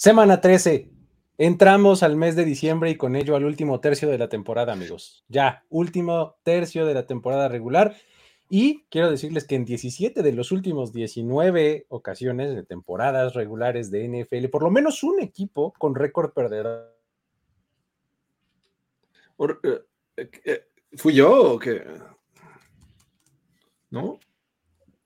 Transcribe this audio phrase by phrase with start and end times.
[0.00, 0.90] Semana 13.
[1.36, 5.26] Entramos al mes de diciembre y con ello al último tercio de la temporada, amigos.
[5.28, 7.94] Ya, último tercio de la temporada regular.
[8.48, 14.08] Y quiero decirles que en 17 de los últimos 19 ocasiones de temporadas regulares de
[14.08, 16.96] NFL, por lo menos un equipo con récord perdedor.
[20.16, 20.64] Eh, eh,
[20.96, 21.84] ¿Fui yo o qué?
[23.90, 24.18] ¿No?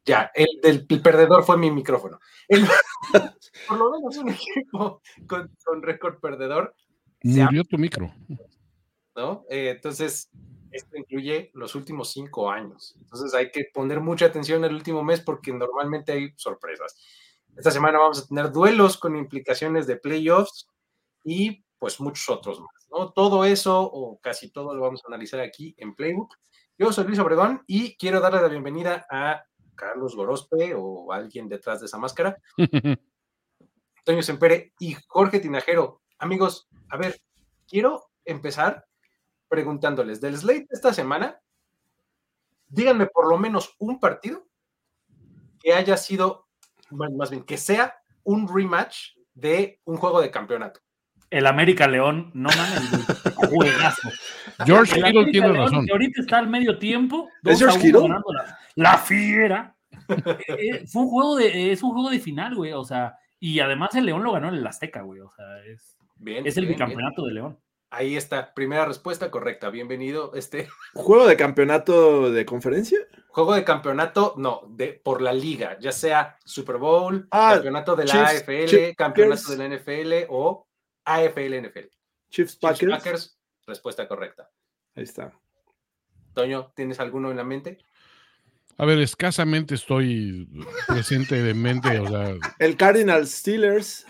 [0.04, 2.18] Ya, el, del perdedor fue mi micrófono.
[3.68, 6.74] por lo menos un equipo con, récord perdedor.
[7.22, 8.14] Murió tu micro.
[9.16, 9.44] ¿No?
[9.48, 10.30] Eh, entonces,
[10.70, 12.96] esto incluye los últimos cinco años.
[13.00, 16.98] Entonces hay que poner mucha atención el último mes porque normalmente hay sorpresas.
[17.56, 20.68] Esta semana vamos a tener duelos con implicaciones de playoffs
[21.22, 22.88] y pues muchos otros más.
[22.90, 23.12] ¿no?
[23.12, 26.34] Todo eso o casi todo lo vamos a analizar aquí en Playbook.
[26.76, 29.44] Yo soy Luis Obregón y quiero darle la bienvenida a
[29.74, 32.36] Carlos Gorospe o alguien detrás de esa máscara.
[34.04, 36.02] Toño Sempere y Jorge Tinajero.
[36.18, 37.20] Amigos, a ver,
[37.66, 38.86] quiero empezar
[39.48, 41.38] preguntándoles del slate de esta semana,
[42.68, 44.46] díganme por lo menos un partido
[45.60, 46.48] que haya sido,
[46.90, 50.80] más bien, que sea un rematch de un juego de campeonato.
[51.30, 52.80] El América León, no mames,
[53.34, 54.08] juegazo.
[54.64, 55.86] George Kittle tiene razón.
[55.90, 57.28] ahorita está al medio tiempo.
[57.42, 58.08] ¿Es George Kittle?
[58.08, 58.22] La,
[58.76, 59.73] la, fiera.
[60.48, 62.72] Eh, fue un juego de, es un juego de final, güey.
[62.72, 65.20] O sea, y además el León lo ganó en el Azteca, güey.
[65.20, 67.58] O sea, es, bien, es el bicampeonato de León.
[67.90, 69.70] Ahí está, primera respuesta correcta.
[69.70, 70.34] Bienvenido.
[70.34, 70.68] Este.
[70.94, 72.98] ¿Juego de campeonato de conferencia?
[73.28, 78.04] Juego de campeonato, no, de por la liga, ya sea Super Bowl, ah, campeonato de
[78.04, 80.68] la AFL, campeonato de la NFL o
[81.04, 81.88] AFL NFL.
[82.30, 82.92] Chiefs Packers.
[82.92, 84.50] Packers, respuesta correcta.
[84.94, 85.32] Ahí está.
[86.32, 87.78] Toño, ¿tienes alguno en la mente?
[88.76, 90.48] A ver, escasamente estoy
[90.88, 92.34] presente de mente, o sea.
[92.58, 94.06] El Cardinal Steelers.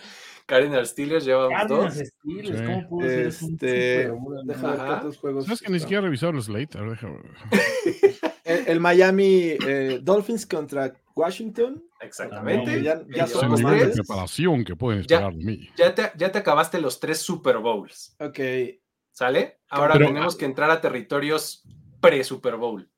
[0.46, 1.94] Cardinals Steelers llevamos dos.
[1.94, 4.10] Steelers, ¿cómo pudo este...
[5.20, 5.44] juegos.
[5.46, 6.78] ¿Sabes que ni siquiera he revisado los slate?
[8.44, 11.82] el, el, Miami eh, Dolphins contra Washington.
[12.00, 12.82] Exactamente.
[12.82, 13.94] ya, ya son tres.
[13.94, 15.68] preparación que pueden esperar de mí.
[15.76, 18.14] Ya te, ya te acabaste los tres Super Bowls.
[18.20, 18.38] Ok.
[19.12, 19.60] ¿Sale?
[19.68, 21.62] Ahora tenemos que entrar a territorios
[22.00, 22.90] pre-Super Bowl.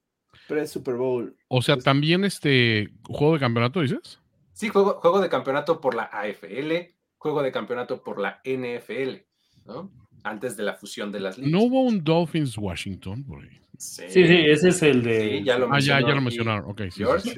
[0.47, 1.37] Pre-Super Bowl.
[1.49, 4.21] O sea, también este juego de campeonato, dices?
[4.53, 6.73] Sí, juego, juego de campeonato por la AFL,
[7.19, 9.17] juego de campeonato por la NFL,
[9.67, 9.91] ¿no?
[10.23, 11.53] Antes de la fusión de las ligas.
[11.53, 13.61] ¿No hubo un Dolphins Washington por ahí?
[13.79, 15.43] Sí, sí, ese es el de.
[15.45, 16.75] ya lo ah, ya, ya lo mencionaron.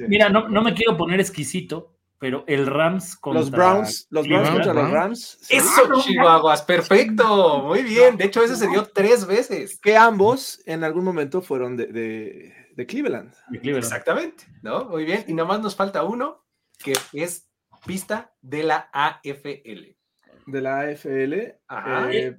[0.07, 3.41] Mira, no, no, me quiero poner exquisito, pero el Rams contra.
[3.41, 5.39] Los Browns, los Browns contra los Rams.
[5.49, 7.63] Eso, Chihuahuas, perfecto.
[7.63, 8.17] Muy bien.
[8.17, 9.79] De hecho, ese se dio tres veces.
[9.79, 13.33] Que ambos en algún momento fueron de, de, de Cleveland.
[13.51, 14.85] Exactamente, ¿no?
[14.85, 15.25] Muy bien.
[15.27, 16.45] Y nada más nos falta uno,
[16.81, 17.49] que es
[17.85, 19.97] pista de la AFL.
[20.45, 21.33] De la AFL.
[21.33, 22.37] Eh,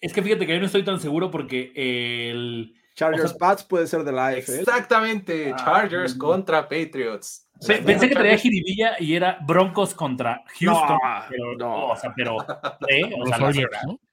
[0.00, 2.74] es que fíjate que yo no estoy tan seguro porque el.
[2.96, 4.60] Chargers Pats puede ser de la AFL.
[4.60, 7.48] Exactamente, ah, Chargers contra Patriots.
[7.84, 10.88] pensé que traía jiribilla y era Broncos contra Houston.
[10.88, 11.86] No, pero, no.
[11.90, 12.38] O sea, pero.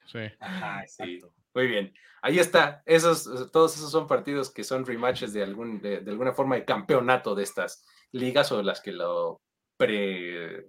[0.05, 1.19] Sí.
[1.55, 1.93] Muy bien.
[2.21, 2.83] Ahí está.
[2.85, 7.35] Esos, todos esos son partidos que son rematches de, algún, de alguna forma de campeonato
[7.35, 9.41] de estas ligas o las que lo
[9.77, 10.65] pre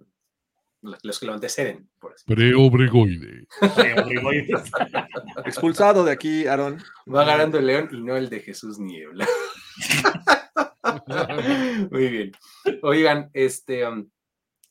[1.01, 1.89] los que lo anteceden.
[2.25, 3.47] Pre-Obregoide.
[5.45, 6.81] Expulsado de aquí, Aaron.
[7.13, 9.27] Va ganando el León y no el de Jesús Niebla.
[11.91, 12.31] Muy bien.
[12.81, 14.09] Oigan, este, um,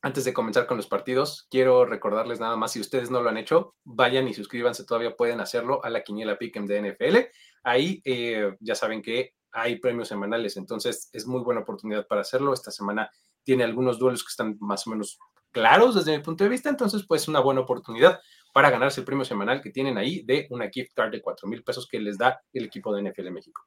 [0.03, 3.37] antes de comenzar con los partidos, quiero recordarles nada más, si ustedes no lo han
[3.37, 7.19] hecho, vayan y suscríbanse, todavía pueden hacerlo a la Quiniela Pick'em de NFL.
[7.63, 12.53] Ahí eh, ya saben que hay premios semanales, entonces es muy buena oportunidad para hacerlo.
[12.53, 13.13] Esta semana
[13.45, 15.21] tiene algunos duelos que están más o menos
[15.53, 18.19] claros desde mi punto de vista, entonces pues una buena oportunidad
[18.53, 21.63] para ganarse el premio semanal que tienen ahí de una gift card de 4 mil
[21.63, 23.63] pesos que les da el equipo de NFL México.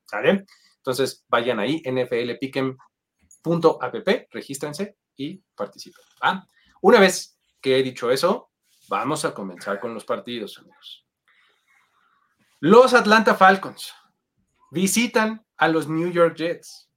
[0.77, 2.77] Entonces vayan ahí, nflpicken.app,
[4.31, 6.03] regístrense y participen.
[6.81, 8.51] Una vez que he dicho eso,
[8.87, 11.05] vamos a comenzar con los partidos, amigos.
[12.59, 13.93] Los Atlanta Falcons
[14.71, 16.89] visitan a los New York Jets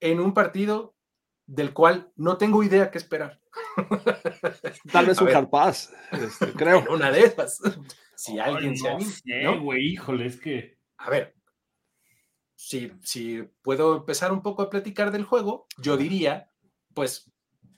[0.00, 0.94] en un partido
[1.46, 3.40] del cual no tengo idea qué esperar.
[4.92, 6.84] Tal vez un hard pass, este, creo.
[6.90, 7.60] Una de esas.
[8.14, 9.56] Si alguien se anima.
[9.56, 10.78] güey, híjole, es que.
[10.98, 11.34] A ver,
[12.54, 16.50] si, si puedo empezar un poco a platicar del juego, yo diría,
[16.94, 17.29] pues,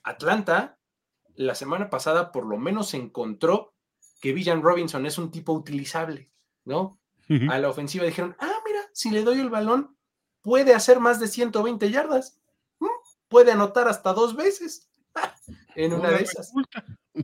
[0.03, 0.77] Atlanta,
[1.35, 3.73] la semana pasada por lo menos encontró
[4.21, 6.29] que Villan Robinson es un tipo utilizable,
[6.65, 6.99] ¿no?
[7.49, 9.97] A la ofensiva dijeron, ah, mira, si le doy el balón,
[10.41, 12.43] puede hacer más de 120 yardas
[13.33, 14.91] puede anotar hasta dos veces
[15.75, 16.53] en una de esas.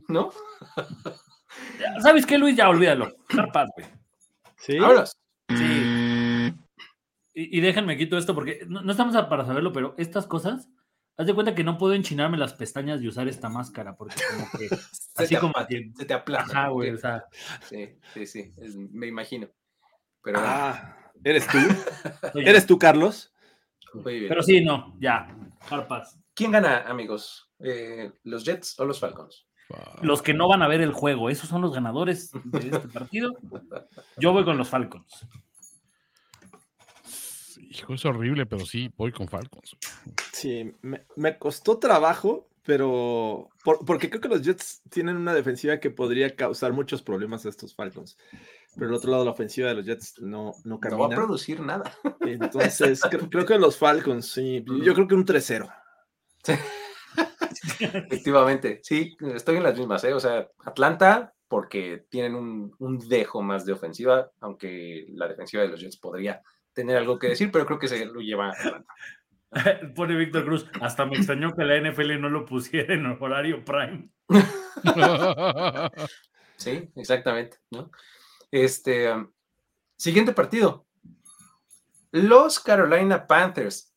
[0.08, 0.30] ¿No?
[2.02, 2.56] ¿Sabes qué, Luis?
[2.56, 3.12] Ya olvídalo.
[3.30, 3.88] güey.
[4.56, 4.76] Sí.
[5.48, 6.54] Sí.
[7.32, 10.68] Y, déjenme quito esto porque no, estamos para saberlo, pero estas cosas,
[11.20, 14.50] haz de cuenta que no puedo enchinarme las pestañas y usar esta máscara porque como
[14.58, 14.68] que
[15.16, 16.68] así como se te aplasta.
[16.68, 17.26] güey, o sea.
[17.68, 18.52] Sí, sí, sí,
[18.90, 19.46] me imagino.
[20.22, 21.58] Pero ah, ¿eres tú?
[22.34, 23.34] ¿Eres tú, Carlos?
[24.02, 25.36] Pero sí, no, ya.
[26.32, 27.50] ¿Quién gana, amigos?
[27.58, 29.46] Eh, ¿Los Jets o los Falcons?
[30.00, 33.32] Los que no van a ver el juego, esos son los ganadores de este partido.
[34.16, 35.26] Yo voy con los Falcons.
[37.72, 39.76] Hijo, es horrible, pero sí, voy con Falcons.
[40.32, 43.48] Sí, me, costó trabajo, pero
[43.86, 47.72] porque creo que los Jets tienen una defensiva que podría causar muchos problemas a estos
[47.76, 48.18] Falcons.
[48.74, 50.98] Pero el otro lado, la ofensiva de los Jets no, no camina.
[50.98, 51.94] No va a producir nada.
[52.22, 54.64] Entonces, creo, que los Falcons, sí.
[54.82, 55.72] Yo creo que un 3-0.
[57.78, 60.12] Efectivamente, sí, estoy en las mismas, ¿eh?
[60.12, 65.68] O sea, Atlanta, porque tienen un, un, dejo más de ofensiva, aunque la defensiva de
[65.68, 66.42] los Jets podría
[66.80, 68.54] tener algo que decir, pero creo que se lo lleva.
[69.94, 74.08] Pone Víctor Cruz, hasta me extrañó que la NFL no lo pusiera en horario prime.
[76.56, 77.90] sí, exactamente, ¿no?
[78.50, 79.10] Este,
[79.96, 80.86] siguiente partido.
[82.12, 83.94] Los Carolina Panthers,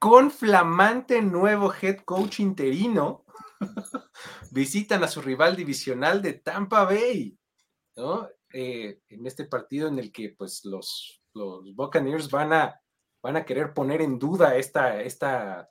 [0.00, 3.24] con flamante nuevo head coach interino,
[4.50, 7.38] visitan a su rival divisional de Tampa Bay,
[7.96, 8.28] ¿no?
[8.52, 12.80] Eh, en este partido en el que pues los, los Buccaneers van a,
[13.22, 15.68] van a querer poner en duda esta, esta,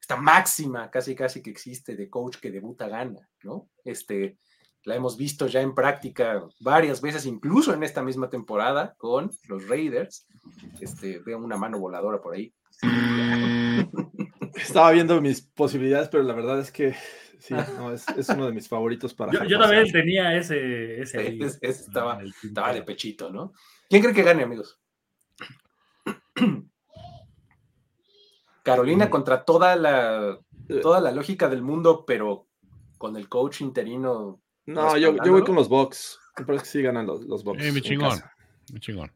[0.00, 3.68] esta máxima casi casi que existe de coach que debuta gana, ¿no?
[3.84, 4.38] Este,
[4.84, 9.68] la hemos visto ya en práctica varias veces, incluso en esta misma temporada con los
[9.68, 10.26] Raiders.
[10.80, 12.54] Este, veo una mano voladora por ahí.
[14.54, 16.94] Estaba viendo mis posibilidades, pero la verdad es que
[17.38, 17.54] sí,
[18.16, 19.32] es, uno de mis favoritos para.
[19.32, 21.00] Yo, yo también tenía ese.
[21.00, 23.52] ese, estaba, estaba de pechito, ¿no?
[23.88, 24.79] ¿Quién cree que gane, amigos?
[28.62, 29.10] Carolina mm.
[29.10, 30.38] contra toda la,
[30.82, 32.46] toda la lógica del mundo, pero
[32.98, 36.18] con el coach interino no, yo, yo, voy con los Bucks.
[36.38, 37.72] Me parece que sí ganan los, los Bucks.
[37.72, 38.20] mi chingón.
[38.72, 39.12] Mi chingón.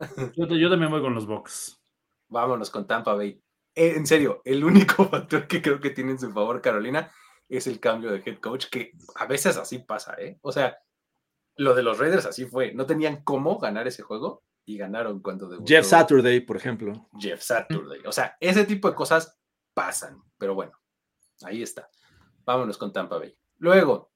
[0.36, 1.80] Yo, también voy con los Bucks.
[2.28, 3.40] Vámonos con Tampa Bay.
[3.74, 7.10] Eh, en serio, el único factor que creo que tiene en su favor Carolina
[7.48, 10.38] es el cambio de head coach, que a veces así pasa, ¿eh?
[10.42, 10.78] O sea,
[11.56, 12.74] lo de los Raiders así fue.
[12.74, 15.66] No tenían cómo ganar ese juego y ganaron cuando debutó.
[15.66, 17.08] Jeff Saturday, por ejemplo.
[17.18, 18.00] Jeff Saturday.
[18.04, 19.40] O sea, ese tipo de cosas
[19.72, 20.22] pasan.
[20.36, 20.72] Pero bueno,
[21.42, 21.88] ahí está.
[22.44, 23.34] Vámonos con Tampa Bay.
[23.56, 24.12] Luego,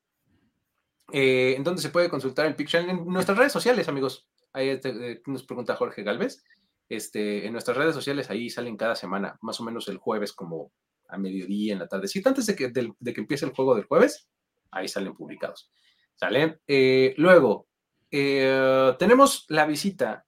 [1.11, 4.29] eh, en donde se puede consultar el Picture en nuestras redes sociales, amigos.
[4.53, 6.45] Ahí este, eh, nos pregunta Jorge Galvez.
[6.87, 10.71] Este, en nuestras redes sociales ahí salen cada semana, más o menos el jueves como
[11.09, 12.09] a mediodía en la tarde.
[12.09, 14.29] Si antes de que, de, que empiece el juego del jueves,
[14.71, 15.71] ahí salen publicados.
[16.15, 16.61] ¿Sale?
[16.67, 17.69] Eh, luego,
[18.11, 20.27] tenemos la visita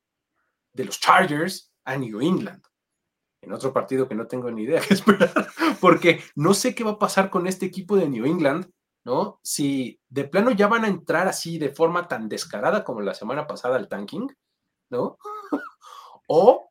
[0.75, 2.62] de los Chargers a New England.
[3.40, 5.33] En otro partido que no tengo ni idea qué esperar,
[5.81, 8.71] porque no sé qué va a pasar con este equipo de New England
[9.04, 9.38] ¿no?
[9.43, 13.47] Si de plano ya van a entrar así de forma tan descarada como la semana
[13.47, 14.35] pasada al tanking,
[14.90, 15.19] ¿no?
[16.28, 16.71] o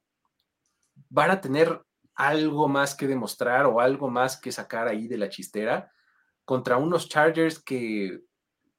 [1.10, 1.82] van a tener
[2.16, 5.92] algo más que demostrar o algo más que sacar ahí de la chistera
[6.44, 8.22] contra unos Chargers que,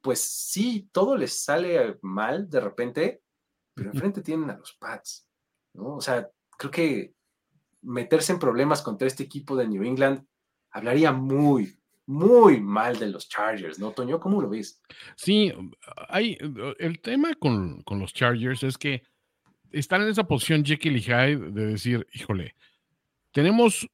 [0.01, 3.23] pues sí, todo les sale mal de repente,
[3.75, 5.27] pero enfrente tienen a los Pats,
[5.75, 5.97] ¿no?
[5.97, 7.15] O sea, creo que
[7.83, 10.25] meterse en problemas contra este equipo de New England
[10.71, 14.21] hablaría muy, muy mal de los Chargers, ¿no, Toño?
[14.21, 14.81] ¿Cómo lo ves?
[15.17, 15.53] Sí,
[16.09, 16.37] hay,
[16.79, 19.03] el tema con, los Chargers es que
[19.71, 22.55] están en esa posición Jekyll y Hyde de decir, híjole,
[23.33, 23.89] tenemos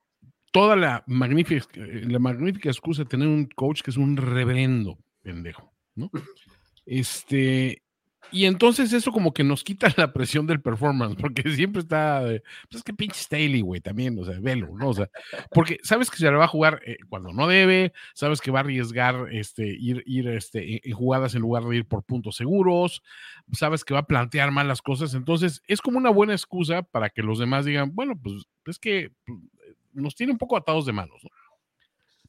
[0.52, 5.72] toda la magnífica, la magnífica excusa de tener un coach que es un reverendo pendejo,
[5.94, 6.10] ¿no?
[6.86, 7.84] Este,
[8.32, 12.76] y entonces eso como que nos quita la presión del performance, porque siempre está, pues
[12.78, 14.90] es que pinche Staley, güey, también, o sea, velo, ¿no?
[14.90, 15.10] O sea,
[15.50, 18.60] porque sabes que se le va a jugar eh, cuando no debe, sabes que va
[18.60, 23.02] a arriesgar este, ir, ir este, en jugadas en lugar de ir por puntos seguros,
[23.52, 27.10] sabes que va a plantear mal las cosas, entonces es como una buena excusa para
[27.10, 29.38] que los demás digan, bueno, pues es que pues,
[29.92, 31.30] nos tiene un poco atados de manos, ¿no?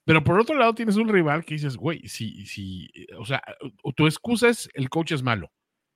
[0.03, 3.43] Pero por otro lado tienes un rival que dices, güey, si, si, o sea,
[3.95, 5.51] tu excusa es el coach es malo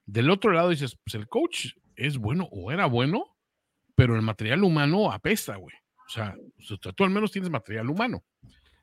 [0.06, 3.36] del otro lado dices, pues el coach es bueno o era bueno,
[3.96, 5.76] pero el material humano apesta, güey.
[6.08, 6.36] O sea,
[6.96, 8.24] tú al menos tienes material humano.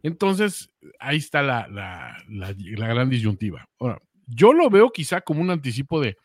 [0.03, 2.53] Entonces, ahí está la, la, la,
[2.89, 3.69] gran disyuntiva.
[3.79, 6.17] Ahora, yo lo veo quizá como un anticipo de,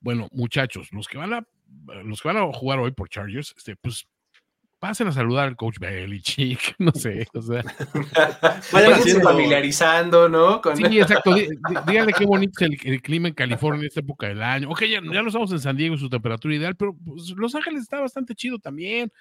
[0.00, 1.46] bueno, muchachos, los que van a,
[2.02, 4.08] los que van a jugar hoy por Chargers, este, pues
[4.80, 7.62] pasen a saludar al coach Belichick, no sé, o sea.
[8.72, 10.60] Vayan familiarizando, ¿no?
[10.74, 11.34] Sí, exacto.
[11.86, 14.70] Díganle qué bonito es el, clima en California en esta época del año.
[14.70, 17.82] Ok, ya, ya no estamos en San Diego, su temperatura ideal, pero pues, Los Ángeles
[17.82, 19.12] está bastante chido también.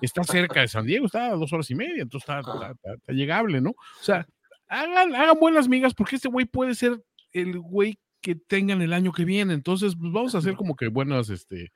[0.00, 2.74] Está cerca de San Diego, está a dos horas y media, entonces está,
[3.08, 3.70] llegable, ¿no?
[3.70, 4.26] O sea,
[4.68, 7.02] hagan, hagan buenas migas porque este güey puede ser
[7.32, 9.54] el güey que tengan el año que viene.
[9.54, 11.72] Entonces, pues vamos a hacer como que buenas, este,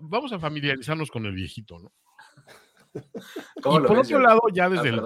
[0.00, 1.92] vamos a familiarizarnos con el viejito, ¿no?
[3.56, 5.00] y por otro lado, ya desde, el,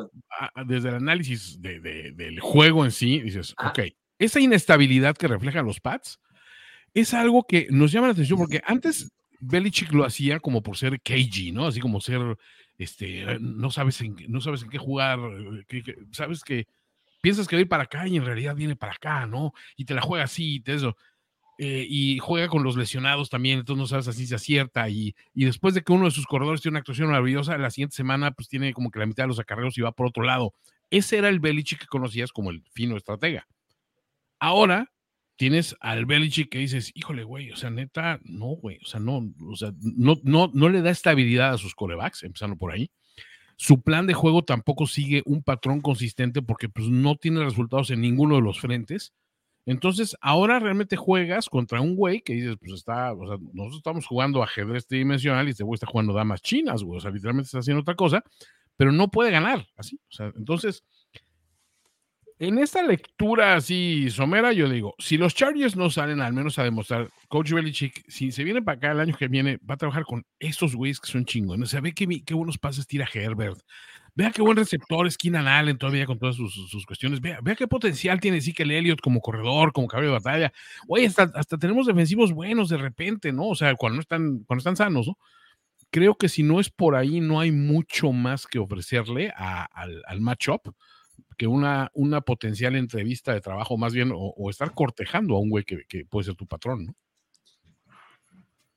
[0.67, 3.81] desde el análisis del juego en sí, dices, ok,
[4.19, 6.21] esa inestabilidad que reflejan los pads
[6.95, 11.01] es algo que nos llama la atención porque antes Belichick lo hacía como por ser
[11.01, 11.67] KG, ¿no?
[11.67, 12.21] Así como ser,
[12.79, 15.19] este, no sabes en, no sabes en qué jugar,
[16.13, 16.67] sabes que
[17.21, 19.53] piensas que va a ir para acá y en realidad viene para acá, ¿no?
[19.77, 20.97] Y te la juega así y te eso.
[21.63, 24.89] Eh, y juega con los lesionados también, entonces no sabes así se acierta.
[24.89, 27.97] Y, y, después de que uno de sus corredores tiene una actuación maravillosa, la siguiente
[27.97, 30.55] semana pues tiene como que la mitad de los acarreos y va por otro lado.
[30.89, 33.47] Ese era el Belichick que conocías como el fino estratega.
[34.39, 34.91] Ahora
[35.37, 39.31] tienes al Belichick que dices, híjole, güey, o sea, neta, no, güey, o sea, no,
[39.47, 42.91] o sea, no, no, no le da estabilidad a sus corebacks, empezando por ahí.
[43.57, 48.01] Su plan de juego tampoco sigue un patrón consistente porque pues, no tiene resultados en
[48.01, 49.13] ninguno de los frentes
[49.71, 54.05] entonces, ahora realmente juegas contra un güey que dices, pues está, o sea, nosotros estamos
[54.05, 57.61] jugando ajedrez tridimensional y este güey está jugando damas chinas, güey, o sea, literalmente está
[57.61, 58.25] haciendo otra cosa,
[58.77, 60.83] pero no puede ganar, así, o sea, entonces,
[62.41, 66.65] en esta lectura así somera, yo digo, si los Chargers no salen al menos a
[66.65, 70.03] demostrar, Coach Belichick, si se viene para acá el año que viene, va a trabajar
[70.03, 73.61] con estos güeyes que son chingones, o sea, ve qué, qué buenos pases tira Herbert,
[74.15, 77.21] Vea qué buen receptor es Keenan Allen todavía con todas sus, cuestiones.
[77.21, 80.53] Vea, vea, qué potencial tiene Zeke Elliott como corredor, como caballo de batalla.
[80.89, 83.49] Oye, hasta, hasta, tenemos defensivos buenos de repente, ¿no?
[83.49, 85.19] O sea, cuando no están, cuando están sanos, ¿no?
[85.91, 90.21] Creo que si no es por ahí, no hay mucho más que ofrecerle al, al
[90.21, 90.73] matchup
[91.37, 95.65] que una, una potencial entrevista de trabajo, más bien, o, estar cortejando a un güey
[95.65, 96.95] que, que puede ser tu patrón, ¿no?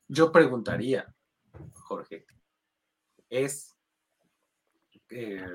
[0.08, 1.14] Yo preguntaría,
[1.74, 2.26] Jorge,
[3.30, 3.73] ¿es
[5.14, 5.46] eh,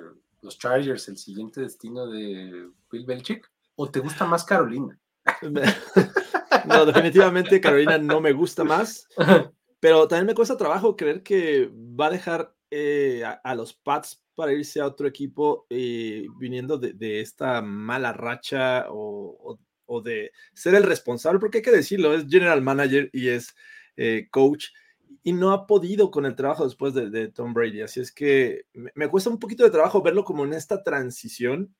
[0.43, 3.51] los Chargers el siguiente destino de Bill Belichick?
[3.77, 4.99] ¿O te gusta más Carolina?
[6.67, 9.07] no, definitivamente Carolina no me gusta más,
[9.81, 14.53] pero también me cuesta trabajo creer que va a dejar eh, a, los Pats para
[14.53, 19.59] irse a otro equipo eh, viniendo de, esta mala racha o,
[20.03, 23.55] de ser el responsable, porque hay que decirlo, es general manager y es
[24.31, 24.67] coach
[25.29, 27.83] y no ha podido con el trabajo después de, Tom Brady.
[27.83, 31.75] Así es que me, cuesta un poquito de trabajo verlo como en esta transición.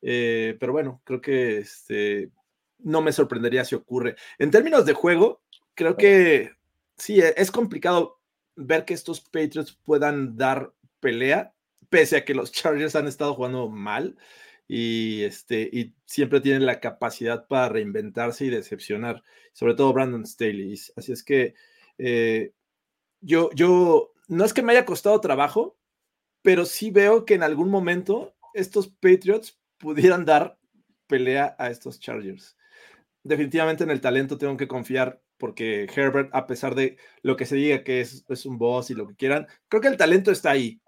[0.00, 2.30] Eh, pero bueno, creo que este,
[2.78, 4.14] no me sorprendería si ocurre.
[4.38, 5.42] En términos de juego,
[5.74, 6.52] creo que
[6.96, 8.20] sí, e, es complicado
[8.54, 11.52] ver que estos Patriots puedan dar pelea,
[11.88, 14.16] pese a que los Chargers han estado jugando mal
[14.68, 20.78] y, este, y siempre tienen la capacidad para reinventarse y decepcionar, sobre todo Brandon Staley.
[20.94, 21.54] Así es que
[21.98, 22.52] eh,
[23.20, 25.78] yo, yo, no es que me haya costado trabajo,
[26.42, 30.58] pero sí veo que en algún momento estos Patriots pudieran dar
[31.06, 32.56] pelea a estos Chargers.
[33.22, 37.56] Definitivamente en el talento tengo que confiar porque Herbert, a pesar de lo que se
[37.56, 40.50] diga que es, es un boss y lo que quieran, creo que el talento está
[40.50, 40.80] ahí,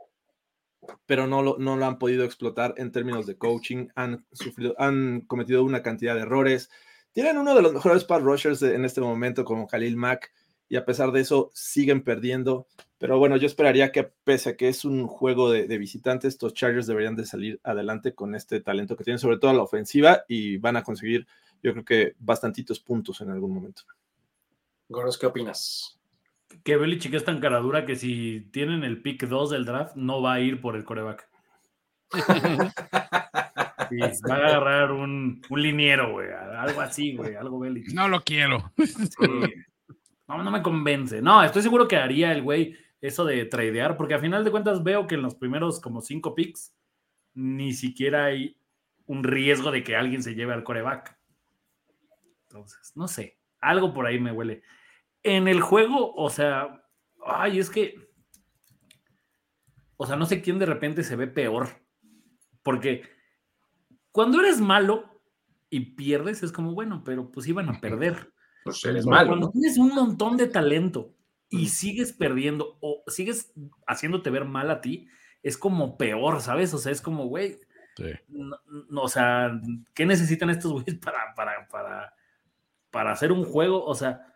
[1.06, 5.22] pero no lo, no lo han podido explotar en términos de coaching, han, sufrido, han
[5.22, 6.70] cometido una cantidad de errores.
[7.12, 10.32] Tienen uno de los mejores pass rushers en este momento como Khalil Mack,
[10.70, 12.66] y a pesar de eso siguen perdiendo.
[12.96, 16.86] Pero bueno, yo esperaría que pese a que es un juego de, visitantes, estos Chargers
[16.86, 20.58] deberían de salir adelante con este talento que tienen, sobre todo a la ofensiva, y
[20.58, 21.26] van a conseguir,
[21.62, 23.82] yo creo que bastantitos puntos en algún momento.
[24.88, 25.98] Goros, ¿qué opinas?
[26.62, 30.34] Que Belichick es tan caradura que si tienen el pick 2 del draft, no va
[30.34, 31.28] a ir por el coreback.
[33.90, 36.28] Sí, va a agarrar un, un liniero, güey.
[36.30, 37.34] Algo así, güey.
[37.34, 37.90] Algo bélico.
[37.92, 38.70] No lo quiero.
[38.78, 39.64] Sí.
[40.30, 41.20] No, no me convence.
[41.20, 44.84] No, estoy seguro que haría el güey eso de tradear, porque a final de cuentas
[44.84, 46.72] veo que en los primeros como cinco picks
[47.34, 48.56] ni siquiera hay
[49.06, 51.18] un riesgo de que alguien se lleve al coreback.
[52.42, 54.62] Entonces, no sé, algo por ahí me huele.
[55.24, 56.80] En el juego, o sea,
[57.26, 57.96] ay, es que,
[59.96, 61.70] o sea, no sé quién de repente se ve peor,
[62.62, 63.02] porque
[64.12, 65.22] cuando eres malo
[65.70, 68.32] y pierdes es como, bueno, pero pues iban a perder.
[68.64, 69.28] Pues eres malo.
[69.28, 69.52] Cuando ¿no?
[69.52, 71.14] tienes un montón de talento
[71.48, 73.52] y sigues perdiendo o sigues
[73.86, 75.08] haciéndote ver mal a ti,
[75.42, 76.72] es como peor, ¿sabes?
[76.74, 77.58] O sea, es como, güey,
[77.96, 78.04] Sí.
[78.28, 78.56] no,
[78.88, 79.60] no, o sea,
[79.94, 82.14] ¿qué necesitan estos güeyes para, para, para,
[82.90, 83.84] para hacer un juego?
[83.84, 84.26] O sea,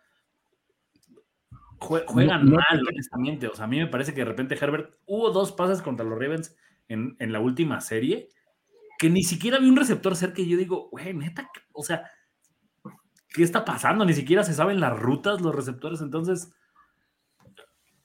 [1.79, 3.47] jue- juegan no mal, honestamente.
[3.47, 6.19] O sea, a mí me parece que de repente Herbert hubo dos pases contra los
[6.19, 6.55] Ravens
[6.87, 8.29] en, en la última serie
[8.97, 12.09] que ni siquiera vi un receptor cerca y yo digo, güey, neta, o sea,
[13.35, 14.05] ¿qué está pasando?
[14.05, 16.51] Ni siquiera se saben las rutas los receptores, entonces,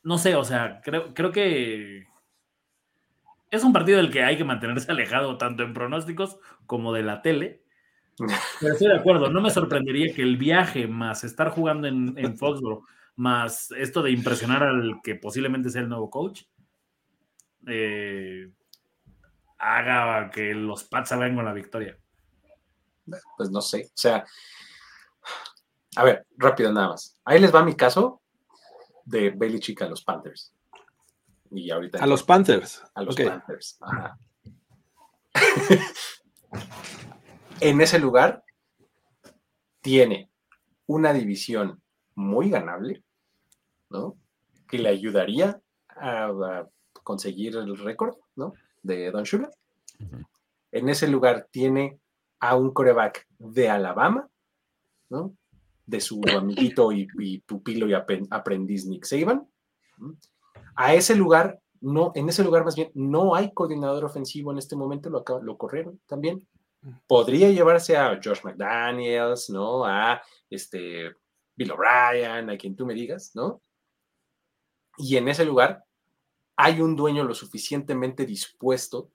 [0.02, 2.06] no sé, o sea, creo, creo que
[3.50, 7.22] es un partido del que hay que mantenerse alejado tanto en pronósticos como de la
[7.22, 7.62] tele.
[8.60, 12.36] Pero estoy de acuerdo, no me sorprendería que el viaje más estar jugando en, en
[12.36, 12.84] Foxborough,
[13.16, 16.42] más esto de impresionar al que posiblemente sea el nuevo coach,
[17.66, 18.50] eh,
[19.58, 21.96] haga que los Pats salgan con la victoria.
[23.36, 23.86] Pues no sé.
[23.86, 24.24] O sea,
[25.96, 27.16] a ver, rápido nada más.
[27.24, 28.20] Ahí les va mi caso
[29.04, 30.52] de Belichick a los Panthers.
[31.50, 32.82] Y ahorita A los Panthers.
[32.94, 33.16] a los.
[33.16, 33.76] Panthers.
[33.80, 34.18] Ajá.
[37.60, 38.44] en ese lugar
[39.80, 40.30] tiene
[40.86, 41.82] una división
[42.14, 43.02] muy ganable,
[43.88, 44.16] ¿no?
[44.68, 46.68] Que le ayudaría a, a
[47.02, 48.54] conseguir el récord, ¿no?
[48.82, 49.50] De Don Shula.
[50.72, 51.98] En ese lugar tiene
[52.38, 54.28] a un coreback de Alabama,
[55.08, 55.34] ¿no?
[55.90, 59.48] De su amiguito y, y pupilo y aprendiz Nick Saban.
[60.76, 64.76] A ese lugar, no, en ese lugar más bien, no hay coordinador ofensivo en este
[64.76, 66.46] momento, lo, lo corrieron también.
[67.08, 69.84] Podría llevarse a Josh McDaniels, ¿no?
[69.84, 71.12] A este
[71.56, 73.60] Bill O'Brien, a quien tú me digas, ¿no?
[74.96, 75.84] Y en ese lugar
[76.56, 79.10] hay un dueño lo suficientemente dispuesto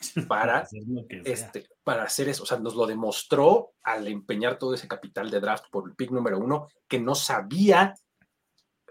[0.28, 0.82] para Hacer
[1.24, 2.42] este, para hacer eso.
[2.42, 6.10] O sea, nos lo demostró al empeñar todo ese capital de draft por el pick
[6.10, 7.94] número uno, que no sabía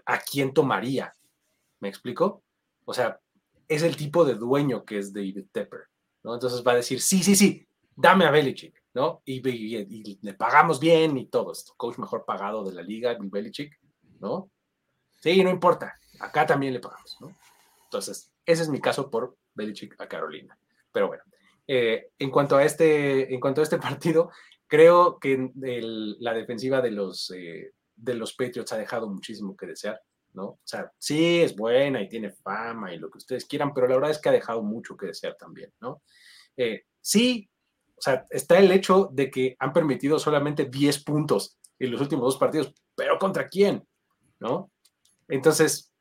[0.04, 1.12] a quién tomaría.
[1.80, 2.42] ¿Me explico?
[2.84, 3.20] O sea,
[3.68, 5.80] es el tipo de dueño que es David Tepper,
[6.22, 6.34] ¿no?
[6.34, 9.22] Entonces va a decir, sí, sí, sí, dame a Belichick, ¿no?
[9.24, 9.76] Y, y-
[10.12, 11.72] y le pagamos bien y todo esto.
[11.76, 13.76] Coach mejor pagado de la liga, Bill Belichick,
[14.20, 14.50] ¿no?
[15.20, 15.98] Sí, no importa.
[16.20, 17.36] Acá también le pagamos, ¿no?
[17.84, 20.56] Entonces, ese es mi caso por Belichick a Carolina.
[20.96, 21.24] Pero bueno,
[21.66, 24.30] eh, en, cuanto a este, en cuanto a este partido,
[24.66, 30.00] creo que la defensiva de los, eh, de los Patriots ha dejado muchísimo que desear,
[30.32, 30.44] ¿no?
[30.44, 33.96] O sea, sí es buena y tiene fama y lo que ustedes quieran, pero la
[33.96, 36.00] verdad es que ha dejado mucho que desear también, ¿no?
[36.56, 37.46] Eh, sí,
[37.94, 42.24] o sea, está el hecho de que han permitido solamente 10 puntos en los últimos
[42.24, 43.86] dos partidos, pero ¿contra quién?
[44.40, 44.70] ¿No?
[45.28, 45.92] Entonces,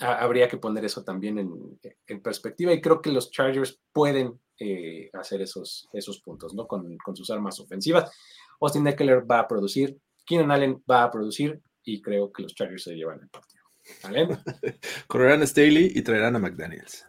[0.00, 5.10] habría que poner eso también en, en perspectiva y creo que los Chargers pueden eh,
[5.14, 6.66] hacer esos, esos puntos, ¿no?
[6.66, 8.10] Con, con sus armas ofensivas.
[8.60, 12.84] Austin Eckler va a producir, Keenan Allen va a producir y creo que los Chargers
[12.84, 13.62] se llevan el partido.
[14.02, 14.28] ¿Vale?
[15.08, 17.06] Correrán a Staley y traerán a McDaniels.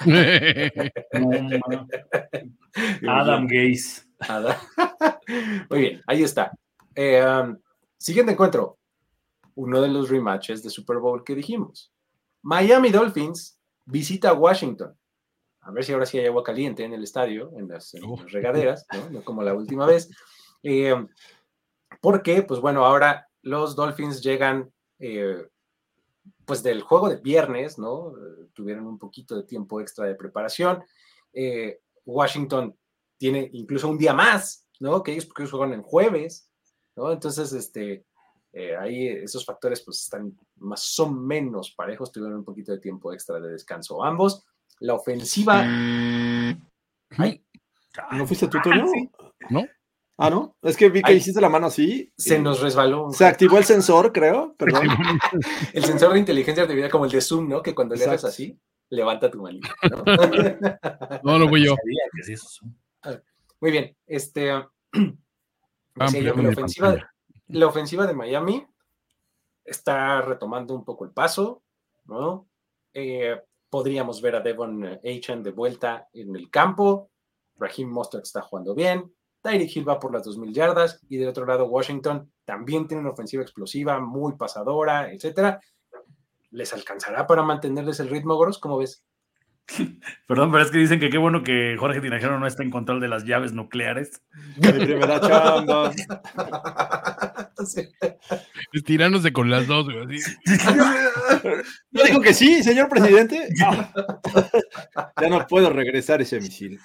[3.06, 4.02] Adam Gaze.
[4.28, 4.60] Nada.
[5.70, 6.52] Muy bien, ahí está.
[6.94, 7.56] Eh, um,
[7.96, 8.78] siguiente encuentro.
[9.54, 11.92] Uno de los rematches de Super Bowl que dijimos.
[12.42, 14.96] Miami Dolphins visita a Washington.
[15.60, 18.32] A ver si ahora sí hay agua caliente en el estadio, en las, en las
[18.32, 19.10] regaderas, ¿no?
[19.10, 20.08] No como la última vez.
[20.62, 20.94] Eh,
[22.00, 25.46] porque, pues bueno, ahora los Dolphins llegan eh,
[26.44, 28.12] pues del juego de viernes, ¿no?
[28.54, 30.82] Tuvieron un poquito de tiempo extra de preparación.
[31.32, 32.74] Eh, Washington
[33.18, 35.02] tiene incluso un día más, ¿no?
[35.02, 36.50] Que ellos, porque ellos juegan en jueves,
[36.96, 37.12] ¿no?
[37.12, 38.06] Entonces, este,
[38.58, 43.12] eh, ahí esos factores pues están más o menos parejos, tuvieron un poquito de tiempo
[43.12, 44.44] extra de descanso ambos.
[44.80, 45.60] La ofensiva,
[47.16, 47.44] ay,
[48.12, 48.86] ¿No fuiste tú, Toño?
[48.88, 49.10] sí.
[49.50, 49.64] ¿No?
[50.20, 50.56] Ah, ¿no?
[50.62, 51.18] Es que vi que Ay.
[51.18, 52.12] hiciste la mano así.
[52.16, 54.54] se y- nos resbaló Se activó el sensor, creo.
[54.58, 54.82] Perdón.
[55.72, 57.62] el sensor de inteligencia artificial como el de Zoom, ¿no?
[57.62, 58.58] Que cuando le haces así,
[58.90, 60.02] levanta tu manita, ¿no?
[61.22, 61.76] No, no fui yo.
[63.60, 64.52] Muy bien, este,
[64.92, 67.12] decía yo que Amplio la ofensiva, pantalla.
[67.48, 68.66] La ofensiva de Miami
[69.64, 71.62] está retomando un poco el paso,
[72.06, 72.48] ¿no?
[72.92, 77.10] Eh, podríamos ver a Devon Achan de vuelta en el campo.
[77.56, 79.12] Raheem Mostert está jugando bien.
[79.42, 81.00] Tyreek Hill va por las 2.000 yardas.
[81.08, 85.60] Y del otro lado, Washington también tiene una ofensiva explosiva, muy pasadora, etcétera.
[86.50, 88.58] ¿Les alcanzará para mantenerles el ritmo, Goros?
[88.58, 89.04] ¿Cómo ves?
[90.26, 93.00] Perdón, pero es que dicen que qué bueno que Jorge Tinajero no está en control
[93.00, 94.22] de las llaves nucleares.
[94.56, 95.92] Mi primera chamba.
[97.66, 97.82] Sí.
[98.84, 100.20] Tirándose con las dos, güey.
[101.90, 103.48] ¿No dijo que sí, señor presidente?
[105.20, 106.78] Ya no puedo regresar ese misil.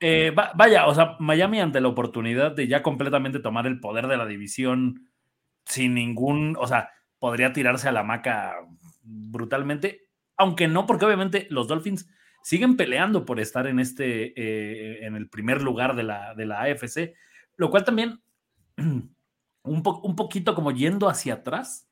[0.00, 4.08] Eh, va- vaya, o sea, Miami ante la oportunidad de ya completamente tomar el poder
[4.08, 5.08] de la división
[5.64, 8.54] sin ningún, o sea, podría tirarse a la maca
[9.02, 12.08] brutalmente, aunque no, porque obviamente los Dolphins
[12.42, 16.62] siguen peleando por estar en este, eh, en el primer lugar de la, de la
[16.62, 17.14] AFC,
[17.56, 18.22] lo cual también
[18.76, 21.88] un, po- un poquito como yendo hacia atrás,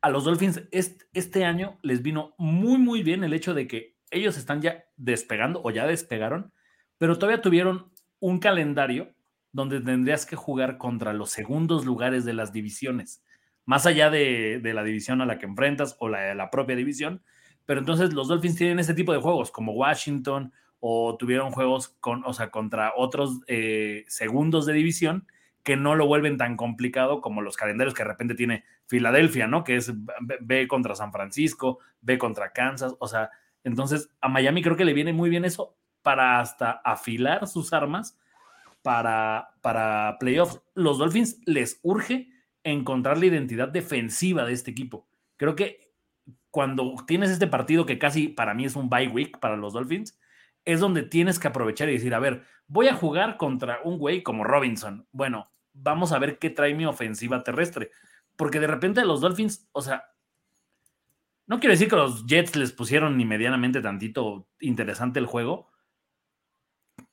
[0.00, 3.96] a los Dolphins este, este año les vino muy, muy bien el hecho de que
[4.10, 6.52] ellos están ya despegando o ya despegaron,
[6.98, 9.14] pero todavía tuvieron un calendario
[9.52, 13.22] donde tendrías que jugar contra los segundos lugares de las divisiones,
[13.64, 17.22] más allá de, de la división a la que enfrentas o la, la propia división.
[17.64, 20.52] Pero entonces los Dolphins tienen ese tipo de juegos, como Washington,
[20.84, 25.28] o tuvieron juegos con, o sea, contra otros eh, segundos de división
[25.62, 29.62] que no lo vuelven tan complicado como los calendarios que de repente tiene Filadelfia, ¿no?
[29.62, 29.92] Que es
[30.40, 33.30] B, contra San Francisco, B contra Kansas, o sea,
[33.62, 38.18] entonces a Miami creo que le viene muy bien eso para hasta afilar sus armas
[38.82, 40.60] para, para playoffs.
[40.74, 42.28] Los Dolphins les urge
[42.64, 45.06] encontrar la identidad defensiva de este equipo.
[45.36, 45.92] Creo que
[46.50, 50.18] cuando tienes este partido que casi para mí es un bye week para los Dolphins,
[50.64, 54.22] es donde tienes que aprovechar y decir, a ver, voy a jugar contra un güey
[54.22, 55.06] como Robinson.
[55.12, 57.90] Bueno, vamos a ver qué trae mi ofensiva terrestre.
[58.36, 60.04] Porque de repente los Dolphins, o sea,
[61.46, 65.70] no quiero decir que los Jets les pusieron ni medianamente tantito interesante el juego,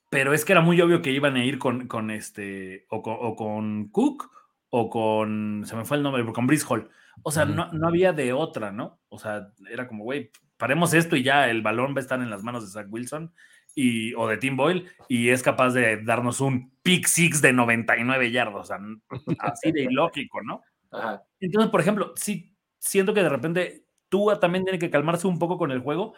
[0.08, 3.16] pero es que era muy obvio que iban a ir con, con este, o con,
[3.20, 4.30] o con Cook,
[4.70, 6.88] o con, se me fue el nombre, con Brice Hall.
[7.22, 9.00] O sea, no, no había de otra, ¿no?
[9.08, 10.30] O sea, era como, güey,
[10.60, 13.32] paremos esto y ya el balón va a estar en las manos de Zach Wilson
[13.74, 18.30] y, o de Tim Boyle y es capaz de darnos un pick six de 99
[18.30, 18.60] yardas.
[18.60, 18.78] O sea,
[19.40, 20.62] así de ilógico, ¿no?
[20.92, 21.24] Ajá.
[21.40, 25.56] Entonces, por ejemplo, sí siento que de repente Tua también tiene que calmarse un poco
[25.56, 26.14] con el juego.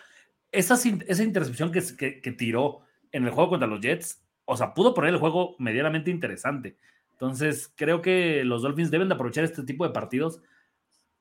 [0.50, 2.80] Esa, esa intercepción que, que, que tiró
[3.12, 6.76] en el juego contra los Jets, o sea, pudo poner el juego medianamente interesante.
[7.12, 10.42] Entonces, creo que los Dolphins deben de aprovechar este tipo de partidos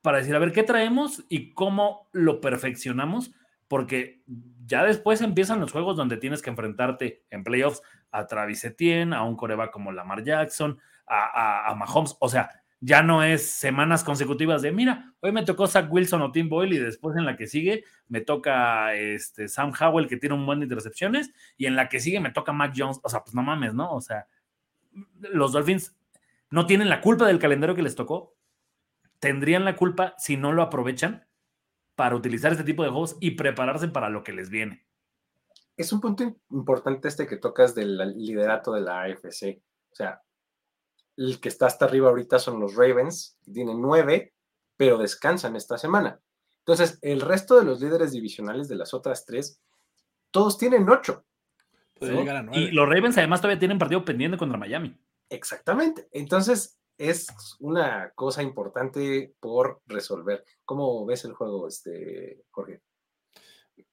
[0.02, 3.32] para decir, a ver, ¿qué traemos y cómo lo perfeccionamos?
[3.68, 4.22] Porque
[4.66, 9.24] ya después empiezan los juegos donde tienes que enfrentarte en playoffs a Travis Etienne, a
[9.24, 12.18] un coreback como Lamar Jackson, a, a, a Mahomes.
[12.20, 12.50] O sea,
[12.84, 16.74] ya no es semanas consecutivas de, mira, hoy me tocó Zach Wilson o Tim Boyle
[16.74, 20.60] y después en la que sigue me toca este, Sam Howell que tiene un buen
[20.60, 23.00] de intercepciones y en la que sigue me toca Mac Jones.
[23.04, 23.94] O sea, pues no mames, ¿no?
[23.94, 24.26] O sea,
[25.20, 25.96] los Dolphins
[26.50, 28.36] no tienen la culpa del calendario que les tocó.
[29.22, 31.26] Tendrían la culpa si no lo aprovechan
[31.96, 34.86] para utilizar este tipo de juegos y prepararse para lo que les viene.
[35.78, 39.62] Es un punto im- importante este que tocas del liderato de la AFC.
[39.92, 40.22] O sea,
[41.18, 44.34] el que está hasta arriba ahorita son los Ravens, que tienen nueve,
[44.76, 46.20] pero descansan esta semana.
[46.60, 49.62] Entonces, el resto de los líderes divisionales de las otras tres,
[50.32, 51.26] todos tienen ocho.
[52.00, 55.00] Y los Ravens además todavía tienen partido pendiente contra Miami.
[55.30, 56.08] Exactamente.
[56.12, 57.28] Entonces, es
[57.60, 60.46] una cosa importante por resolver.
[60.66, 62.82] ¿Cómo ves el juego, este, Jorge?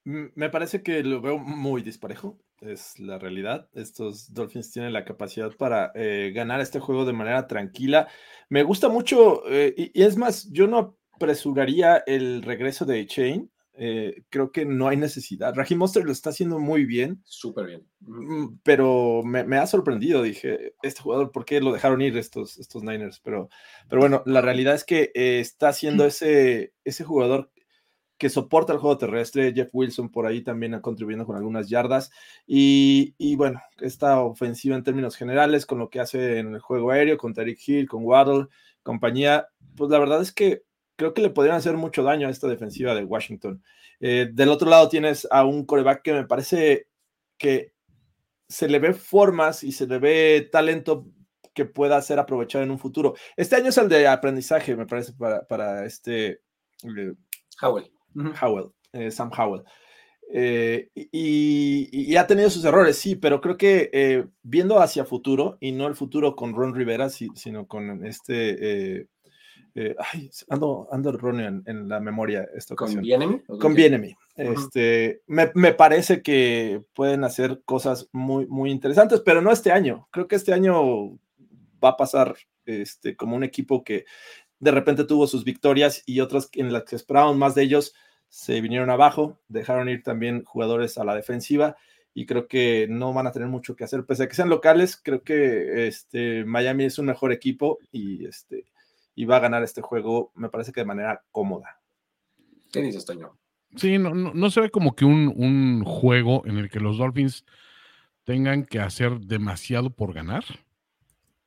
[0.05, 3.67] Mm, Me parece que lo veo muy disparejo, es la realidad.
[3.73, 8.07] Estos Dolphins tienen la capacidad para eh, ganar este juego de manera tranquila.
[8.47, 13.51] Me gusta mucho, eh, y, y es más, yo no apresuraría el regreso de Chain.
[13.81, 15.55] Eh, creo que no hay necesidad.
[15.55, 17.87] Raheem Monster lo está haciendo muy bien, Súper bien.
[18.01, 20.21] Mm, pero me, me ha sorprendido.
[20.21, 23.21] Dije, este jugador, ¿por qué lo dejaron ir estos, estos Niners?
[23.21, 23.47] Pero,
[23.87, 27.51] pero bueno, la realidad es que eh, está siendo ese, ese jugador
[28.17, 29.53] que soporta el juego terrestre.
[29.53, 32.11] Jeff Wilson por ahí también ha contribuyendo con algunas yardas.
[32.45, 36.91] Y, y bueno, esta ofensiva en términos generales, con lo que hace en el juego
[36.91, 38.47] aéreo, con Tariq Hill, con Waddle,
[38.83, 40.63] compañía, pues la verdad es que
[40.99, 43.63] creo que le podrían hacer mucho daño a esta defensiva de Washington.
[44.01, 46.87] Eh, del otro lado tienes a un coreback que me parece
[47.37, 47.71] que
[48.49, 51.07] se le ve formas y se le ve talento
[51.53, 53.15] que pueda ser aprovechado en un futuro.
[53.37, 56.41] Este año es el de aprendizaje, me parece, para, para este
[56.83, 57.13] eh,
[57.61, 57.89] Howell.
[58.41, 59.63] Howell, eh, Sam Howell.
[60.33, 61.07] Eh, y,
[61.91, 65.71] y- y ha tenido sus errores, sí, pero creo que eh, viendo hacia futuro, y
[65.71, 69.07] no el futuro con Ron Rivera, si- sino con este,
[69.75, 72.99] eh, ay, ando, ando erróneo en, la memoria esta ocasión.
[72.99, 73.39] ¿Con Bienemy?
[73.59, 74.15] Con Bienemy.
[74.35, 80.07] Este, me, me, parece que pueden hacer cosas muy, muy interesantes, pero no este año.
[80.11, 81.17] Creo que este año
[81.83, 84.05] va a pasar este, como un equipo que
[84.59, 87.93] de repente tuvo sus victorias y otras en las que esperábamos más de ellos
[88.27, 91.77] se vinieron abajo, dejaron ir también jugadores a la defensiva
[92.13, 94.99] y creo que no van a tener mucho que hacer, pese a que sean locales,
[95.01, 98.65] creo que este, Miami es un mejor equipo y, este,
[99.15, 101.79] y va a ganar este juego, me parece que de manera cómoda.
[102.71, 103.37] ¿Qué dices, Toño?
[103.75, 107.45] Sí, no, no, se ve como que un, un, juego en el que los Dolphins
[108.23, 110.43] tengan que hacer demasiado por ganar.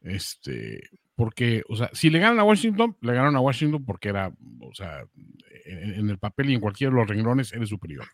[0.01, 4.33] Este, porque, o sea, si le ganan a Washington, le ganaron a Washington porque era,
[4.61, 5.05] o sea,
[5.65, 8.07] en, el papel y en cualquiera de los renglones eres superior.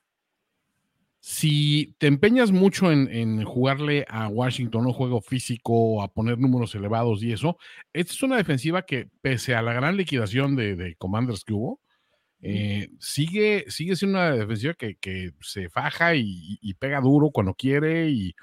[1.20, 7.22] Si te empeñas mucho en, jugarle a Washington un juego físico, a poner números elevados
[7.22, 7.58] y eso,
[7.92, 11.80] esta es una defensiva que, pese a la gran liquidación de, Commanders que hubo,
[12.40, 18.34] eh, sigue, sigue siendo una defensiva que, se faja y, pega duro cuando quiere y,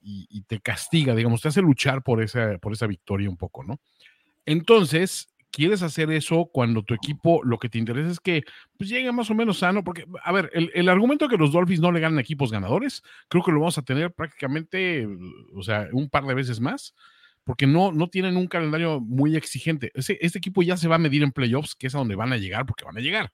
[0.00, 3.80] y, te castiga, digamos, te hace luchar por esa, por esa victoria un poco, ¿no?
[4.46, 8.42] Entonces, quieres hacer eso cuando tu equipo lo que te interesa es que
[8.76, 11.80] pues, llegue más o menos sano, porque, a ver, el, argumento de que los Dolphins
[11.80, 15.06] no le ganan equipos ganadores, creo que lo vamos a tener prácticamente,
[15.54, 16.94] o sea, un par de veces más,
[17.44, 19.90] porque no, no tienen un calendario muy exigente.
[19.94, 22.36] este equipo ya se va a medir en playoffs, que es a donde van a
[22.36, 23.32] llegar, porque van a llegar.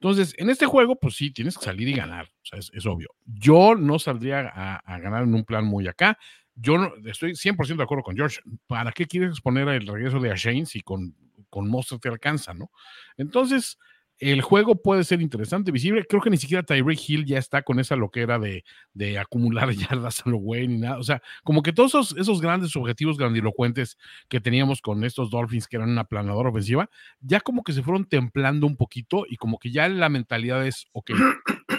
[0.00, 3.08] Entonces, en este juego, pues sí, tienes que salir y ganar, o sea, es, obvio.
[3.24, 6.18] Yo no saldría a, a ganar en un plan muy acá
[6.56, 8.40] yo no, estoy 100% de acuerdo con George.
[8.66, 11.14] ¿Para qué quieres exponer el regreso de Ashane si con,
[11.50, 12.70] con Monster te alcanza, no?
[13.16, 13.78] Entonces,
[14.18, 16.04] el juego puede ser interesante, visible.
[16.08, 20.24] Creo que ni siquiera Tyreek Hill ya está con esa loquera de, de acumular yardas
[20.24, 20.98] a lo güey ni nada.
[20.98, 23.98] O sea, como que todos esos, esos, grandes objetivos grandilocuentes
[24.28, 26.88] que teníamos con estos Dolphins, que eran una planadora ofensiva,
[27.20, 30.86] ya como que se fueron templando un poquito y como que ya la mentalidad es,
[30.92, 31.10] ok,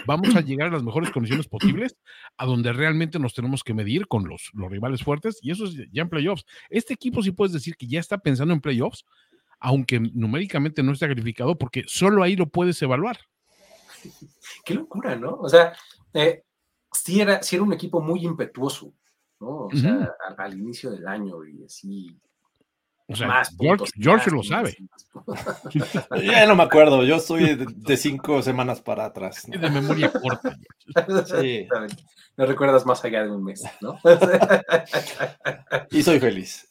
[0.06, 1.96] vamos a llegar a las mejores condiciones posibles,
[2.36, 5.74] a donde realmente nos tenemos que medir con los, los rivales fuertes, y eso es
[5.92, 6.44] ya en playoffs.
[6.70, 9.04] Este equipo sí puedes decir que ya está pensando en playoffs,
[9.60, 13.18] aunque numéricamente no está calificado, porque solo ahí lo puedes evaluar.
[14.64, 15.34] Qué locura, ¿no?
[15.34, 15.72] O sea,
[16.12, 16.42] eh,
[16.92, 18.92] sí, era, era un equipo muy impetuoso,
[19.40, 19.66] ¿no?
[19.66, 22.18] O sea, al, inicio del año y así
[23.08, 23.42] o sea,
[23.96, 24.76] George, lo sabe.
[26.24, 29.44] ya no me acuerdo, yo soy de, cinco semanas para atrás.
[29.46, 30.56] De memoria corta.
[31.40, 31.68] Sí.
[32.38, 33.98] No recuerdas más allá de un mes, ¿no?
[35.90, 36.70] y soy feliz.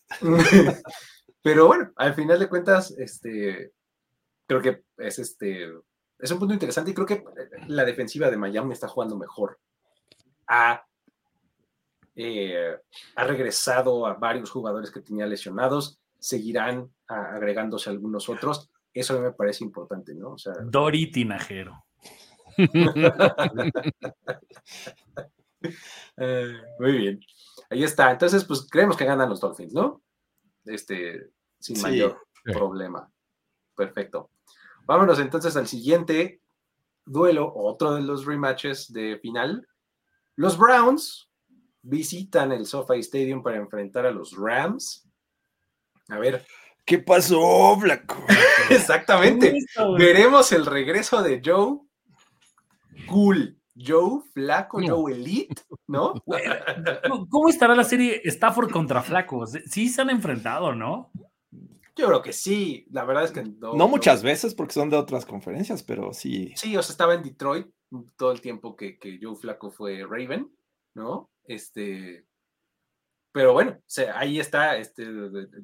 [1.46, 3.72] Pero bueno, al final de cuentas, este,
[4.48, 5.72] creo que es este,
[6.18, 7.24] es un punto interesante y creo que
[7.68, 9.60] la defensiva de Miami está jugando mejor.
[10.48, 10.84] Ha,
[12.16, 12.76] eh,
[13.16, 18.72] ha regresado a varios jugadores que tenía lesionados seguirán agregándose algunos otros.
[18.92, 20.32] Eso me parece importante, ¿no?
[20.32, 21.86] O sea, Dori Tinajero.
[26.18, 27.20] Eh, muy bien.
[27.72, 28.12] Ahí está.
[28.12, 30.04] Entonces, pues creemos que ganan los Dolphins, ¿no?
[30.66, 33.12] Este, sin mayor problema.
[33.76, 34.32] Perfecto.
[34.86, 36.42] Vámonos entonces al siguiente
[37.06, 39.68] duelo, otro de los rematches de final.
[40.36, 41.30] Los Browns
[41.82, 45.08] visitan el SoFi Stadium para enfrentar a los Rams.
[46.10, 46.46] A ver.
[46.84, 48.24] ¿Qué pasó, Blanco?
[48.70, 49.58] Exactamente.
[49.98, 51.80] Veremos el regreso de Joe.
[53.08, 53.58] Cool.
[53.78, 56.14] Joe, flaco, Joe Elite, ¿no?
[57.30, 59.54] ¿Cómo estará la serie Stafford contra Flacos?
[59.66, 61.12] Sí se han enfrentado, ¿no?
[61.96, 62.86] Yo creo que sí.
[62.92, 63.74] La verdad es que no.
[63.74, 66.54] No muchas veces porque son de otras conferencias, pero sí.
[66.56, 67.68] Sí, o sea, estaba en Detroit
[68.18, 70.52] todo el tiempo que, que Joe Flaco fue Raven,
[70.94, 71.30] ¿no?
[71.46, 72.26] Este,
[73.36, 73.78] pero bueno,
[74.14, 75.06] ahí está este,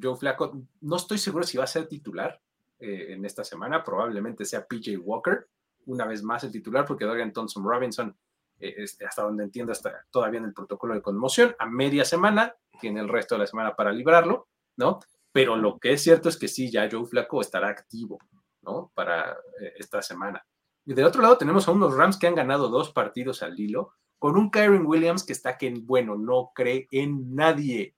[0.02, 0.62] Joe Flaco.
[0.82, 2.42] No estoy seguro si va a ser titular
[2.80, 3.82] eh, en esta semana.
[3.82, 5.48] Probablemente sea PJ Walker,
[5.86, 8.16] una vez más el titular, porque Dorian Thompson Robinson,
[8.60, 11.56] eh, este, hasta donde entiendo, está todavía en el protocolo de conmoción.
[11.60, 15.00] A media semana, tiene el resto de la semana para librarlo, ¿no?
[15.32, 18.20] Pero lo que es cierto es que sí, ya Joe Flaco estará activo,
[18.62, 18.92] ¿no?
[18.94, 20.46] Para eh, esta semana.
[20.86, 23.94] Y del otro lado tenemos a unos Rams que han ganado dos partidos al hilo
[24.18, 27.96] con un Kyron Williams que está que, bueno, no cree en nadie.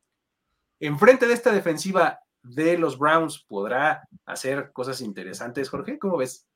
[0.79, 5.97] Enfrente de esta defensiva de los Browns, ¿podrá hacer cosas interesantes, Jorge?
[5.97, 6.47] ¿Cómo ves?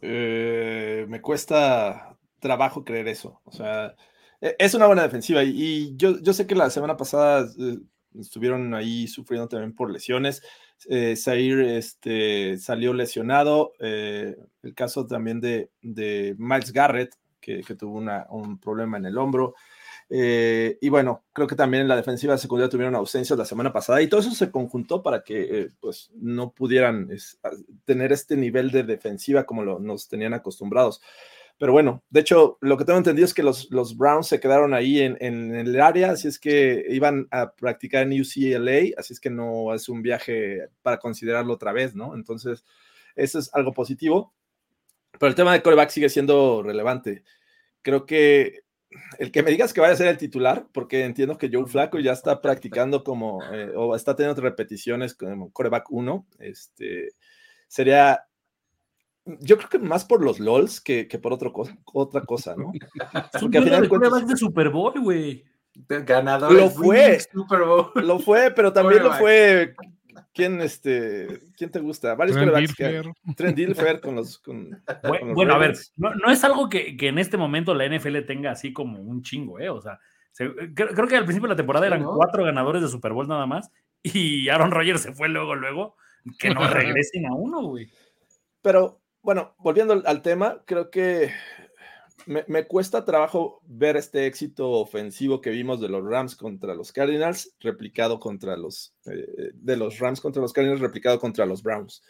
[0.00, 3.40] Eh, me cuesta trabajo creer eso.
[3.44, 3.94] O sea,
[4.40, 7.78] e, es una buena defensiva y, yo, yo, sé que la semana pasada eh,
[8.18, 10.42] estuvieron ahí sufriendo también por lesiones.
[10.88, 13.72] Eh, Zaire este, salió lesionado.
[13.80, 19.54] el caso también de, de Miles Garrett, que, tuvo un problema en el hombro.
[20.10, 23.72] Eh, y bueno, creo que también en la defensiva de secundaria tuvieron ausencias la semana
[23.72, 27.10] pasada y todo eso se conjuntó para que eh, pues no pudieran
[27.84, 31.02] tener este nivel de defensiva como lo, nos tenían acostumbrados.
[31.58, 34.74] Pero bueno, de hecho, lo que tengo entendido es que los, los Browns se quedaron
[34.74, 39.20] ahí en, en, el área, así es que iban a practicar en UCLA, así es
[39.20, 42.14] que no es un viaje para considerarlo otra vez, ¿no?
[42.14, 42.64] Entonces,
[43.16, 44.32] eso es algo positivo.
[45.18, 47.24] Pero el tema de coreback sigue siendo relevante.
[47.82, 48.62] Creo que
[49.18, 51.98] el que me digas que vaya a ser el titular, porque entiendo que Joe Flaco
[51.98, 57.10] ya está practicando como, eh, o está teniendo repeticiones como coreback 1, este,
[57.66, 58.24] sería,
[59.24, 62.72] yo creo que más por los LOLs que, por otro cosa, otra cosa, ¿no?
[63.40, 64.26] Porque al final de cuentas...
[64.26, 65.44] de Super Bowl, güey.
[65.86, 66.52] Ganador.
[66.52, 67.20] Lo fue.
[67.20, 67.92] Super Bowl.
[67.94, 69.74] Lo fue, pero también lo fue
[70.34, 72.14] ¿Quién, este, ¿Quién te gusta?
[72.14, 72.36] Varios
[73.36, 74.38] Trent Dilfer con los.
[74.38, 74.82] Con,
[75.34, 78.72] bueno, a ver, no, es algo que, que, en este momento la NFL tenga así
[78.72, 79.68] como un chingo, ¿eh?
[79.68, 79.98] O sea,
[80.74, 83.70] creo, que al principio de la temporada eran cuatro ganadores de Super Bowl nada más
[84.02, 85.96] y Aaron Rodgers se fue luego, luego.
[86.38, 87.88] Que no regresen a uno, güey.
[88.62, 91.30] Pero bueno, volviendo al tema, creo que
[92.28, 97.54] me, cuesta trabajo ver este éxito ofensivo que vimos de los Rams contra los Cardinals,
[97.60, 102.02] replicado contra los, eh, de los Rams contra los Cardinals, replicado contra los Browns.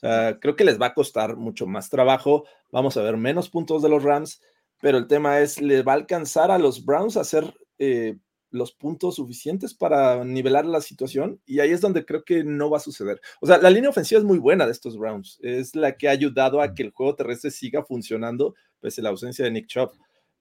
[0.00, 2.44] Creo que les va a costar mucho más trabajo.
[2.70, 4.40] Vamos a ver menos puntos de los Rams,
[4.80, 8.16] pero el tema es, ¿le va a alcanzar a los Browns a hacer eh,
[8.50, 11.40] los puntos suficientes para nivelar la situación?
[11.46, 13.20] Y ahí es donde creo que no va a suceder.
[13.40, 15.38] O sea, la línea ofensiva es muy buena de estos Browns.
[15.42, 18.54] Es la que ha ayudado a que el juego terrestre siga funcionando
[18.86, 19.90] pese a la ausencia de Nick Chubb.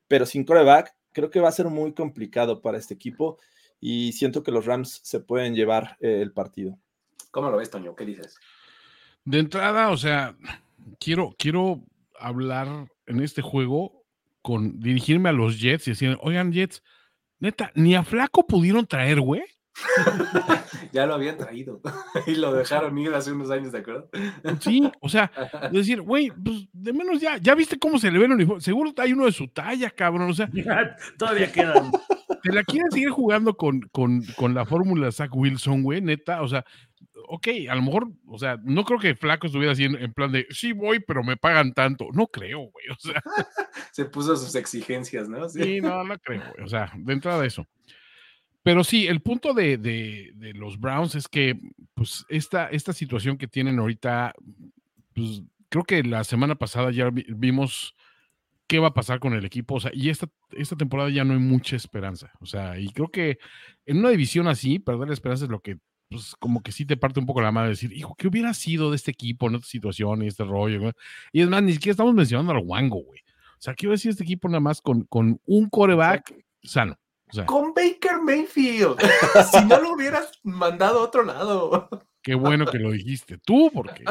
[0.07, 3.39] Pero sin coreback, creo que va a ser muy complicado para este equipo
[3.79, 6.77] y siento que los Rams se pueden llevar eh, el partido.
[7.31, 7.95] ¿Cómo lo ves, Toño?
[7.95, 8.37] ¿Qué dices?
[9.23, 10.37] De entrada, o sea,
[10.99, 11.81] quiero, quiero
[12.19, 14.03] hablar en este juego
[14.43, 16.83] con dirigirme a los Jets y decir, oigan, Jets,
[17.39, 19.41] neta, ni a Flaco pudieron traer, güey.
[20.93, 21.81] ya lo habían traído
[22.27, 24.09] y lo dejaron ir hace unos años, ¿de acuerdo?
[24.61, 25.31] Sí, o sea,
[25.71, 28.61] decir, güey, pues de menos ya, ya viste cómo se le ve el uniforme.
[28.61, 30.29] Seguro hay uno de su talla, cabrón.
[30.29, 30.49] O sea,
[31.17, 31.91] todavía quedan.
[32.41, 36.01] ¿Te la quieren seguir jugando con, con, con la fórmula Zach Wilson, güey?
[36.01, 36.63] Neta, o sea,
[37.27, 40.47] ok, a lo mejor, o sea, no creo que Flaco estuviera así en, plan de,
[40.49, 42.07] sí voy, pero me pagan tanto.
[42.13, 43.21] No creo, güey, o sea.
[43.91, 45.49] Se puso sus exigencias, ¿no?
[45.49, 46.65] Sí, no, no creo, güey.
[46.65, 47.65] O sea, de entrada eso.
[48.65, 51.55] Pero sí, el punto de, de, los Browns es que,
[51.93, 54.33] pues, esta, esta situación que tienen ahorita,
[55.13, 57.95] pues, creo que la semana pasada ya vimos
[58.65, 61.33] qué va a pasar con el equipo, o sea, y esta, esta temporada ya no
[61.33, 63.37] hay mucha esperanza, o sea, y creo que
[63.85, 65.77] en una división así, perder la esperanza es lo que,
[66.09, 68.89] pues, como que sí te parte un poco la madre, decir, hijo, ¿qué hubiera sido
[68.89, 70.91] de este equipo en esta situación y este rollo?
[71.31, 73.19] Y es más, ni siquiera estamos mencionando al Wango, güey.
[73.59, 76.97] O sea, ¿qué hubiera sido este equipo nada más con, con un coreback sano?
[77.45, 78.97] Con Baker Mayfield.
[79.51, 81.89] si no lo hubieras mandado a otro lado.
[82.21, 84.03] Qué bueno que lo dijiste tú, porque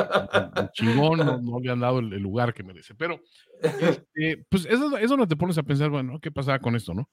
[0.56, 2.94] el chingón no, le han dado el, lugar que merece.
[2.94, 3.20] Pero,
[3.60, 7.08] este, pues eso, eso no te pones a pensar, bueno, ¿qué pasaba con esto, no?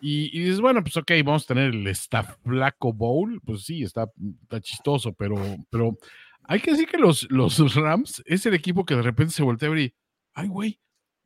[0.00, 3.40] Y, dices, bueno, pues ok, vamos a tener el Staff Black Bowl.
[3.44, 4.06] Pues sí, está,
[4.42, 5.36] está chistoso, pero,
[5.70, 5.98] pero
[6.44, 9.68] hay que decir que los, los Rams es el equipo que de repente se voltea
[9.68, 9.94] a ver y,
[10.34, 10.80] ay, güey,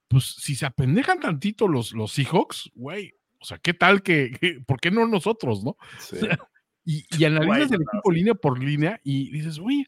[0.09, 4.81] pues si se apendejan tantito los, los Seahawks, güey, o sea, ¿qué tal que, por
[4.81, 5.77] qué no nosotros, no?
[6.85, 9.87] y, y, analizas el equipo línea por línea y dices, oye,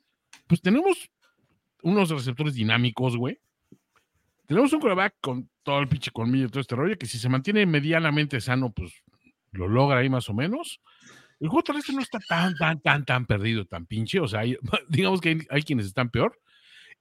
[0.48, 1.10] pues tenemos
[1.82, 3.38] unos receptores dinámicos, güey.
[4.46, 7.28] Tenemos un quarterback con todo el pinche colmillo y todo este rollo, que si se
[7.28, 8.92] mantiene medianamente sano, pues
[9.52, 10.80] lo logra ahí más o menos.
[11.38, 14.18] El juego terrestre no está tan, tan, tan, tan perdido, tan pinche.
[14.18, 14.42] O sea,
[14.88, 16.40] digamos que hay, hay, quienes están peor.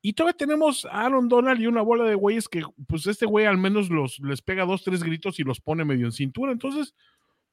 [0.05, 3.45] Y todavía tenemos a Aaron Donald y una bola de güeyes que, pues este güey
[3.45, 6.51] al menos los, les pega dos, tres gritos y los pone medio en cintura.
[6.51, 6.93] Entonces,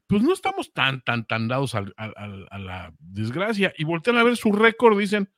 [0.09, 3.73] pues no estamos tan, tan, tan dados a, la desgracia.
[3.79, 5.31] Y voltean a ver su récord, dicen,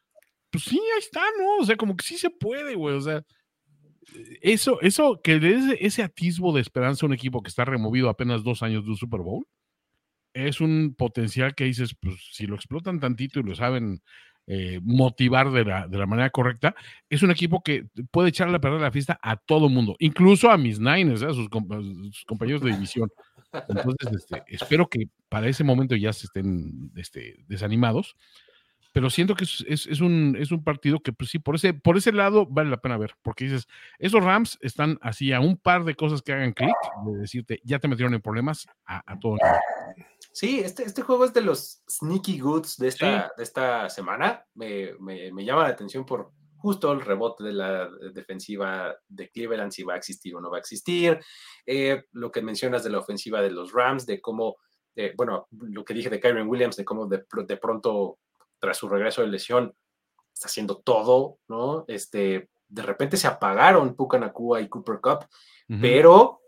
[0.48, 1.58] pues sí, ahí está, ¿no?
[1.58, 2.96] O sea, como que sí se puede, güey.
[2.96, 3.22] O sea,
[4.40, 8.08] eso, eso, que le dé ese atisbo de esperanza a un equipo que está removido
[8.08, 9.46] apenas dos años de un Super Bowl,
[10.32, 14.00] es un potencial que dices, pues si lo explotan tantito y lo saben
[14.46, 16.74] eh, motivar de la, de la, manera correcta,
[17.08, 20.56] es un equipo que puede echarle a perder la fiesta a todo mundo, incluso a
[20.56, 23.08] mis Niners, a sus, compañeros de división.
[23.68, 28.16] Entonces, este, espero que para ese momento ya se estén este, desanimados,
[28.92, 31.96] pero siento que es, es, un, es un partido que, pues sí, por ese, por
[31.96, 33.66] ese lado vale la pena ver, porque dices,
[33.98, 36.74] esos Rams están así a un par de cosas que hagan clic,
[37.06, 39.36] de decirte, ya te metieron en problemas a, a todo
[40.32, 44.44] Sí, este, este juego es de los sneaky goods de esta, de esta semana.
[44.54, 44.94] Me,
[45.44, 49.98] llama la atención por, justo el rebote de la defensiva de Cleveland, si va a
[49.98, 51.20] existir o no va a existir,
[51.66, 54.56] eh, lo que mencionas de la ofensiva de los Rams, de cómo,
[54.96, 58.18] eh, bueno, lo que dije de Kyron Williams, de cómo de, de, pronto,
[58.58, 59.74] tras su regreso de lesión,
[60.32, 61.84] está haciendo todo, ¿no?
[61.88, 65.26] Este, de repente se apagaron Puka Nakua y Cooper Cup,
[65.68, 65.80] uh -huh.
[65.80, 66.41] pero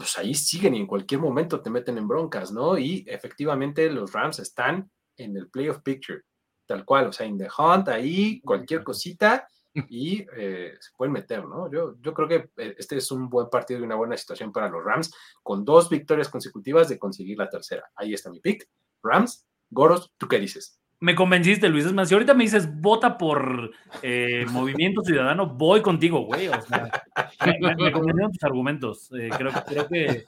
[0.00, 2.78] pues ahí siguen y en cualquier momento te meten en broncas, ¿no?
[2.78, 6.22] Y efectivamente los Rams están en el playoff picture,
[6.64, 9.46] tal cual, o sea, en the hunt, ahí cualquier cosita
[9.90, 11.70] y eh, se pueden meter, ¿no?
[11.70, 14.70] Yo, yo creo que eh, este es un buen partido y una buena situación para
[14.70, 17.84] los Rams, con dos victorias consecutivas de conseguir la tercera.
[17.94, 18.66] Ahí está mi pick.
[19.02, 20.79] Rams, Goros, ¿tú qué dices?
[21.02, 21.86] Me convenciste, Luis.
[21.86, 23.72] Es más, si ahorita me dices vota por
[24.02, 26.48] eh, Movimiento Ciudadano, voy contigo, güey.
[26.48, 26.90] O sea,
[27.46, 29.10] me, me, convencieron tus argumentos.
[29.18, 30.24] Eh, creo, creo que.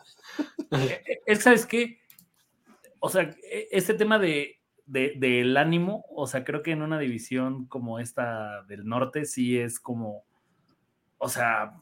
[1.26, 2.00] Es que, ¿sabes qué?
[3.00, 3.30] O sea,
[3.70, 8.62] este tema de, de, del ánimo, o sea, creo que en una división como esta
[8.62, 10.24] del norte, sí es como.
[11.18, 11.74] O sea.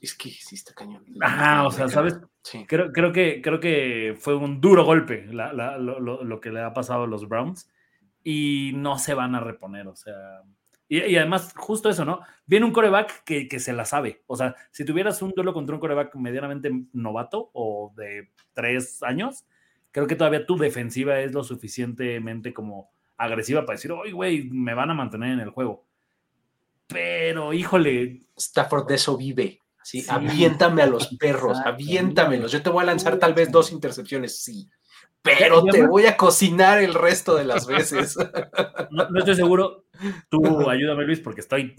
[0.00, 1.04] Es que sí está cañón.
[1.22, 2.18] Ajá, o sea, ¿sabes?
[2.42, 2.66] Sí.
[2.66, 6.50] Creo, creo, que, creo que fue un duro golpe la, la, lo, lo, lo que
[6.50, 7.70] le ha pasado a los Browns
[8.28, 10.42] y no se van a reponer, o sea.
[10.88, 12.22] Y, y, además, justo eso, ¿no?
[12.44, 14.24] Viene un coreback que, que, se la sabe.
[14.26, 19.46] O sea, si tuvieras un duelo contra un coreback medianamente novato o de tres años,
[19.92, 24.74] creo que todavía tu defensiva es lo suficientemente como agresiva para decir, oye, güey, me
[24.74, 25.86] van a mantener en el juego.
[26.88, 28.22] Pero, híjole.
[28.36, 29.60] Stafford de eso vive.
[29.84, 30.00] ¿sí?
[30.00, 30.08] sí.
[30.10, 32.50] Aviéntame a los perros, aviéntamelos.
[32.50, 34.68] Yo te voy a lanzar tal vez dos intercepciones, sí
[35.38, 38.16] pero te voy a cocinar el resto de las veces.
[38.90, 39.84] No, no, estoy seguro.
[40.28, 41.74] Tú ayúdame, Luis, porque estoy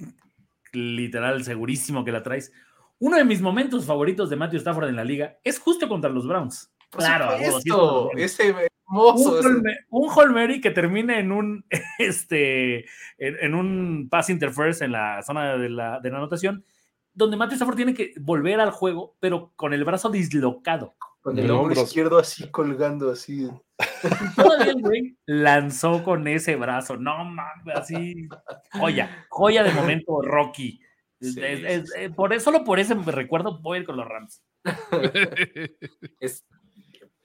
[0.73, 2.51] literal segurísimo que la traes.
[2.99, 6.27] Uno de mis momentos favoritos de Matthew Stafford en la liga es justo contra los
[6.27, 6.71] Browns.
[6.89, 9.39] Por claro, esto, ese hermoso.
[9.39, 11.65] Un, un Holmeri que termine en un
[11.99, 12.85] este
[13.17, 16.65] en, en, un pass interference en la zona de la, de la anotación,
[17.13, 21.49] donde Matthew Stafford tiene que volver al juego, pero con el brazo dislocado con el
[21.51, 23.49] hombro izquierdo así colgando así.
[24.35, 26.97] Todavía el güey lanzó con ese brazo.
[26.97, 28.27] No mames, así.
[28.73, 30.79] Joya, joya de momento, Rocky.
[31.19, 32.09] Sí, es, es, sí.
[32.09, 34.43] por eso, solo por ese me recuerdo voy a ir con los Rams.
[36.19, 36.45] es,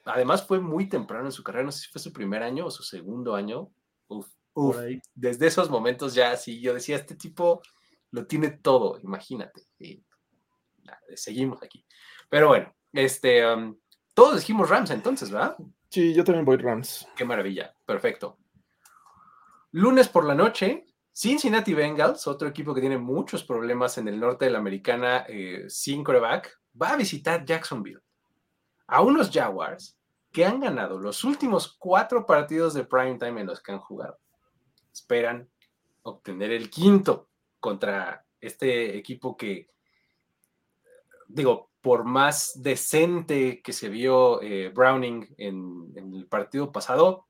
[0.04, 2.70] además fue muy temprano en su carrera, no sé si fue su primer año o
[2.70, 3.70] su segundo año.
[4.08, 4.78] Uf, uf.
[5.14, 7.60] Desde esos momentos ya sí, yo decía, este tipo
[8.10, 9.62] lo tiene todo, imagínate.
[9.78, 10.04] Y,
[11.14, 11.84] seguimos aquí.
[12.28, 13.76] Pero bueno, este, um,
[14.14, 15.56] todos dijimos Rams entonces, ¿verdad?
[15.88, 17.06] Sí, yo también voy Rams.
[17.16, 18.38] Qué maravilla, perfecto.
[19.72, 24.46] Lunes por la noche, Cincinnati Bengals, otro equipo que tiene muchos problemas en el norte
[24.46, 28.00] de la americana eh, sin coreback, va a visitar Jacksonville.
[28.86, 29.98] A unos Jaguars
[30.30, 34.18] que han ganado los últimos cuatro partidos de prime time en los que han jugado.
[34.92, 35.48] Esperan
[36.02, 37.28] obtener el quinto
[37.60, 39.68] contra este equipo que,
[41.28, 47.26] digo, por más decente que se vio eh, Browning en, el partido pasado,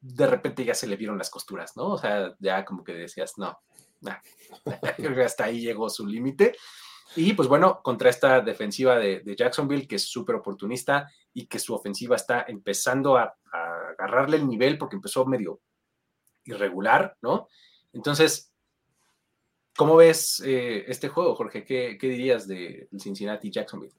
[0.00, 1.92] de repente ya se le vieron las costuras, ¿no?
[1.92, 3.58] O sea, ya como que decías, no,
[4.02, 4.18] nah,
[5.24, 6.54] hasta ahí llegó su límite.
[7.14, 11.58] Y pues bueno, contra esta defensiva de, de Jacksonville, que es súper oportunista y que
[11.58, 15.60] su ofensiva está empezando a, a, agarrarle el nivel porque empezó medio
[16.44, 17.48] irregular, ¿no?
[17.94, 18.52] Entonces,
[19.76, 21.64] ¿Cómo ves eh, este juego, Jorge?
[21.64, 23.92] ¿Qué, qué dirías de Cincinnati Jacksonville?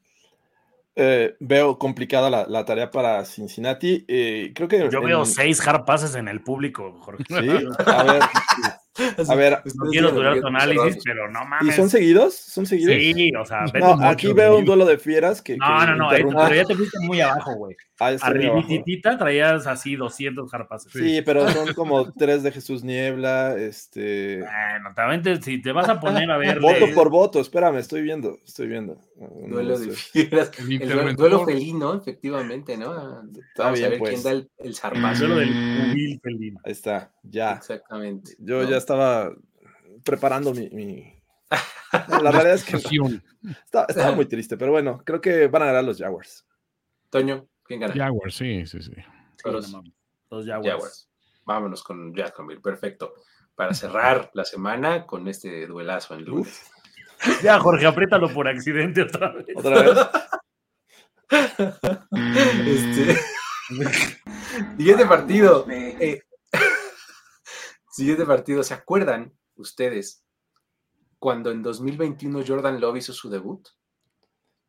[0.96, 4.04] Eh, veo complicada la, la, tarea para Cincinnati.
[4.08, 5.06] Eh, creo que yo en...
[5.06, 7.24] veo seis hard passes en el público, Jorge.
[7.28, 7.36] Sí,
[7.86, 8.22] a ver.
[9.30, 11.74] A ver, no quiero durar tu análisis, pero no mames.
[11.74, 12.36] ¿Y son seguidos?
[12.36, 12.96] ¿Son seguidos?
[12.96, 15.58] Sí, o sea, no, aquí veo un duelo de fieras que.
[15.58, 16.40] No, que no, no, interrumpe...
[16.44, 17.76] pero ya te fuiste muy abajo, güey.
[18.00, 20.92] Ah, Arribititita traías así 200 jarpases.
[20.92, 23.56] Sí, sí, pero son como tres de Jesús Niebla.
[23.58, 24.38] Este.
[24.38, 26.60] Bueno, también si te vas a poner a ver.
[26.60, 29.02] voto por voto, espérame, estoy viendo, estoy viendo.
[29.18, 30.52] No, duelo de fieras.
[30.60, 32.92] El, el duelo felino, efectivamente, ¿no?
[32.94, 34.12] Vamos Está bien, a ver pues.
[34.12, 35.26] quién da el, el zarpazo.
[35.26, 35.50] El duelo del
[35.90, 36.60] cubil felino.
[36.64, 37.54] Ahí está, ya.
[37.54, 38.36] Exactamente.
[38.40, 38.70] Yo ¿no?
[38.70, 39.34] ya estaba
[40.04, 40.70] preparando mi.
[40.70, 41.14] mi...
[42.10, 45.68] No, la realidad es que estaba, estaba, muy triste, pero bueno, creo que van a
[45.68, 46.46] ganar los Jaguars.
[47.10, 47.94] Toño, ¿quién gana?
[47.94, 48.92] Jaguars, sí, sí, sí.
[49.46, 49.78] Los, sí,
[50.30, 50.70] los Jaguars.
[50.70, 51.10] Jaguars.
[51.46, 53.14] Vámonos con Jacksonville, perfecto.
[53.56, 56.70] Para cerrar la semana con este duelazo en lunes.
[57.44, 59.46] Ya, Jorge, apriétalo por accidente otra vez.
[59.56, 59.98] ¿Otra vez?
[62.66, 63.20] este...
[64.78, 65.66] Siguiente partido.
[65.70, 66.22] Eh...
[67.92, 68.64] Siguiente partido.
[68.64, 70.24] ¿Se acuerdan ustedes
[71.20, 73.68] cuando en 2021 Jordan Love hizo su debut?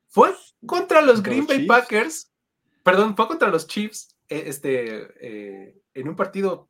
[0.09, 0.35] Fue
[0.67, 1.69] contra los Green Bay Chiefs?
[1.69, 2.33] Packers.
[2.83, 4.17] Perdón, fue contra los Chiefs.
[4.29, 6.69] Este, eh, en un partido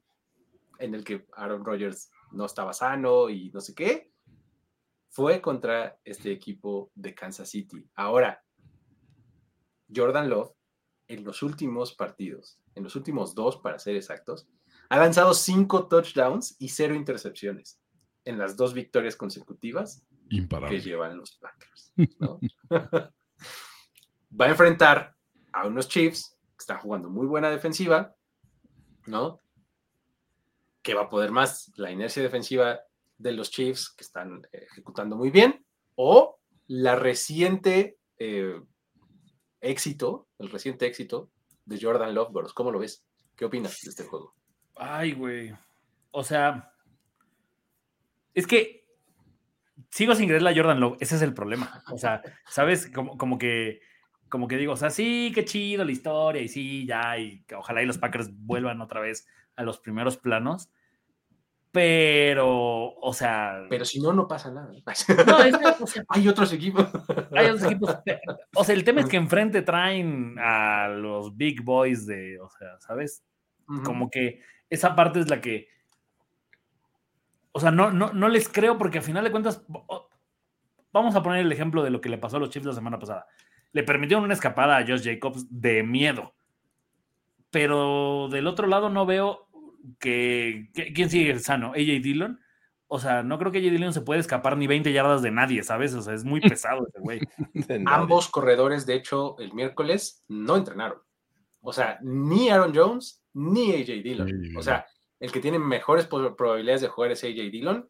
[0.79, 4.13] en el que Aaron Rodgers no estaba sano y no sé qué.
[5.19, 7.85] Fue contra este equipo de Kansas City.
[7.97, 8.41] Ahora,
[9.93, 10.53] Jordan Love,
[11.09, 14.47] en los últimos partidos, en los últimos dos para ser exactos,
[14.89, 17.81] ha lanzado cinco touchdowns y cero intercepciones
[18.25, 21.93] en las dos victorias consecutivas que llevan los Packers.
[24.41, 25.17] Va a enfrentar
[25.53, 28.15] a unos Chiefs que están jugando muy buena defensiva,
[29.07, 29.41] ¿no?
[30.81, 32.83] Que va a poder más la inercia defensiva
[33.19, 35.65] de los Chiefs que están ejecutando muy bien,
[35.97, 38.61] o la reciente eh,
[39.61, 41.31] éxito, el reciente éxito
[41.65, 43.05] de Jordan Love, ¿Cómo lo ves?
[43.37, 44.35] ¿Qué opinas de este juego?
[44.77, 45.53] Ay, güey.
[46.11, 46.73] O sea,
[48.35, 48.87] es que
[49.91, 50.97] sigo sin creer la Jordan Love.
[51.01, 51.83] Ese es el problema.
[51.93, 52.91] O sea, ¿sabes?
[52.91, 53.81] Como, como que
[54.29, 57.83] como que digo, o sea, sí, qué chido la historia, y sí, ya, y ojalá
[57.83, 60.71] y los Packers vuelvan otra vez a los primeros planos.
[61.81, 63.65] Pero, o sea.
[63.71, 64.69] Pero si no, no pasa nada.
[65.29, 65.37] No,
[66.09, 66.89] hay otros equipos.
[67.31, 67.97] Hay otros equipos.
[68.57, 72.81] O sea, el tema es que enfrente traen a los big boys de, o sea,
[72.81, 73.23] ¿sabes?
[73.85, 75.69] Como que esa parte es la que.
[77.53, 79.65] O sea, no, no, no les creo porque al final de cuentas.
[80.93, 82.99] Vamos a poner el ejemplo de lo que le pasó a los Chiefs la semana
[82.99, 83.29] pasada.
[83.71, 86.35] Le permitieron una escapada a Josh Jacobs de miedo.
[87.53, 89.48] Pero del otro lado no veo
[89.99, 91.73] que, ¿quién sigue sano?
[91.73, 92.41] AJ Dillon.
[92.87, 95.63] O sea, no creo que AJ Dillon se pueda escapar ni 20 yardas de nadie,
[95.63, 95.95] ¿sabes?
[95.95, 97.21] O sea, es muy pesado ese güey.
[97.87, 100.99] Ambos corredores, de hecho, el miércoles no entrenaron.
[101.61, 104.57] O sea, ni Aaron Jones ni AJ Dillon.
[104.57, 104.87] O sea,
[105.21, 107.89] el que tiene mejores probabilidades de jugar es AJ Dillon.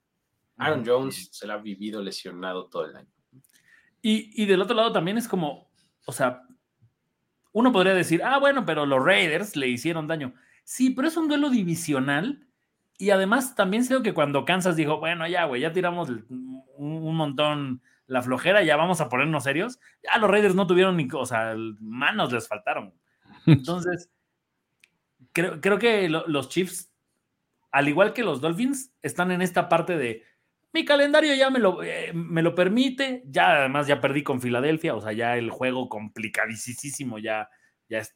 [0.56, 3.12] Aaron Jones se la ha vivido lesionado todo el año.
[4.02, 5.70] Y, y, del otro lado también es como,
[6.06, 6.42] o sea,
[7.52, 10.34] uno podría decir, ah, bueno, pero los Raiders le hicieron daño.
[10.68, 12.46] Sí, pero es un duelo divisional.
[12.98, 17.80] Y además también creo que cuando Kansas dijo, bueno, ya, güey, ya tiramos un, montón
[18.06, 19.80] la flojera, ya vamos a ponernos serios.
[20.02, 22.92] Ya los Raiders no tuvieron ni, o sea, manos les faltaron.
[23.46, 24.10] Entonces,
[25.32, 26.92] creo, creo que los Chiefs,
[27.70, 30.22] al igual que los Dolphins, están en esta parte de,
[30.74, 34.94] mi calendario ya me lo, eh, me lo permite, ya además ya perdí con Filadelfia,
[34.94, 37.48] o sea, ya el juego complicadísimo ya,
[37.88, 38.14] ya, es,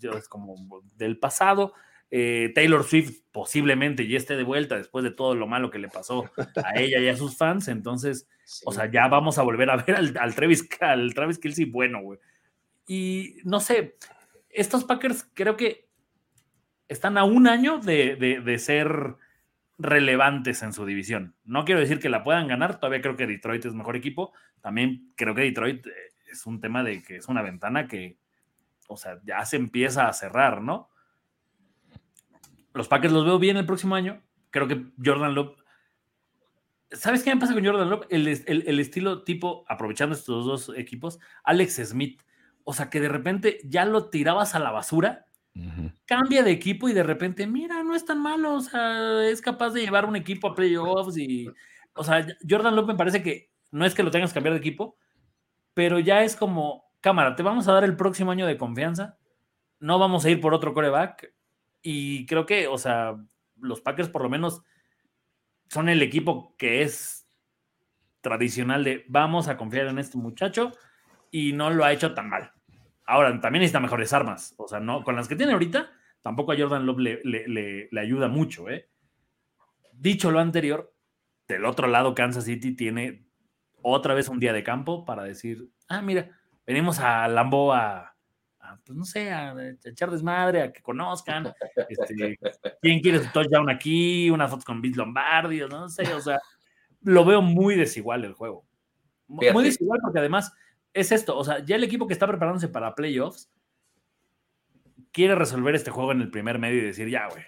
[0.00, 0.56] ya es como
[0.96, 1.74] del pasado.
[2.14, 5.88] Eh, Taylor Swift posiblemente ya esté de vuelta después de todo lo malo que le
[5.88, 6.30] pasó
[6.62, 7.68] a ella y a sus fans.
[7.68, 8.28] Entonces,
[8.66, 12.18] o sea, ya vamos a volver a ver al, Travis, al Travis Kelsey bueno, güey.
[12.86, 13.96] Y no sé,
[14.50, 15.88] estos Packers creo que
[16.86, 19.16] están a un año de, ser
[19.78, 21.34] relevantes en su división.
[21.44, 24.34] No quiero decir que la puedan ganar, todavía creo que Detroit es mejor equipo.
[24.60, 25.90] También creo que Detroit eh,
[26.30, 28.18] es un tema de que es una ventana que,
[28.86, 30.91] o sea, ya se empieza a cerrar, ¿no?
[32.74, 34.22] Los Packers los veo bien el próximo año.
[34.50, 35.56] Creo que Jordan Love.
[36.90, 38.06] ¿Sabes qué me pasa con Jordan Love?
[38.10, 38.28] El,
[38.80, 42.22] estilo tipo, aprovechando estos dos equipos, Alex Smith.
[42.64, 45.26] O sea, que de repente ya lo tirabas a la basura,
[46.04, 48.54] cambia de equipo y de repente, mira, no es tan malo.
[48.54, 51.48] O sea, es capaz de llevar un equipo a playoffs y.
[51.94, 54.60] O sea, Jordan Love me parece que no es que lo tengas que cambiar de
[54.60, 54.96] equipo,
[55.74, 59.18] pero ya es como, cámara, te vamos a dar el próximo año de confianza.
[59.80, 61.32] No vamos a ir por otro coreback
[61.82, 63.16] y creo que, o sea,
[63.56, 64.62] los Packers por lo menos
[65.68, 67.28] son el equipo que es
[68.20, 70.72] tradicional de vamos a confiar en este muchacho
[71.30, 72.52] y no lo ha hecho tan mal.
[73.04, 74.54] Ahora, también necesita mejores armas.
[74.58, 75.90] O sea, no, con las que tiene ahorita,
[76.22, 78.68] tampoco a Jordan Love le, le ayuda mucho.
[78.68, 78.88] ¿eh?
[79.92, 80.94] Dicho lo anterior,
[81.48, 83.26] del otro lado, Kansas City tiene
[83.82, 86.30] otra vez un día de campo para decir, ah, mira,
[86.66, 88.11] venimos a Lambo a,
[88.84, 89.54] pues no sé, a,
[89.84, 91.52] echar desmadre, a que conozcan.
[91.88, 92.38] Este,
[92.80, 94.30] ¿Quién quiere su touchdown aquí?
[94.30, 96.40] Una foto con Bill Lombardi, no sé, o sea,
[97.02, 98.64] lo veo muy desigual el juego.
[99.28, 100.52] Muy desigual porque además
[100.92, 103.50] es esto, o sea, ya el equipo que está preparándose para playoffs
[105.10, 107.44] quiere resolver este juego en el primer medio y decir, ya, güey,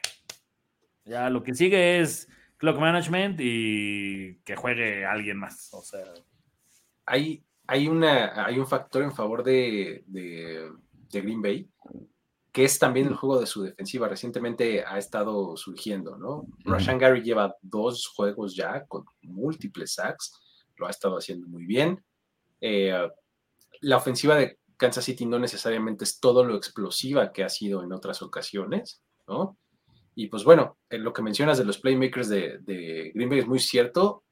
[1.05, 6.05] ya lo que sigue es clock management y que juegue alguien más, o sea.
[7.07, 10.71] Hay, hay, una, hay un factor en favor de de
[11.21, 11.69] Green Bay,
[12.53, 14.09] que es también el juego de su defensiva.
[14.09, 16.47] Recientemente ha estado surgiendo, ¿no?
[16.65, 20.33] Rashan Gary lleva dos juegos ya con múltiples sacks,
[20.77, 22.05] lo ha estado haciendo muy bien.
[22.61, 22.97] Eh,
[23.81, 27.93] la ofensiva de Kansas City no necesariamente es todo lo explosiva que ha sido en
[27.93, 29.59] otras ocasiones, ¿no?
[30.15, 33.59] Y pues bueno, lo que mencionas de los playmakers de, de Green Bay es muy
[33.59, 34.23] cierto,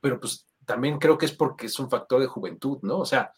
[0.00, 2.98] pero pues también creo que es porque es un factor de juventud, ¿no?
[2.98, 3.32] O sea,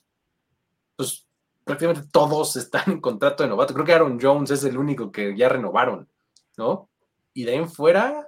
[0.96, 1.27] pues
[1.68, 3.74] prácticamente todos están en contrato de novato.
[3.74, 6.08] Creo que Aaron Jones es el único que ya renovaron,
[6.56, 6.88] ¿no?
[7.34, 8.26] Y de ahí en fuera,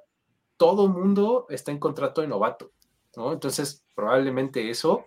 [0.59, 2.73] todo mundo está en contrato de novato.
[3.17, 3.33] ¿no?
[3.33, 5.07] Entonces, probablemente eso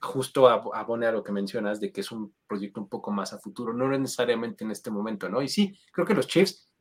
[0.00, 3.40] justo abone a lo que mencionas de que es un proyecto un poco más a
[3.40, 5.42] futuro, no necesariamente en este momento, ¿no?
[5.42, 6.72] Y sí, creo que los Chiefs,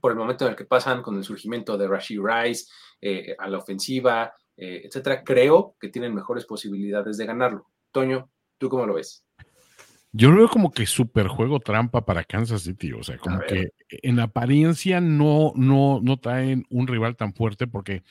[0.00, 2.64] por el momento en el que pasan con el surgimiento de Rashid Rice
[3.02, 7.66] eh, a la ofensiva, eh, etcétera, creo que tienen mejores posibilidades de ganarlo.
[7.90, 9.22] Toño, ¿tú cómo lo ves?
[10.14, 13.70] Yo lo veo como que super juego trampa para Kansas City, o sea, como que
[13.88, 18.02] en apariencia no, no, no traen un rival tan fuerte porque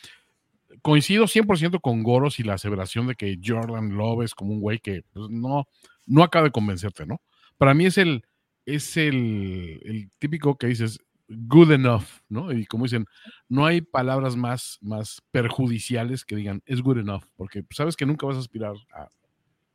[0.82, 4.80] coincido 100% con Goros y la aseveración de que Jordan Love es como un güey
[4.80, 5.68] que pues, no,
[6.08, 7.22] no acaba de convencerte, ¿no?
[7.58, 8.24] Para mí es el,
[8.66, 12.52] es el, el, típico que dices good enough, ¿no?
[12.52, 13.06] Y como dicen,
[13.48, 18.26] no hay palabras más, más perjudiciales que digan es good enough, porque sabes que nunca
[18.26, 19.08] vas a aspirar a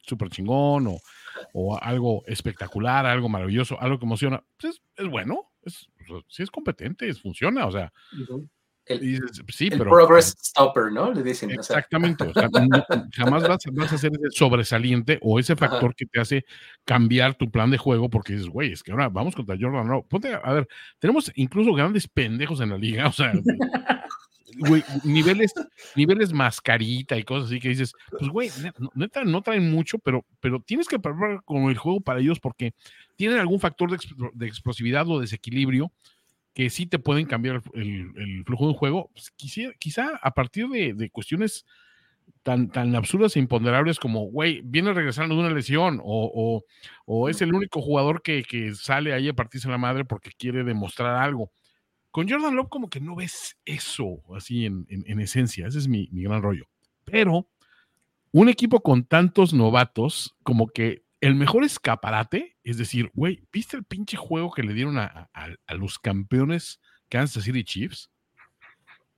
[0.02, 0.98] súper chingón o,
[1.52, 4.42] o, algo espectacular, algo maravilloso, algo que emociona.
[4.58, 5.88] Pues es, bueno, es,
[6.28, 7.92] sí es competente, es, funciona, o sea,
[8.86, 11.12] el, sí, pero, progress stopper, ¿no?
[11.12, 11.50] Le dicen.
[11.50, 12.32] Exactamente.
[13.12, 16.44] jamás vas, vas, a ser ese sobresaliente o ese factor que te hace
[16.84, 19.88] cambiar tu plan de juego porque dices, güey, es que ahora vamos contra Jordan.
[19.88, 20.68] No, ponte, a ver,
[21.00, 23.32] tenemos incluso grandes pendejos en la liga, o sea,
[24.58, 25.52] güey, niveles,
[25.94, 28.50] niveles mascarita y cosas así que dices, pues, güey,
[28.94, 32.74] neta, no traen mucho, pero, pero tienes que preparar con el juego para ellos porque
[33.16, 33.98] tienen algún factor de,
[34.34, 35.92] de explosividad o desequilibrio
[36.56, 39.30] que sí te pueden cambiar el, flujo de un juego, pues,
[39.78, 41.66] quizá, a partir de, cuestiones
[42.42, 46.64] tan, tan absurdas e imponderables como, güey, viene regresando de una lesión o,
[47.28, 51.50] es el único jugador que, sale ahí a partirse la madre porque quiere demostrar algo.
[52.16, 54.86] Con Jordan Love como que no ves eso así en,
[55.20, 56.64] esencia, ese es mi, mi gran rollo.
[57.04, 57.50] Pero
[58.32, 63.84] un equipo con tantos novatos como que el mejor escaparate, es decir, güey, ¿viste el
[63.84, 65.28] pinche juego que le dieron a,
[65.76, 68.10] los campeones Kansas City Chiefs?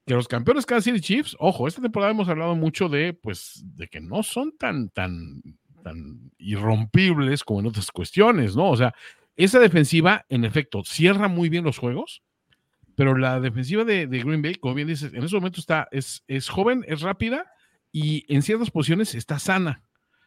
[0.05, 3.86] Que los campeones Kansas City Chiefs, ojo, esta temporada hemos hablado mucho de, pues, de
[3.86, 5.40] que no son tan, tan,
[5.84, 8.68] tan irrompibles como en otras cuestiones, ¿no?
[8.68, 8.92] O sea,
[9.36, 12.24] esa defensiva, en efecto, cierra muy bien los juegos,
[12.99, 16.49] pero la defensiva de, Green Bay, como bien dices, en ese momento está, es, es
[16.49, 17.46] joven, es rápida
[17.92, 19.84] y en ciertas posiciones está sana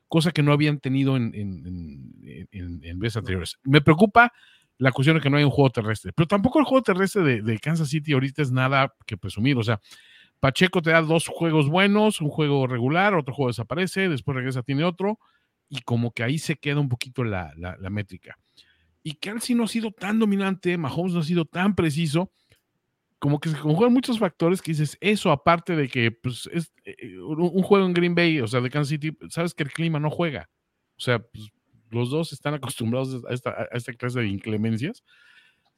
[0.07, 3.57] cosa que no habían tenido en, en, veces anteriores.
[3.63, 4.31] Me preocupa
[4.77, 7.59] la cuestión de que no hay un juego terrestre, pero tampoco el juego terrestre de,
[7.59, 9.81] Kansas City ahorita es nada que presumir, o sea,
[10.39, 14.85] Pacheco te da dos juegos buenos, un juego regular, otro juego desaparece, después regresa, tiene
[14.85, 15.19] otro,
[15.67, 18.37] y como que ahí se queda un poquito la, la métrica.
[19.03, 22.31] Y Kelsey no ha sido tan dominante, Mahomes no ha sido tan preciso,
[23.21, 27.19] como que se conjugan muchos factores que dices, eso aparte de que pues, es eh,
[27.19, 30.09] un, juego en Green Bay, o sea, de Kansas City, sabes que el clima no
[30.09, 30.49] juega.
[30.97, 31.51] O sea, pues,
[31.91, 35.03] los dos están acostumbrados a esta, a esta, clase de inclemencias.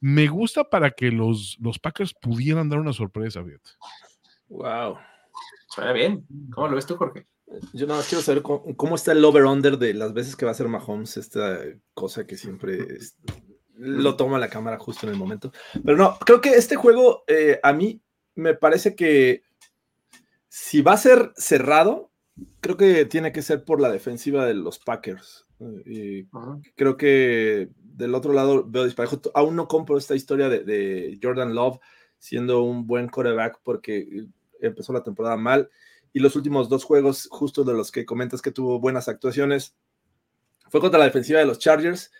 [0.00, 3.70] Me gusta para que los, los Packers pudieran dar una sorpresa, fíjate.
[4.48, 4.96] Wow.
[5.68, 6.26] Suena bien.
[6.50, 7.26] ¿Cómo lo ves tú, Jorge?
[7.74, 10.54] Yo nada más quiero saber cómo, está el over-under de las veces que va a
[10.54, 11.60] ser Mahomes, esta
[11.92, 13.18] cosa que siempre es,
[13.76, 15.52] lo toma la cámara justo en el momento.
[15.84, 18.00] Pero no, creo que este juego eh, a mí
[18.34, 19.42] me parece que
[20.48, 22.10] si va a ser cerrado,
[22.60, 25.46] creo que tiene que ser por la defensiva de los Packers.
[25.86, 26.26] Y
[26.74, 29.20] creo que del otro lado veo disparejo.
[29.34, 31.78] Aún no compro esta historia de, Jordan Love
[32.18, 34.26] siendo un buen quarterback porque
[34.60, 35.70] empezó la temporada mal.
[36.12, 39.74] Y los últimos dos juegos, justo de los que comentas que tuvo buenas actuaciones,
[40.68, 42.12] fue contra la defensiva de los Chargers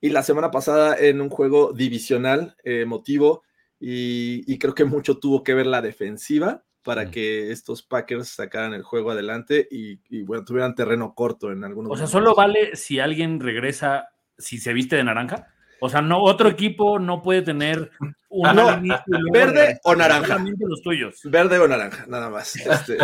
[0.00, 3.42] y la semana pasada en un juego divisional eh, emotivo
[3.78, 8.82] y, creo que mucho tuvo que ver la defensiva para que estos Packers sacaran el
[8.82, 13.40] juego adelante y, bueno, tuvieran terreno corto en algunos O sea, solo vale si alguien
[13.40, 15.48] regresa, si se viste de naranja.
[15.80, 17.90] O sea, no, otro equipo no puede tener
[18.28, 18.88] un
[19.32, 20.38] verde o naranja.
[20.58, 21.20] Los tuyos.
[21.24, 22.56] Verde o naranja, nada más.
[22.66, 22.98] Este,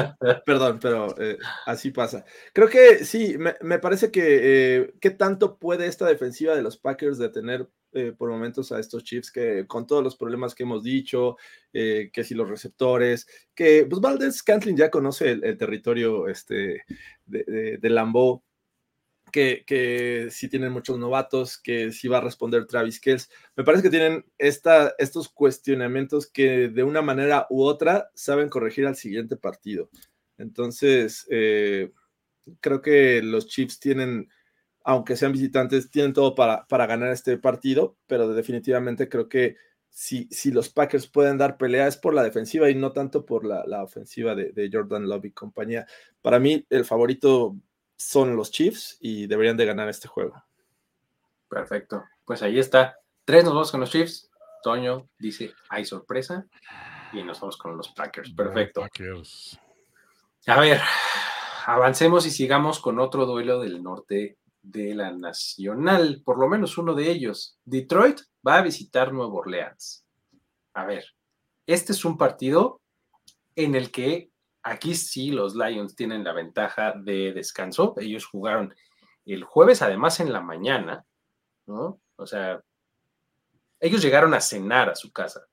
[0.45, 2.25] perdón, pero eh, así pasa.
[2.53, 4.23] Creo que sí, me, parece que
[4.77, 9.05] eh, qué tanto puede esta defensiva de los Packers detener eh, por momentos a estos
[9.05, 11.37] Chiefs que con todos los problemas que hemos dicho,
[11.73, 16.85] que si los receptores, que pues Valdez Cantlin ya conoce el, territorio este,
[17.27, 18.43] de, de, de Lambeau
[19.33, 23.30] que, que sí tienen muchos novatos, que sí va a responder Travis Kells.
[23.57, 28.95] Me parece que tienen estos cuestionamientos que de una manera u otra saben corregir al
[28.95, 29.91] siguiente partido.
[30.39, 31.93] Entonces, eh,
[32.61, 34.28] creo que los Chiefs tienen,
[34.85, 39.57] aunque sean visitantes, tienen todo para, para ganar este partido, pero definitivamente creo que
[39.89, 43.45] si, si, los Packers pueden dar pelea es por la defensiva y no tanto por
[43.45, 45.87] la, la ofensiva de, de, Jordan Love y compañía.
[46.22, 47.57] Para mí, el favorito
[47.97, 50.43] son los Chiefs y deberían de ganar este juego.
[51.49, 52.05] Perfecto.
[52.24, 52.97] Pues ahí está.
[53.24, 54.30] Tres nos vamos con los Chiefs.
[54.62, 56.47] Toño dice, hay sorpresa.
[57.12, 58.32] Y nos vamos con los Packers.
[58.32, 58.86] Perfecto.
[60.47, 60.80] A ver,
[61.66, 66.95] avancemos y sigamos con otro duelo del norte de la Nacional, por lo menos uno
[66.95, 67.59] de ellos.
[67.64, 70.05] Detroit va a visitar Nuevo Orleans.
[70.74, 71.05] A ver,
[71.66, 72.80] este es un partido
[73.55, 74.32] en el que
[74.63, 77.95] aquí sí los Lions tienen la ventaja de descanso.
[77.99, 78.75] Ellos jugaron
[79.25, 81.05] el jueves, además en la mañana,
[81.67, 82.01] ¿no?
[82.17, 82.61] O sea,
[83.81, 85.47] ellos llegaron a cenar a su casa.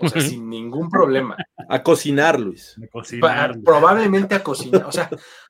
[0.00, 1.34] O sea, sin ningún problema.
[1.70, 2.74] A cocinar, Luis.
[2.76, 3.58] De cocinar.
[3.64, 4.84] Probablemente a cocinar.
[4.84, 5.08] O sea,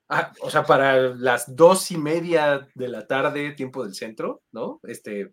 [0.08, 4.80] a- o sea, para las dos y media de la tarde, tiempo del centro, ¿no?
[4.84, 5.32] Este,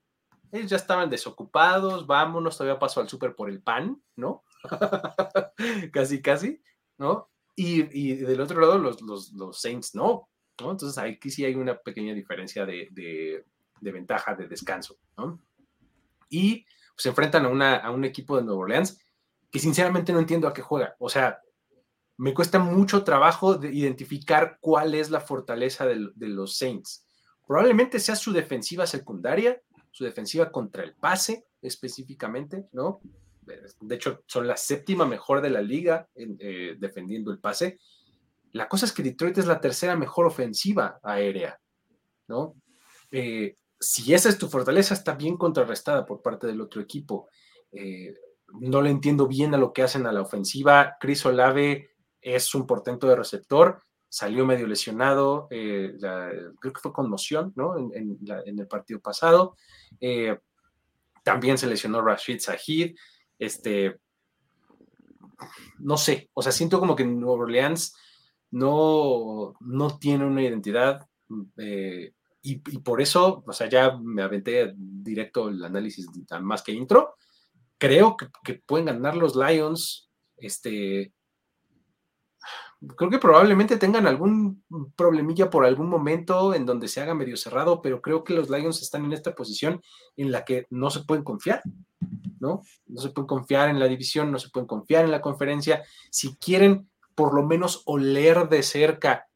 [0.51, 4.43] ellos ya estaban desocupados, vámonos, todavía paso al súper por el pan, ¿no?
[5.93, 6.61] casi, casi,
[6.97, 7.29] ¿no?
[7.55, 10.29] Y, y del otro lado, los, los, los Saints no,
[10.61, 10.71] ¿no?
[10.71, 13.45] Entonces aquí sí hay una pequeña diferencia de, de-
[13.81, 15.39] de ventaja de descanso, ¿no?
[16.29, 16.65] Y
[16.97, 18.99] se enfrentan a, una, a un equipo de Nueva Orleans
[19.51, 20.95] que sinceramente no entiendo a qué juega.
[20.99, 21.39] O sea,
[22.17, 27.05] me cuesta mucho trabajo de identificar cuál es la fortaleza del- de, los Saints.
[27.45, 33.01] Probablemente sea su defensiva secundaria, su defensiva contra el pase específicamente, ¿no?
[33.81, 37.79] De hecho, son la séptima mejor de la liga en, eh, defendiendo el pase.
[38.51, 41.59] La cosa es que Detroit es la tercera mejor ofensiva aérea,
[42.27, 42.55] ¿no?
[43.11, 47.27] Eh, si esa es tu fortaleza, está bien contrarrestada por parte del otro equipo.
[47.71, 48.13] Eh,
[48.59, 50.95] no le entiendo bien a lo que hacen a la ofensiva.
[50.99, 51.89] Chris Olave
[52.21, 57.77] es un portento de receptor, salió medio lesionado, creo que fue conmoción, ¿no?
[57.77, 59.57] En, en el partido pasado.
[61.23, 62.95] También se lesionó Rashid Sahid.
[63.37, 63.99] Este,
[65.79, 67.95] no sé, o sea, siento como que Nueva Orleans
[68.51, 71.07] no, no tiene una identidad.
[71.57, 72.13] eh,
[72.47, 76.07] y, por eso, o sea, ya me aventé directo el análisis
[76.41, 77.15] más que intro.
[77.79, 80.11] Creo que, que pueden ganar los Lions.
[80.37, 81.11] Este,
[82.95, 84.63] creo que probablemente tengan algún
[84.95, 88.81] problemilla por algún momento en donde se haga medio cerrado, pero creo que los Lions
[88.81, 89.81] están en esta posición
[90.15, 91.61] en la que no se pueden confiar,
[92.45, 92.61] ¿no?
[92.87, 95.83] No se pueden confiar en la división, no se pueden confiar en la conferencia.
[96.11, 99.27] Si quieren por lo menos oler de cerca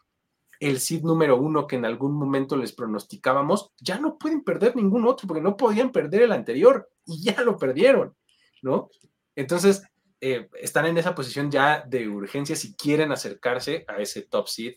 [0.59, 5.07] el seed número uno que en algún momento les pronosticábamos, ya no pueden perder ningún
[5.07, 8.15] otro, porque no podían perder el anterior y ya lo perdieron,
[8.61, 8.89] ¿no?
[9.35, 9.83] Entonces,
[10.19, 14.75] eh, están en esa posición ya de urgencia si quieren acercarse a ese top seed,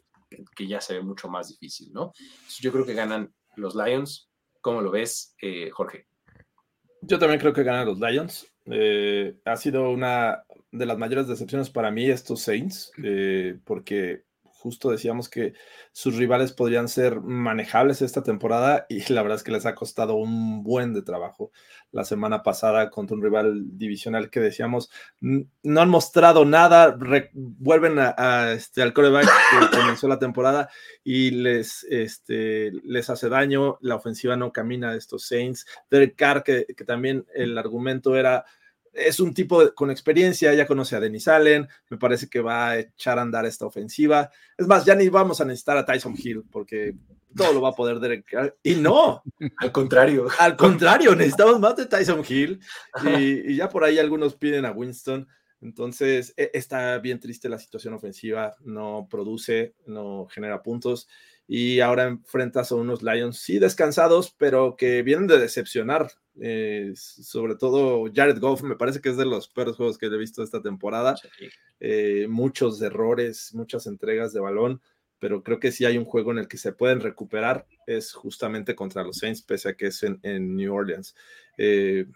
[0.54, 2.12] que, ya se ve mucho más difícil, ¿no?
[2.60, 4.30] Yo creo que ganan los Lions.
[4.60, 6.06] ¿Cómo lo ves, eh, Jorge?
[7.02, 8.46] Yo también creo que ganan los Lions.
[8.66, 14.24] Eh, ha sido una de las mayores decepciones para mí estos Saints, eh, porque
[14.62, 15.54] justo decíamos que
[15.90, 20.14] sus rivales podrían ser manejables esta temporada y la verdad es que les ha costado
[20.14, 21.50] un buen de trabajo.
[21.90, 24.88] La semana pasada contra un rival divisional que decíamos
[25.20, 26.96] no han mostrado nada,
[27.32, 30.68] vuelven a, a, este, al coreback que comenzó la temporada
[31.02, 35.66] y les, este, les hace daño, la ofensiva no camina de estos Saints.
[35.90, 38.44] Derek Carr, que, que también el argumento era
[38.92, 42.70] es un tipo de, con experiencia, ya conoce a Denis Allen, me parece que va
[42.70, 44.30] a echar a andar esta ofensiva.
[44.56, 46.94] Es más, ya ni vamos a necesitar a Tyson Hill porque
[47.34, 48.56] todo lo va a poder Derek Carr.
[48.62, 49.22] Y no,
[49.58, 50.28] al contrario.
[50.38, 52.60] Al contrario, necesitamos más de Tyson Hill
[53.04, 55.26] y, y ya por ahí algunos piden a Winston.
[55.62, 61.08] Entonces, está bien triste la situación ofensiva, no produce, no genera puntos
[61.54, 66.10] y ahora enfrentas a unos Lions, sí descansados, pero que vienen de decepcionar.
[66.40, 70.16] Eh, sobre todo Jared Goff, me parece que es de los peores juegos que he
[70.16, 71.14] visto esta temporada.
[71.78, 74.80] Eh, muchos errores, muchas entregas de balón,
[75.18, 78.74] pero creo que sí hay un juego en el que se pueden recuperar, es justamente
[78.74, 81.14] contra los Saints, pese a que es en, en New Orleans.
[81.58, 82.06] Eh,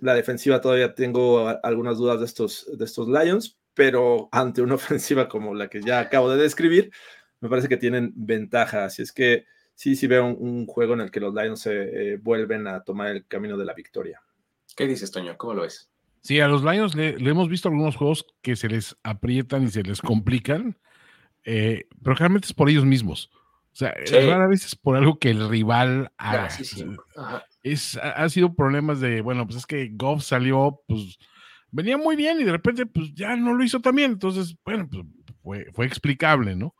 [0.00, 5.30] la defensiva todavía tengo algunas dudas de estos, de estos Lions, pero ante una ofensiva
[5.30, 6.92] como la que ya acabo de describir,
[7.40, 8.84] me parece que tienen ventaja.
[8.84, 11.72] Así es que sí, sí veo un, un juego en el que los Lions se
[11.72, 14.20] eh, vuelven a tomar el camino de la victoria.
[14.76, 15.36] ¿Qué dices, Toño?
[15.36, 15.90] ¿Cómo lo ves?
[16.22, 19.68] Sí, a los Lions le, le hemos visto algunos juegos que se les aprietan y
[19.68, 20.76] se les complican,
[21.44, 23.30] eh, pero realmente es por ellos mismos.
[23.72, 24.14] O sea, sí.
[24.14, 26.46] rara vez es por algo que el rival haga.
[26.46, 26.84] Ah, sí, sí.
[27.62, 31.18] Es, ha, ha, sido problemas de, bueno, pues es que Goff salió, pues
[31.70, 34.12] venía muy bien y de repente, pues ya no lo hizo también.
[34.12, 35.04] Entonces, bueno, pues
[35.42, 36.74] fue, fue explicable, ¿no?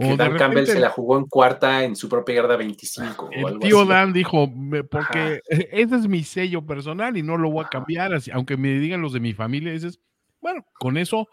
[0.00, 3.28] Que Dan Campbell se la jugó en cuarta en su propia yarda 25.
[3.32, 3.88] El o algo tío así.
[3.88, 4.50] Dan dijo,
[4.90, 5.64] porque Ajá.
[5.72, 9.02] ese es mi sello personal y no lo voy a cambiar, así, aunque me digan
[9.02, 10.00] los de mi familia, dices,
[10.40, 11.28] bueno, con eso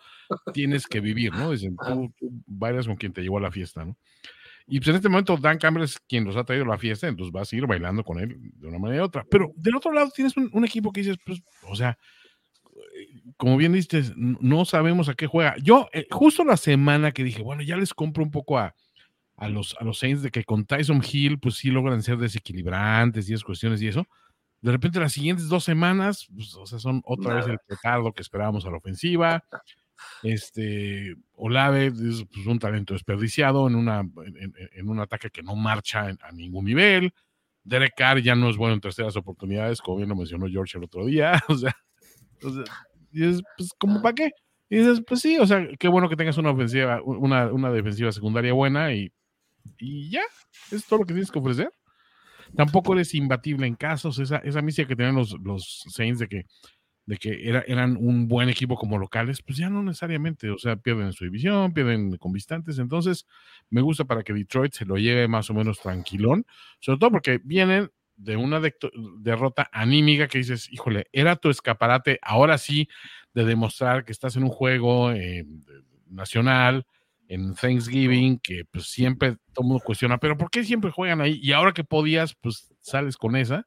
[0.53, 1.51] tienes que vivir, ¿no?
[1.51, 3.97] Dicen, tú, tú bailas con quien te llevó a la fiesta, ¿no?
[4.69, 7.07] Y pues en este momento Dan Campbell es quien los ha traído a la fiesta,
[7.07, 9.25] entonces vas a ir bailando con él de una manera u otra.
[9.29, 11.97] Pero del otro lado tienes un, un equipo que dices, pues, o sea,
[13.37, 15.55] como bien dices, no sabemos a qué juega.
[15.61, 18.75] Yo, eh, justo la semana que dije, bueno, ya les compro un poco a,
[19.35, 23.29] a, los, a los Saints de que con Tyson Hill, pues sí logran ser desequilibrantes
[23.29, 24.05] y esas cuestiones y eso.
[24.61, 28.23] De repente, las siguientes dos semanas, pues, o sea, son otra vez el petardo que
[28.23, 29.43] esperábamos a la ofensiva.
[30.23, 36.07] Este, Olave es pues, un talento desperdiciado en, una, en, un ataque que no marcha
[36.21, 37.13] a ningún nivel.
[37.63, 40.85] Derek Carr ya no es bueno en terceras oportunidades, como bien lo mencionó George el
[40.85, 41.33] otro día.
[41.49, 41.75] O sea,
[42.43, 42.63] o sea
[43.11, 44.31] y es, pues, ¿como para qué?
[44.69, 48.11] Y dices, pues sí, o sea, qué bueno que tengas una ofensiva, una, una defensiva
[48.11, 49.11] secundaria buena y,
[49.79, 50.21] y ya,
[50.71, 51.71] es todo lo que tienes que ofrecer.
[52.55, 56.45] Tampoco eres imbatible en casos, esa, esa misia que tenían los, los Saints de que
[57.07, 60.75] de que era, eran un buen equipo como locales, pues ya no necesariamente, o sea,
[60.75, 63.25] pierden su división, pierden con Vistantes, entonces
[63.69, 66.45] me gusta para que Detroit se lo lleve más o menos tranquilón,
[66.81, 68.61] sobre todo porque vienen de una
[69.19, 72.89] derrota anímica que dices, híjole, era tu escaparate, ahora sí,
[73.33, 75.45] de demostrar que estás en un juego eh,
[76.09, 76.85] nacional,
[77.29, 81.39] en Thanksgiving, que pues siempre todo el mundo cuestiona, pero ¿por qué siempre juegan ahí?
[81.41, 83.65] Y ahora que podías, pues sales con esa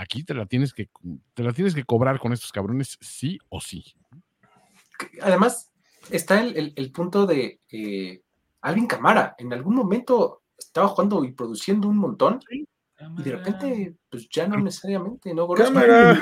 [0.00, 0.88] aquí te la tienes que,
[1.34, 3.84] te la tienes que cobrar con estos cabrones, sí o sí.
[5.20, 5.70] Además,
[6.10, 8.22] está el, punto de eh,
[8.62, 9.34] Alvin Camara.
[9.38, 12.40] En algún momento estaba jugando y produciendo un montón.
[13.18, 15.66] Y de repente, pues ya no necesariamente, ¿no, Goros?
[15.66, 16.20] Cámara.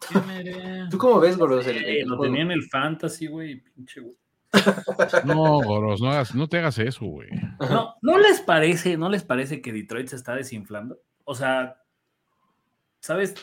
[0.90, 1.66] ¿Tú cómo ves, Goros?
[2.06, 4.16] lo tenía en el fantasy, güey, pinche güey.
[5.24, 7.28] No, Goros, no, no te hagas eso, güey.
[7.60, 10.98] No, ¿no les parece, no les parece que Detroit se está desinflando?
[11.24, 11.76] O sea,
[13.00, 13.34] ¿sabes?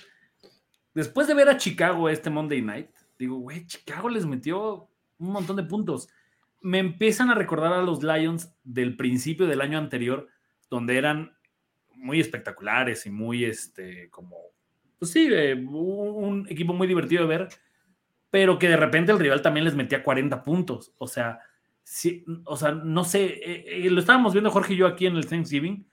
[0.94, 4.89] Después de ver a Chicago este Monday Night, digo, güey, Chicago les metió
[5.20, 6.10] un montón de puntos.
[6.62, 10.28] Me empiezan a recordar a los Lions del principio del año anterior,
[10.70, 11.38] donde eran
[12.02, 14.38] muy espectaculares y muy, este, como,
[14.99, 17.49] pues sí, eh, un equipo muy divertido de ver,
[18.30, 20.93] pero que de repente el rival también les metía 40 puntos.
[20.97, 21.39] O sea,
[21.84, 25.16] sí, o sea, no sé, eh, eh, lo estábamos viendo Jorge y yo aquí en
[25.16, 25.88] el Thanksgiving.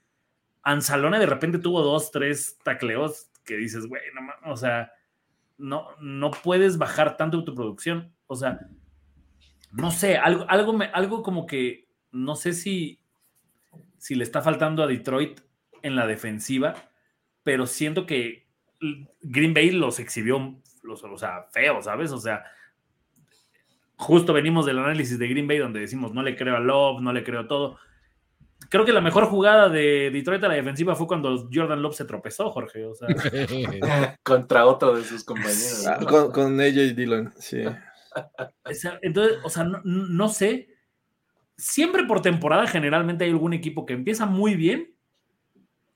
[0.63, 4.91] Anzalone de repente tuvo dos, tres tacleos que dices, güey, no, o sea,
[5.57, 8.13] no, no puedes bajar tanto tu producción.
[8.27, 8.59] O sea,
[9.71, 12.99] no sé, algo, algo, algo como que no sé si,
[13.97, 15.41] si le está faltando a Detroit
[15.83, 16.75] en la defensiva,
[17.43, 18.47] pero siento que
[19.21, 22.11] Green Bay los exhibió, los, o sea, feo, ¿sabes?
[22.11, 22.43] O sea,
[23.95, 27.13] justo venimos del análisis de Green Bay donde decimos, no le creo a Love, no
[27.13, 27.77] le creo a todo
[28.67, 32.05] creo que la mejor jugada de Detroit a la defensiva fue cuando Jordan Love se
[32.05, 32.85] tropezó, Jorge.
[32.85, 33.07] O sea.
[34.23, 35.85] Contra otro de sus compañeros.
[36.07, 37.63] Con, con y Dylan, sí.
[39.01, 40.69] Entonces, o sea, no, sé.
[41.57, 44.95] Siempre por temporada generalmente hay algún equipo que empieza muy bien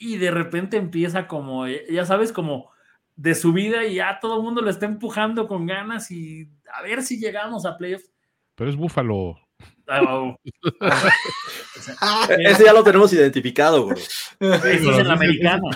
[0.03, 2.71] y de repente empieza como, ya sabes, como
[3.15, 7.03] de subida y ya todo el mundo lo está empujando con ganas y a ver
[7.03, 8.11] si llegamos a playoffs.
[8.55, 9.39] Pero es Búfalo.
[9.87, 10.35] Ah,
[12.39, 13.97] ese ya lo tenemos identificado, güey.
[13.97, 15.69] Ese es el americano.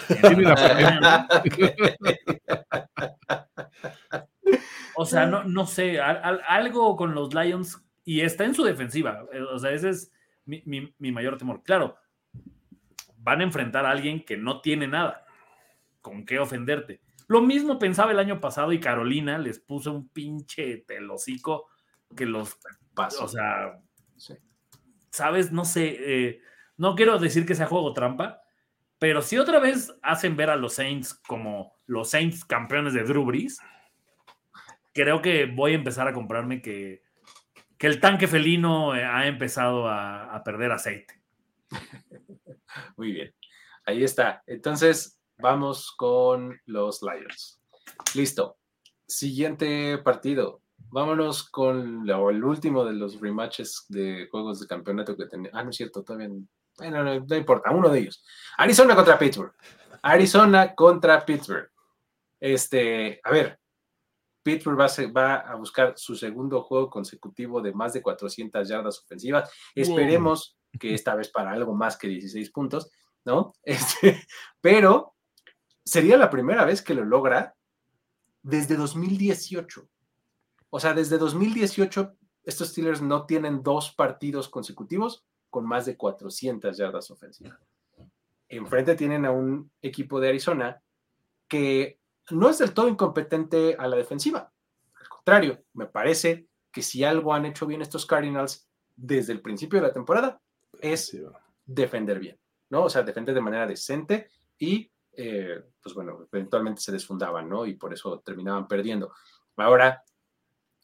[4.95, 9.23] o sea, no, no sé, algo con los Lions y está en su defensiva.
[9.31, 10.11] Eh, o sea, ese es
[10.45, 11.61] mi, mi, mayor temor.
[11.63, 11.97] Claro,
[13.27, 15.25] van a enfrentar a alguien que no tiene nada
[15.99, 17.01] con qué ofenderte.
[17.27, 21.67] Lo mismo pensaba el año pasado y Carolina les puso un pinche telocico
[22.15, 22.57] que los
[23.19, 23.81] o sea,
[25.09, 26.41] sabes, no sé, eh,
[26.77, 28.43] no quiero decir que sea juego trampa,
[28.97, 33.25] pero si otra vez hacen ver a los Saints como los Saints campeones de Drew
[33.25, 33.59] Brees,
[34.93, 37.03] creo que voy a empezar a comprarme que,
[37.77, 41.19] que el tanque felino eh, ha empezado a, a perder aceite.
[42.97, 43.33] Muy bien,
[43.85, 44.43] ahí está.
[44.45, 47.61] Entonces, vamos con los Lions.
[48.15, 48.57] Listo.
[49.07, 50.61] Siguiente partido.
[50.89, 55.51] Vámonos con el último de los rematches de juegos de campeonato que tenía.
[55.53, 56.47] Ah, no es cierto, todavía no.
[56.77, 58.23] Bueno, no, importa, uno de ellos.
[58.57, 59.53] Arizona contra Pittsburgh.
[60.03, 61.69] Arizona contra Pittsburgh.
[62.39, 63.59] Este, a ver,
[64.43, 68.99] Pittsburgh va a, va a, buscar su segundo juego consecutivo de más de 400 yardas
[68.99, 69.51] ofensivas.
[69.73, 72.91] Esperemos que esta vez para algo más que 16 puntos,
[73.25, 73.53] ¿no?
[73.63, 74.25] Este,
[74.61, 75.15] pero
[75.83, 77.55] sería la primera vez que lo logra
[78.43, 79.87] desde 2018.
[80.69, 86.77] O sea, desde 2018 estos Steelers no tienen dos partidos consecutivos con más de 400
[86.77, 87.59] yardas ofensivas.
[88.47, 90.81] Enfrente tienen a un equipo de Arizona
[91.49, 91.99] que
[92.31, 94.51] no es del todo incompetente a la defensiva.
[94.95, 99.81] Al contrario, me parece que si algo han hecho bien estos Cardinals desde el principio
[99.81, 100.41] de la temporada
[100.81, 101.17] es
[101.65, 102.39] defender bien,
[102.69, 102.83] ¿no?
[102.83, 107.65] O sea, defender de manera decente y, eh, pues bueno, eventualmente se desfundaban, ¿no?
[107.65, 109.13] Y por eso terminaban perdiendo.
[109.57, 110.03] Ahora,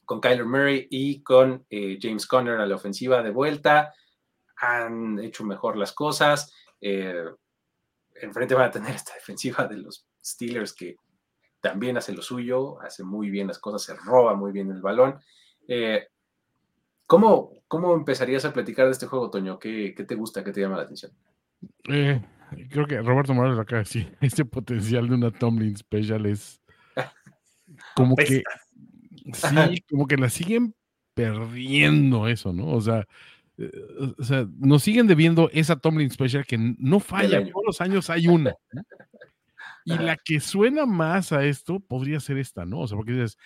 [0.05, 3.93] con Kyler Murray y con eh, James Conner a la ofensiva de vuelta.
[4.57, 6.53] Han hecho mejor las cosas.
[6.79, 7.25] Eh,
[8.15, 10.97] enfrente van a tener esta defensiva de los Steelers que
[11.59, 15.19] también hace lo suyo, hace muy bien las cosas, se roba muy bien el balón.
[15.67, 16.09] Eh,
[17.13, 19.59] ¿cómo, ¿Cómo empezarías a platicar de este juego, Toño?
[19.59, 21.11] ¿Qué, qué te gusta, qué te llama la atención?
[21.87, 22.19] Eh,
[22.71, 26.59] creo que Roberto Morales acá sí, este potencial de una Tomlin Special es
[27.95, 28.41] como que
[29.31, 30.73] sí, como que la siguen
[31.13, 32.69] perdiendo eso, ¿no?
[32.69, 33.05] O sea,
[33.59, 33.69] eh,
[34.17, 38.27] o sea, nos siguen debiendo esa Tomlin Special que no falla, todos los años hay
[38.27, 38.55] una.
[39.85, 42.79] Y la que suena más a esto podría ser esta, ¿no?
[42.79, 43.37] O sea, porque dices,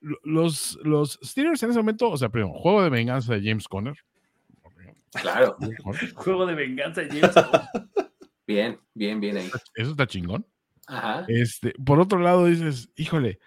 [0.00, 3.96] los, los Steelers en ese momento, o sea, primero, juego de venganza de James Conner.
[5.12, 5.56] Claro.
[6.14, 7.60] juego de venganza de James Conner.
[8.46, 9.48] Bien, bien, bien ahí.
[9.76, 10.44] Eso está chingón.
[10.88, 11.24] Ajá.
[11.28, 13.38] Este, por otro lado, dices, híjole,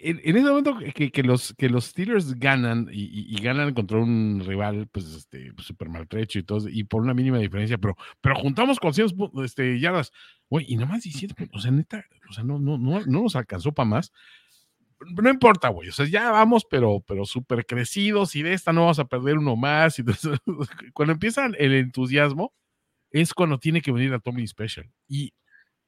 [0.00, 4.42] en, ese momento que, que, los, que los Steelers ganan y, y, ganan contra un
[4.46, 8.78] rival, pues, este, súper maltrecho y todo, y por una mínima diferencia, pero, pero juntamos
[8.78, 9.08] con 100
[9.42, 10.12] este, yardas,
[10.48, 13.34] güey, y nada más 17 o sea, neta, o sea, no, no, no, no nos
[13.34, 14.12] alcanzó para más.
[15.00, 18.82] No importa, güey, o sea, ya vamos, pero, pero súper crecidos y de esta no
[18.82, 19.98] vamos a perder uno más.
[19.98, 20.38] Entonces,
[20.94, 22.52] cuando empiezan el entusiasmo,
[23.10, 24.90] es cuando tiene que venir a Tommy Special.
[25.08, 25.32] Y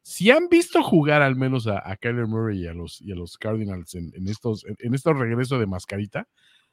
[0.03, 3.37] si han visto jugar al menos a, Kyler Murray y a los, y a los
[3.37, 6.29] Cardinals en, en estos, en, en, estos regresos de mascarita,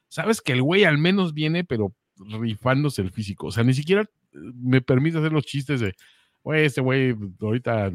[0.08, 3.48] sabes que el güey al menos viene, pero rifándose el físico.
[3.48, 4.08] O sea, ni siquiera eh,
[4.56, 5.96] me permite hacer los chistes de,
[6.48, 7.92] güey, este güey ahorita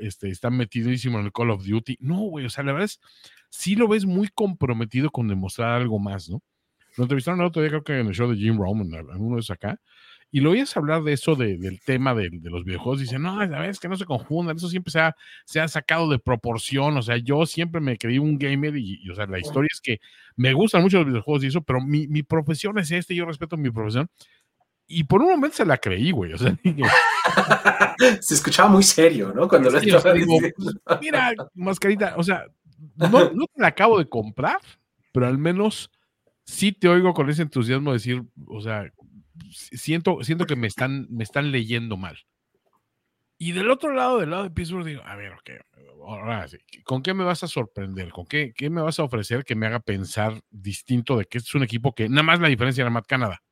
[0.00, 1.98] este, está metidísimo en el Call of Duty.
[2.00, 3.00] No, güey, o sea, la verdad es,
[3.50, 6.42] sí lo ves muy comprometido con demostrar algo más, ¿no?
[6.96, 9.40] Lo entrevistaron el otro día, creo que en el show de Jim Roman, alguno de
[9.40, 9.78] esos acá,
[10.30, 13.18] y lo oías hablar de eso, de, del tema de, de, los videojuegos, y dice,
[13.18, 15.14] no, la verdad es que no se confundan, eso siempre se ha,
[15.44, 19.10] se ha sacado de proporción, o sea, yo siempre me creí un gamer y, y,
[19.10, 20.00] o sea, la historia es que
[20.34, 23.58] me gustan mucho los videojuegos y eso, pero mi, mi profesión es este, yo respeto
[23.58, 24.08] mi profesión,
[24.86, 26.82] y por un momento se la creí, güey, o sea, dije,
[28.20, 29.48] se escuchaba muy serio, ¿no?
[29.48, 30.38] Cuando sí, lo sea, digo,
[31.00, 32.46] mira, mascarita, o sea,
[32.96, 34.58] no, no te la acabo de comprar,
[35.12, 35.90] pero al menos
[36.44, 38.90] sí te oigo con ese entusiasmo decir, o sea,
[39.50, 42.18] siento, siento que me están, me están leyendo mal.
[43.38, 45.50] Y del otro lado, del lado de Pittsburgh, digo, a ver, ok,
[46.06, 48.10] ahora sí, ¿con qué me vas a sorprender?
[48.10, 51.48] ¿Con qué, qué me vas a ofrecer que me haga pensar distinto de que este
[51.48, 53.42] es un equipo que nada más la diferencia era Matt Canadá?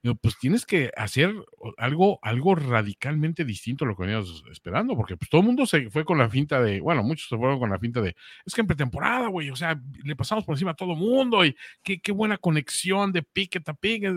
[0.00, 1.34] Digo, pues tienes que hacer
[1.76, 5.90] algo, algo radicalmente distinto a lo que veníamos esperando, porque pues todo el mundo se
[5.90, 8.14] fue con la finta de, bueno, muchos se fueron con la finta de,
[8.46, 11.44] es que en pretemporada, güey, o sea, le pasamos por encima a todo el mundo
[11.44, 14.12] y qué, qué, buena conexión de picket a picket.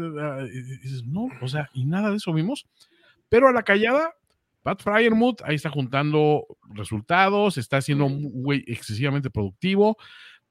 [1.06, 2.68] No, o sea, y nada de eso vimos.
[3.28, 4.14] Pero a la callada,
[4.62, 9.98] Pat Fryermuth ahí está juntando resultados, está siendo un güey excesivamente productivo.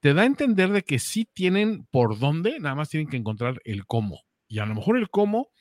[0.01, 3.61] Te da a entender de que sí tienen por dónde, nada más tienen que encontrar
[3.65, 4.23] el cómo.
[4.51, 5.53] Y a lo mejor el cómo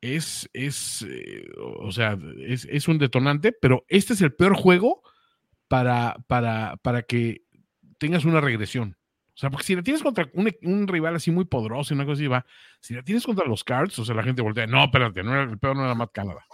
[0.00, 5.00] es, es eh, o sea, es, es, un detonante, pero este es el peor juego
[5.68, 7.42] para, para, para que
[7.98, 8.98] tengas una regresión.
[9.28, 12.04] O sea, porque si la tienes contra un, un, rival así muy poderoso y una
[12.04, 12.44] cosa así va,
[12.80, 15.44] si la tienes contra los Cards, o sea, la gente voltea, no, espérate, no era,
[15.44, 16.44] el peor no era Matt Canada.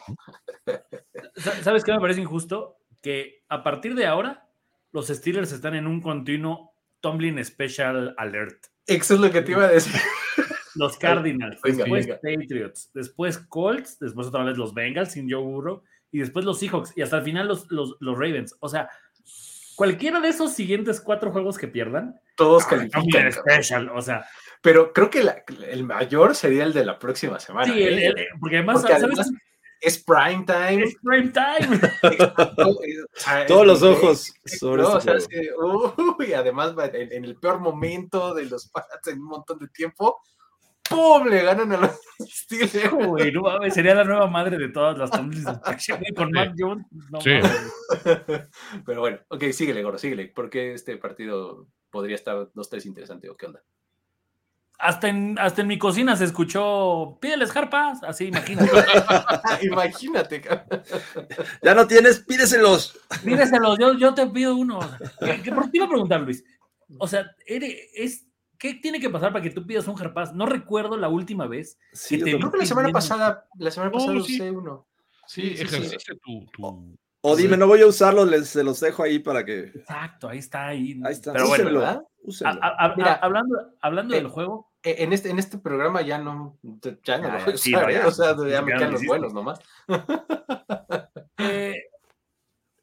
[1.62, 2.76] ¿Sabes qué me parece injusto?
[3.00, 4.46] Que a partir de ahora,
[4.90, 8.66] los Steelers están en un continuo Tomlin Special Alert.
[8.86, 9.98] Eso es lo que te iba a decir.
[10.74, 12.20] Los Cardinals, venga, después venga.
[12.20, 16.92] Patriots, después Colts, después otra vez los Bengals sin Joe Burrow, y después los Seahawks,
[16.96, 18.56] y hasta el final los, los, los Ravens.
[18.60, 18.88] O sea,
[19.76, 23.32] cualquiera de esos siguientes cuatro juegos que pierdan, todos califican.
[23.32, 24.24] Special, o sea.
[24.60, 27.72] Pero creo que la, el mayor sería el de la próxima semana.
[27.72, 27.88] Sí, ¿eh?
[27.88, 29.18] el, el, porque además, porque ¿sabes?
[29.18, 29.32] además
[29.82, 30.84] es prime time.
[30.84, 31.80] Es prime time.
[33.48, 38.32] Todos los ojos sobre no, este o sea, uy, además en, en, el peor momento
[38.32, 40.22] de los Pats en un montón de tiempo,
[40.92, 41.26] ¡pum!
[41.26, 42.92] Le ganan a los Steelers.
[42.92, 45.44] Uy, no mames, sería la nueva madre de todas las Tomlins
[46.16, 46.86] con Mac Jones.
[47.10, 47.30] No, Sí.
[48.86, 50.32] Pero bueno, ok, síguele, Goro, síguele.
[50.34, 53.62] Porque este partido podría estar dos, tres interesante o qué onda.
[54.78, 58.70] Hasta en, hasta en mi cocina se escuchó, pídeles jarpas, así, imagínate.
[59.62, 60.42] imagínate.
[61.62, 62.98] Ya no tienes, pídeselos.
[63.22, 64.80] Pídeselos, yo, yo te pido uno.
[65.20, 66.44] ¿Qué, qué, por qué iba a preguntar, Luis?
[66.98, 68.26] O sea, eres, es,
[68.62, 70.32] ¿qué tiene que pasar para que tú pidas un jarpaz?
[70.32, 71.80] No recuerdo la última vez.
[71.92, 74.36] Sí, que te creo que la semana pasada, la semana pasada Oh, sí.
[74.36, 74.86] usé uno.
[75.26, 79.18] Sí, ejerciste tu, tu- O dime, no voy a usarlos, les, se los dejo ahí
[79.18, 79.58] para que.
[79.74, 80.68] Exacto, ahí está.
[80.68, 81.32] Ahí, Ahí está.
[81.32, 82.02] Pero bueno, úsenlo, ¿verdad?
[82.22, 82.60] úsenlo.
[82.62, 86.02] a- a- a- Mira, hablando, hablando eh, del juego, Eh, En este, en este programa
[86.02, 87.94] ya no, ya no Ya, lo voy a sí, usar, no, ¿eh?
[87.94, 88.06] ya.
[88.06, 89.58] o sea, ya Ya me quedan los buenos nomás.
[91.38, 91.74] eh,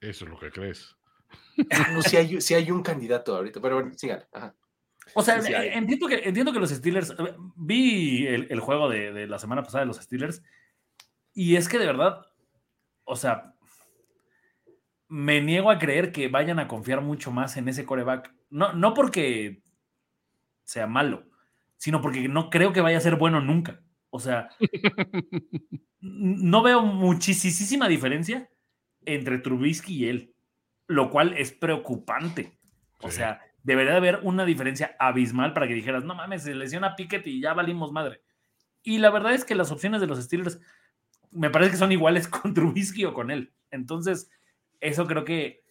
[0.02, 0.96] Eso es lo que crees.
[1.94, 4.26] No, si hay, sí hay un candidato ahorita, pero bueno, síganle.
[4.34, 4.56] Ajá.
[5.14, 7.12] O sea, Sí, eh, entiendo, que, entiendo que los Steelers.
[7.12, 10.44] eh, Vi el, el juego de, de la semana pasada de los Steelers.
[11.34, 12.26] Y es que de verdad.
[13.04, 13.54] O sea.
[15.12, 18.32] Me niego a creer que vayan a confiar mucho más en ese coreback.
[18.52, 19.64] No, no porque
[20.64, 21.24] sea malo,
[21.78, 23.82] sino porque no creo que vaya a ser bueno nunca.
[24.12, 24.50] O sea,
[26.00, 28.50] no veo muchísima diferencia
[29.06, 30.36] entre Trubisky y él,
[30.88, 32.60] lo cual es preocupante.
[33.02, 33.18] O Sí.
[33.18, 37.26] sea, debería de haber una diferencia abismal para que dijeras, no mames, se lesiona Pickett
[37.28, 38.22] y ya valimos madre.
[38.84, 40.60] Y la verdad es que las opciones de los Steelers
[41.32, 43.54] me parece que son iguales con Trubisky o con él.
[43.72, 44.32] Entonces,
[44.80, 45.64] eso creo que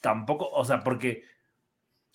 [0.00, 1.24] tampoco, o sea, porque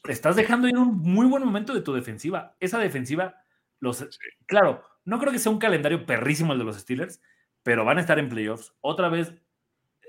[0.08, 2.56] estás dejando ir un muy buen momento de tu defensiva.
[2.60, 3.44] Esa defensiva,
[3.80, 4.08] los,
[4.46, 7.22] claro, no creo que sea un calendario perrísimo el de los Steelers,
[7.64, 8.74] pero van a estar en playoffs.
[8.82, 9.34] Otra vez,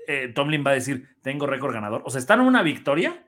[0.07, 2.01] eh, Tomlin va a decir, tengo récord ganador.
[2.05, 3.25] O sea, están en una victoria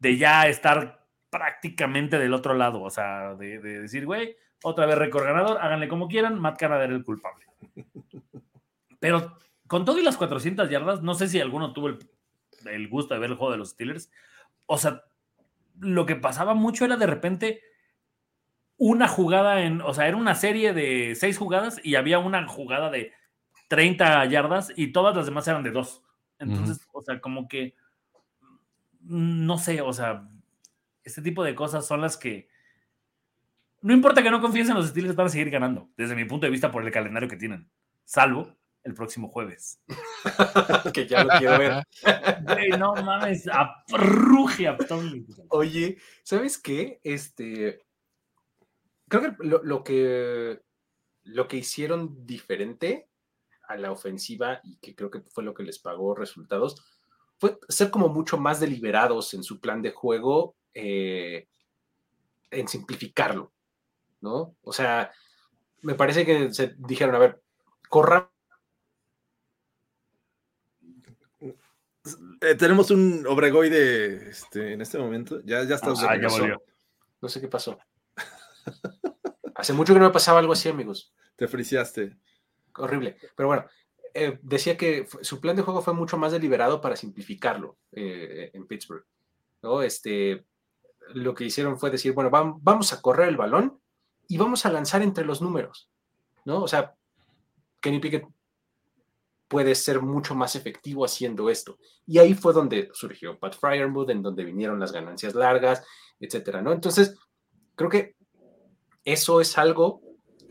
[0.00, 2.82] de ya estar prácticamente del otro lado.
[2.82, 6.84] O sea, de, de decir, güey, otra vez récord ganador, háganle como quieran, Matt Canada
[6.84, 7.46] era el culpable.
[9.00, 11.98] Pero con todo y las 400 yardas, no sé si alguno tuvo el,
[12.66, 14.10] el gusto de ver el juego de los Steelers.
[14.66, 15.04] O sea,
[15.78, 17.62] lo que pasaba mucho era de repente
[18.76, 22.90] una jugada en, o sea, era una serie de seis jugadas y había una jugada
[22.90, 23.12] de
[23.68, 26.02] 30 yardas y todas las demás eran de dos.
[26.38, 27.74] Entonces, o sea, como que,
[29.00, 30.28] no sé, o sea,
[31.04, 32.48] este tipo de cosas son las que,
[33.82, 36.46] no importa que no confíes en los Steelers, van a seguir ganando, desde mi punto
[36.46, 37.70] de vista por el calendario que tienen,
[38.04, 39.80] salvo el próximo jueves.
[40.94, 41.82] que ya lo quiero ver.
[42.44, 43.46] Güey, no mames,
[44.88, 45.26] Tomlin.
[45.48, 47.00] Oye, ¿sabes qué?
[47.04, 47.82] Este,
[49.08, 50.62] creo que lo, lo que
[51.24, 53.08] lo que hicieron diferente
[53.68, 56.82] a la ofensiva y que creo que fue lo que les pagó resultados
[57.40, 61.48] fue ser como mucho más deliberados en su plan de juego, eh,
[62.50, 63.50] en simplificarlo,
[64.20, 64.54] ¿no?
[64.62, 65.10] O sea,
[65.80, 67.42] me parece que se dijeron, a ver,
[67.88, 68.30] corra
[72.40, 75.40] Eh, tenemos un obregoide este, en este momento.
[75.44, 75.92] Ya, ya está.
[76.08, 76.62] Ah, ya volvió.
[77.20, 77.78] no sé qué pasó.
[79.54, 81.12] Hace mucho que no me pasaba algo así, amigos.
[81.36, 82.16] Te friciaste.
[82.76, 83.18] horrible.
[83.36, 83.66] Pero bueno,
[84.14, 88.66] eh, decía que su plan de juego fue mucho más deliberado para simplificarlo eh, en
[88.66, 89.04] Pittsburgh.
[89.62, 89.82] ¿no?
[89.82, 90.44] Este,
[91.14, 93.80] lo que hicieron fue decir, bueno, vam- vamos a correr el balón
[94.28, 95.90] y vamos a lanzar entre los números.
[96.44, 96.62] ¿no?
[96.62, 96.94] O sea,
[97.80, 98.26] Kenny Pickett
[99.48, 101.78] puede ser mucho más efectivo haciendo esto.
[102.06, 105.84] Y ahí fue donde surgió Pat Fryermuth, en donde vinieron las ganancias largas,
[106.20, 106.72] etcétera, ¿no?
[106.72, 107.16] Entonces,
[107.74, 108.14] creo que
[109.04, 110.02] eso es algo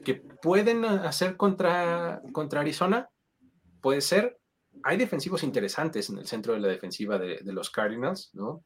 [0.03, 3.10] que pueden hacer contra, contra Arizona.
[3.82, 4.39] Puede ser.
[4.84, 8.63] Hay defensivos interesantes en el centro de la defensiva de, los Cardinals, ¿no?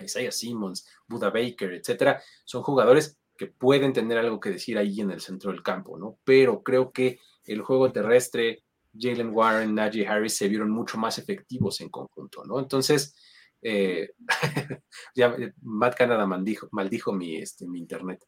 [0.00, 2.22] Isaiah Simmons, Buda Baker, etcétera.
[2.44, 6.18] Son jugadores que pueden tener algo que decir ahí en el centro del campo, ¿no?
[6.24, 8.64] Pero creo que el juego terrestre,
[8.98, 12.58] Jalen Warren, Najee Harris se vieron mucho más efectivos en conjunto, ¿no?
[12.60, 13.16] Entonces,
[13.60, 14.10] eh,
[15.14, 18.24] ya eh, Matt Canada maldijo, maldijo mi, este, mi internet.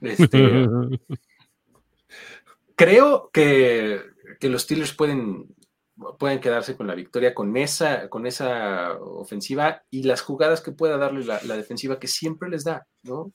[0.00, 0.28] Este,
[2.76, 4.00] creo que,
[4.40, 5.54] que los Steelers pueden,
[6.18, 10.96] pueden quedarse con la victoria con esa, con esa ofensiva y las jugadas que pueda
[10.98, 13.32] darle la, defensiva que siempre les da, ¿no?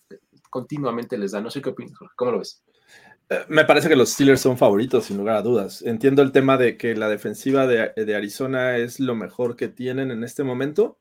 [0.49, 1.41] Continuamente les da.
[1.41, 1.97] No sé qué opinas.
[2.15, 2.63] ¿cómo lo ves?
[3.29, 5.81] Eh, Me parece que los Steelers son favoritos, sin lugar a dudas.
[5.83, 10.11] Entiendo el tema de que la defensiva de, de Arizona es lo mejor que tienen
[10.11, 10.99] en este momento,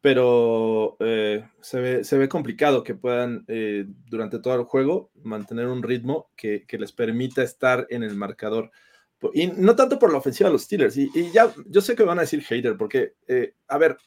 [0.00, 5.66] pero eh, se, ve, se, ve, complicado que puedan eh, durante todo el juego mantener
[5.66, 8.70] un ritmo que, que, les permita estar en el marcador.
[9.34, 10.96] Y no tanto por la ofensiva de los Steelers.
[10.96, 13.98] Y, y ya, yo sé que van a decir hater, porque, eh, a ver,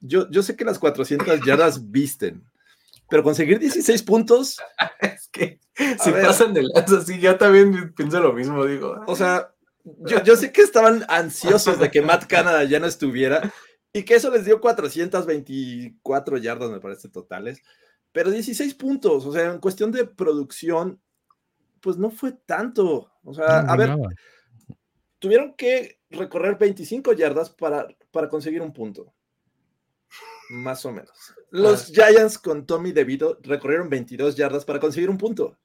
[0.00, 2.42] yo, yo sé que las 400 yardas visten,
[3.10, 4.58] pero conseguir 16 puntos.
[5.00, 5.60] es que
[6.02, 9.04] si ver, pasan de lanza, así, ya también pienso lo mismo, digo.
[9.06, 9.50] O sea,
[9.84, 13.52] yo, yo, sé que estaban ansiosos de que Matt Canada ya no estuviera
[13.92, 17.62] y que eso les dio 424 yardas, me parece, totales,
[18.12, 19.26] pero 16 puntos.
[19.26, 21.00] O sea, en cuestión de producción,
[21.80, 23.10] pues no fue tanto.
[23.24, 24.08] O sea, no, a ver, nada.
[25.18, 29.12] tuvieron que recorrer 25 yardas para, para conseguir un punto.
[30.50, 31.34] Más o menos.
[31.50, 31.92] Los ah.
[31.94, 35.56] Giants con Tommy DeVito recorrieron 22 yardas para conseguir un punto.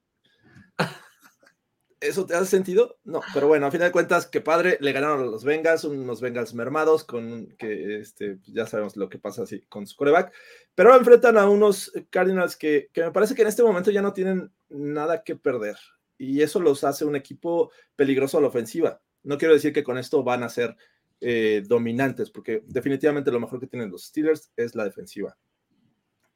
[2.08, 2.98] ¿Eso te hace sentido?
[3.04, 6.22] No, pero bueno, a final de cuentas, qué padre, le ganaron a los Bengals, unos
[6.22, 10.34] Bengals mermados, con que este, ya sabemos lo que pasa así con su coreback,
[10.76, 14.14] pero enfrentan a unos Cardinals que, que me parece que en este momento ya no
[14.14, 15.78] tienen nada que perder,
[16.18, 19.02] y eso los hace un equipo peligroso a la ofensiva.
[19.24, 20.76] No quiero decir que con esto van a ser
[21.22, 25.38] eh, dominantes, porque definitivamente lo mejor que tienen los Steelers es la defensiva.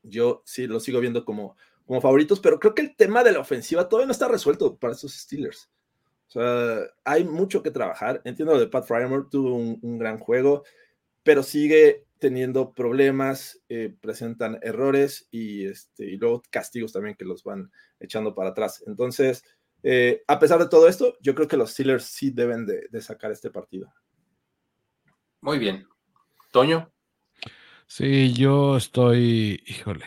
[0.02, 1.56] yo sí lo sigo viendo como,
[1.90, 4.94] como favoritos, pero creo que el tema de la ofensiva todavía no está resuelto para
[4.94, 5.72] esos Steelers.
[6.28, 8.22] O sea, hay mucho que trabajar.
[8.26, 10.64] Entiendo lo de Pat Fryermore, tuvo un, un gran juego,
[11.24, 17.44] pero sigue teniendo problemas, eh, presentan errores y, este, y luego castigos también que los
[17.44, 18.84] van echando para atrás.
[18.86, 19.44] Entonces,
[19.82, 23.02] eh, a pesar de todo esto, yo creo que los Steelers sí deben de, de
[23.02, 23.92] sacar este partido.
[25.42, 25.88] Muy bien.
[26.52, 26.92] Toño.
[27.88, 30.06] Sí, yo estoy, híjole.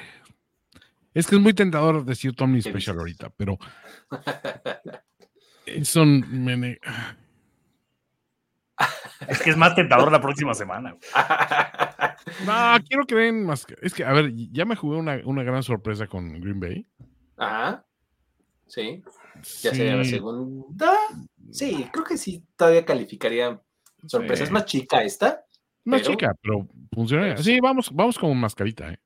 [1.14, 2.98] Es que es muy tentador decir Tommy ¿Qué Special dices?
[2.98, 3.58] ahorita, pero
[5.84, 6.80] son me ne-
[9.28, 10.96] Es que es más tentador la próxima semana.
[12.46, 13.66] No, quiero que den más.
[13.82, 16.86] Es que, a ver, ya me jugué una, una gran sorpresa con Green Bay.
[17.36, 17.84] Ajá.
[18.68, 19.02] Sí.
[19.60, 20.92] Ya sería la segunda.
[21.50, 23.60] Sí, creo que sí, todavía calificaría
[24.06, 24.44] sorpresa.
[24.44, 25.44] Es más chica esta.
[25.84, 27.24] Más pero- chica, pero funciona.
[27.30, 28.98] pero Sí, vamos, vamos con mascarita, ¿eh?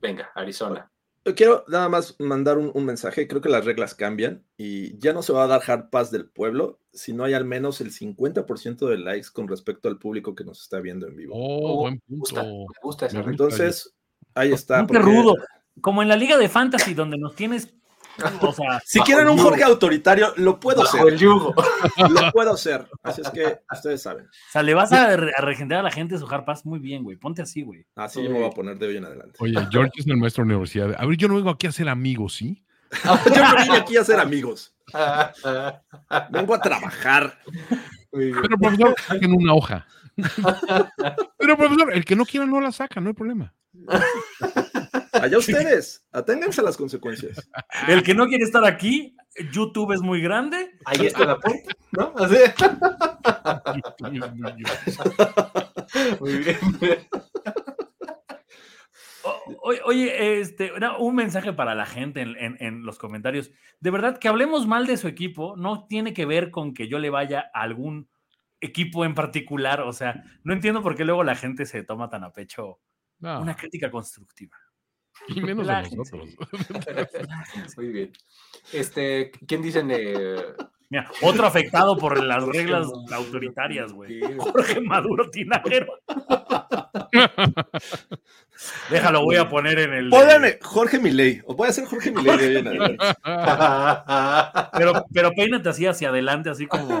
[0.00, 0.90] Venga, Arizona.
[1.36, 3.26] Quiero nada más mandar un, un mensaje.
[3.26, 6.26] Creo que las reglas cambian y ya no se va a dar hard pass del
[6.28, 10.44] pueblo si no hay al menos el 50% de likes con respecto al público que
[10.44, 11.32] nos está viendo en vivo.
[11.34, 13.44] Oh, Oh, buen Me gusta, me gusta esa Me regla.
[13.46, 13.54] gusta.
[13.56, 13.94] Entonces,
[14.34, 14.86] ahí está.
[14.86, 15.34] Porque- rudo.
[15.80, 17.74] Como en la liga de fantasy donde nos tienes.
[18.40, 19.38] O sea, Si quieren un.
[19.38, 21.08] Jorge autoritario, lo puedo Bajo ser.
[21.14, 21.54] el yugo.
[22.10, 22.86] Lo puedo ser.
[23.02, 24.26] Así es que ustedes saben.
[24.26, 26.78] o sea, le vas a, re- a regenerar a la gente su hard pass muy
[26.78, 27.16] bien, güey.
[27.16, 27.84] Ponte así, güey.
[27.96, 29.36] Así yo me voy a poner de hoy en adelante.
[29.40, 30.94] Oye, George es el maestro de la universidad.
[30.98, 32.62] A ver, yo no vengo aquí a ser amigos, ¿sí?
[33.04, 34.74] Yo no vine aquí a ser amigos.
[36.30, 37.38] Vengo a trabajar.
[38.12, 39.86] Pero, profesor, saquen una hoja.
[41.38, 43.52] Pero, profesor, el que no quiera no la saca, no hay problema.
[45.14, 46.06] Allá ustedes.
[46.12, 47.48] Aténganse a las consecuencias.
[47.88, 49.16] El que no quiere estar aquí,
[49.52, 50.72] YouTube es muy grande.
[50.84, 52.12] Ahí está la puerta, ¿no?
[52.16, 52.36] Así.
[56.20, 56.58] Muy bien.
[59.22, 63.50] O- Oye, este, un mensaje para la gente en, en- en los comentarios.
[63.80, 66.98] De verdad, que hablemos mal de su equipo no tiene que ver con que yo
[66.98, 68.08] le vaya a algún
[68.60, 69.80] equipo en particular.
[69.80, 72.80] O sea, no entiendo por qué luego la gente se toma tan a pecho
[73.18, 74.56] No, una crítica constructiva.
[75.28, 76.30] Y menos de nosotros.
[77.76, 78.12] Muy bien.
[78.72, 79.90] Este, ¿quién dicen?
[79.90, 80.36] Eh,
[80.90, 84.20] Mira, otro afectado por las reglas autoritarias, güey.
[84.38, 85.86] Jorge Maduro Tinajero.
[88.90, 90.10] Déjalo, voy a poner en el.
[90.10, 91.42] Pónganme Jorge Milei.
[91.46, 93.04] O voy a ser Jorge Milei de hoy en adelante.
[94.74, 97.00] Pero, pero peínate así hacia adelante, así como.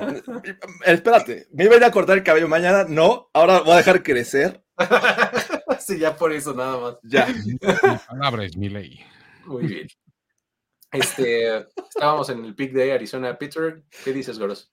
[0.84, 2.86] Espérate, me iba a ir a cortar el cabello mañana.
[2.88, 4.64] No, ahora voy a dejar crecer.
[5.86, 6.96] sí, ya por eso nada más.
[7.02, 7.26] Ya.
[7.26, 9.00] Mi palabra es mi ley.
[9.44, 9.88] Muy bien.
[10.92, 13.82] Este, estábamos en el pick de Arizona Pittsburgh.
[14.04, 14.72] ¿Qué dices, Goros?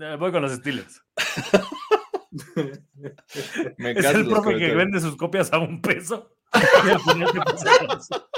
[0.00, 1.02] Eh, Voy con los Steelers.
[3.78, 6.36] Me Es el profe que vende sus copias a un peso.
[6.84, 8.28] Y al final te pasa eso.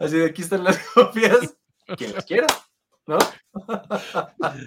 [0.00, 1.56] Así de aquí están las copias.
[1.96, 2.46] Quien las quiera,
[3.06, 3.18] ¿no?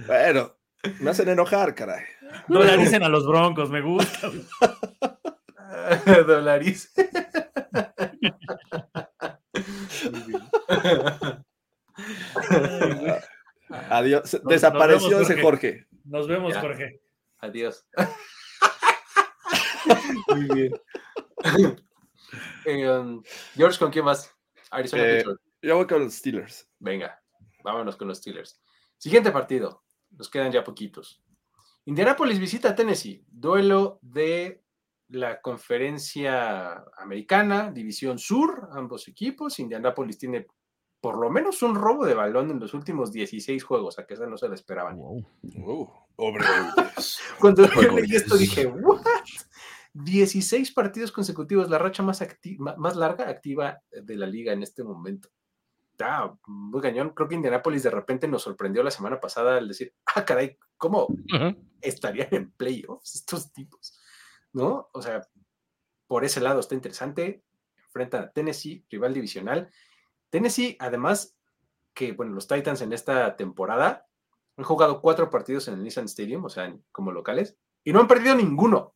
[0.05, 0.57] Bueno,
[0.99, 2.03] me hacen enojar, caray.
[2.49, 4.29] Dolaricen a los broncos, me gusta.
[6.25, 6.87] güey.
[13.89, 14.33] Adiós.
[14.33, 15.87] nos Desapareció vemos, ese Jorge.
[16.05, 16.61] Nos vemos, Ya.
[16.61, 17.01] Jorge.
[17.39, 17.85] Adiós.
[20.29, 20.73] Muy bien.
[22.65, 23.21] Eh, um,
[23.55, 24.33] George, ¿con quién más?
[24.71, 25.23] Arizona Eh.
[25.61, 26.69] Yo voy con los Steelers.
[26.79, 27.21] Venga,
[27.63, 28.61] vámonos con los Steelers.
[28.97, 29.83] Siguiente partido.
[30.11, 31.23] Nos quedan ya poquitos.
[31.85, 33.23] Indianapolis visita a Tennessee.
[33.27, 34.62] Duelo de
[35.13, 39.59] la conferencia americana, División Sur, ambos equipos.
[39.59, 40.47] Indianapolis tiene
[40.99, 44.25] por lo menos un robo de balón en los últimos 16 juegos, a que esa
[44.25, 44.97] no se la esperaban.
[44.97, 45.91] Wow.
[46.15, 47.19] Obrevides.
[47.39, 49.01] Cuando yo leí esto dije, ¿what?
[49.93, 52.23] 16 partidos consecutivos, la racha más,
[52.77, 55.29] más larga activa de la liga en este momento.
[55.91, 57.11] Está muy cañón.
[57.11, 61.07] Creo que Indianapolis de repente nos sorprendió la semana pasada al decir, ah, caray, ¿cómo
[61.81, 63.99] estarían en playoffs estos tipos?
[64.53, 64.89] ¿No?
[64.93, 65.27] O sea,
[66.07, 67.43] por ese lado está interesante.
[67.85, 69.69] Enfrentan a Tennessee, rival divisional.
[70.29, 71.35] Tennessee, además,
[71.93, 74.07] que bueno, los Titans en esta temporada
[74.57, 78.07] han jugado cuatro partidos en el Nissan Stadium, o sea, como locales, y no han
[78.07, 78.95] perdido ninguno.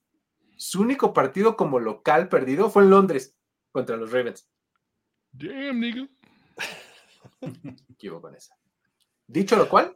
[0.56, 3.36] Su único partido como local perdido fue en Londres
[3.72, 4.50] contra los Ravens.
[5.32, 6.08] Damn, nigga.
[7.42, 8.56] Me equivoco con esa.
[9.28, 9.96] Dicho lo cual,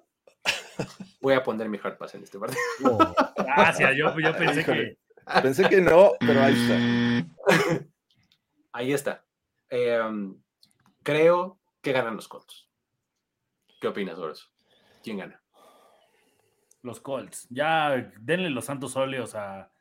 [1.21, 2.61] voy a poner mi hard pass en este partido.
[2.83, 4.89] Oh, Gracias, yo, yo pensé Híjole.
[4.95, 5.00] que.
[5.41, 7.87] Pensé que no, pero ahí está.
[8.73, 9.25] Ahí está.
[9.69, 10.35] Em,
[11.03, 12.69] creo que ganan los Colts.
[13.79, 14.47] ¿Qué opinas sobre eso?
[15.03, 15.41] ¿Quién gana?
[16.83, 17.47] Los Colts.
[17.49, 19.71] Ya denle los santos óleos a,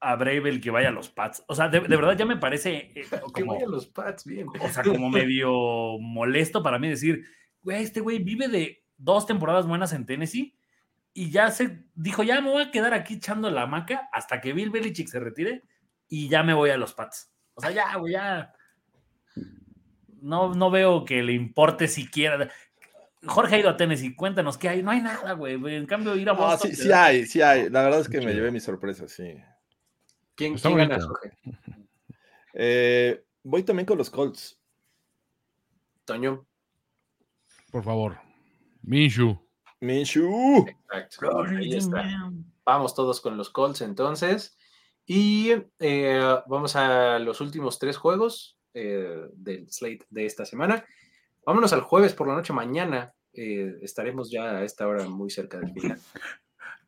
[0.00, 1.42] a Bravel que vaya a los Pats.
[1.48, 4.46] O sea, de, de verdad ya me parece eh, Que como, vayan los Pats bien.
[4.48, 5.50] o sea, como medio
[6.00, 7.24] molesto para mí decir,
[7.62, 10.56] güey, este güey vive de dos temporadas buenas en Tennessee
[11.18, 14.52] y ya se dijo, ya me voy a quedar aquí echando la hamaca hasta que
[14.52, 15.62] Bill Belichick se retire
[16.08, 17.32] y ya me voy a los Pats.
[17.54, 18.52] O sea, ya, güey, ya.
[20.20, 22.50] No, no veo que le importe siquiera.
[23.24, 24.82] Jorge ha ido a Tennessee, cuéntanos qué hay.
[24.82, 25.54] No hay nada, güey.
[25.74, 26.70] En cambio, ir a Boston.
[26.70, 27.70] sí, sí da- hay, sí hay.
[27.70, 29.36] La verdad es que me llevé mi sorpresa, sí.
[30.34, 31.02] ¿Quién, Está quién gana.
[31.02, 31.32] Jorge?
[32.52, 34.60] Eh, voy también con los Colts.
[36.04, 36.46] Toño.
[37.70, 38.18] Por favor.
[38.82, 39.45] Minshu.
[39.80, 40.66] Minshew.
[40.68, 41.42] Exacto.
[41.44, 42.30] Ahí está.
[42.64, 44.56] Vamos todos con los Colts entonces.
[45.06, 50.84] Y eh, vamos a los últimos tres juegos eh, del slate de esta semana.
[51.44, 53.14] Vámonos al jueves por la noche mañana.
[53.32, 56.00] eh, estaremos ya a esta hora muy cerca del final.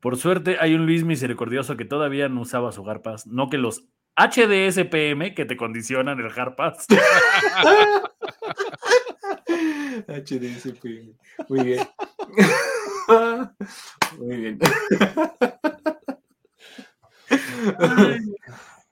[0.00, 3.84] Por suerte, hay un Luis misericordioso que todavía no usaba su Harpass, no que los
[4.16, 6.86] HDSPM que te condicionan el Harpass.
[10.06, 10.84] HDSP.
[11.48, 11.86] Muy bien.
[14.18, 14.58] Muy bien.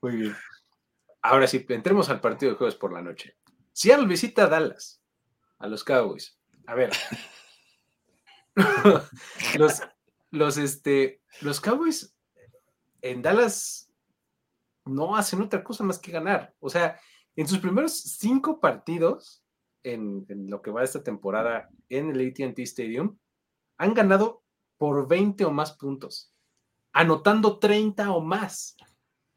[0.00, 0.36] Muy bien.
[1.22, 3.36] Ahora sí, entremos al partido de jueves por la noche.
[3.72, 5.02] Seattle visita a Dallas,
[5.58, 6.38] a los Cowboys.
[6.66, 6.90] A ver.
[9.58, 9.82] los,
[10.30, 12.14] los, este, los Cowboys
[13.02, 13.90] en Dallas
[14.86, 16.54] no hacen otra cosa más que ganar.
[16.60, 16.98] O sea,
[17.34, 19.44] en sus primeros cinco partidos,
[19.82, 23.18] en, en lo que va esta temporada en el ATT Stadium,
[23.78, 24.42] han ganado
[24.76, 26.32] por 20 o más puntos,
[26.92, 28.76] anotando 30 o más.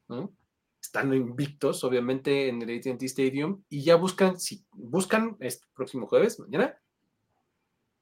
[0.07, 0.33] ¿no?
[0.81, 6.39] Están invictos, obviamente, en el ATT Stadium y ya buscan, si buscan este próximo jueves,
[6.39, 6.77] mañana,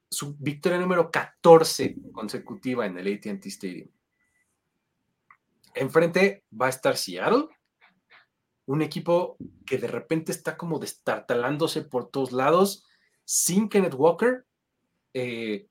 [0.10, 3.90] su victoria número 14 consecutiva en el ATT Stadium.
[5.74, 7.50] Enfrente va a estar Seattle,
[8.66, 12.86] un equipo que de repente está como destartalándose por todos lados,
[13.24, 14.46] sin Kenneth Walker,
[15.14, 15.68] eh,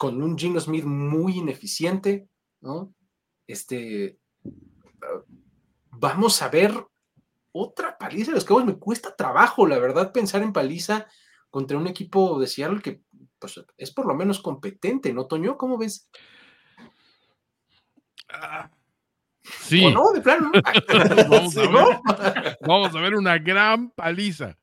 [0.00, 2.26] con un Gino Smith muy ineficiente,
[2.62, 2.94] ¿no?
[3.46, 5.22] Este, uh,
[5.90, 6.72] vamos a ver
[7.52, 8.64] otra paliza de los Cowboys.
[8.64, 11.06] Me cuesta trabajo, la verdad, pensar en paliza
[11.50, 13.02] contra un equipo de Seattle que
[13.38, 15.58] pues, es por lo menos competente, ¿no, Toño?
[15.58, 16.08] ¿Cómo ves?
[19.42, 19.84] Sí.
[19.84, 20.12] ¿O no?
[20.12, 20.50] De plano.
[21.28, 21.70] Vamos a ¿Sí, ver.
[21.72, 22.02] no?
[22.62, 24.56] Vamos a ver una gran paliza.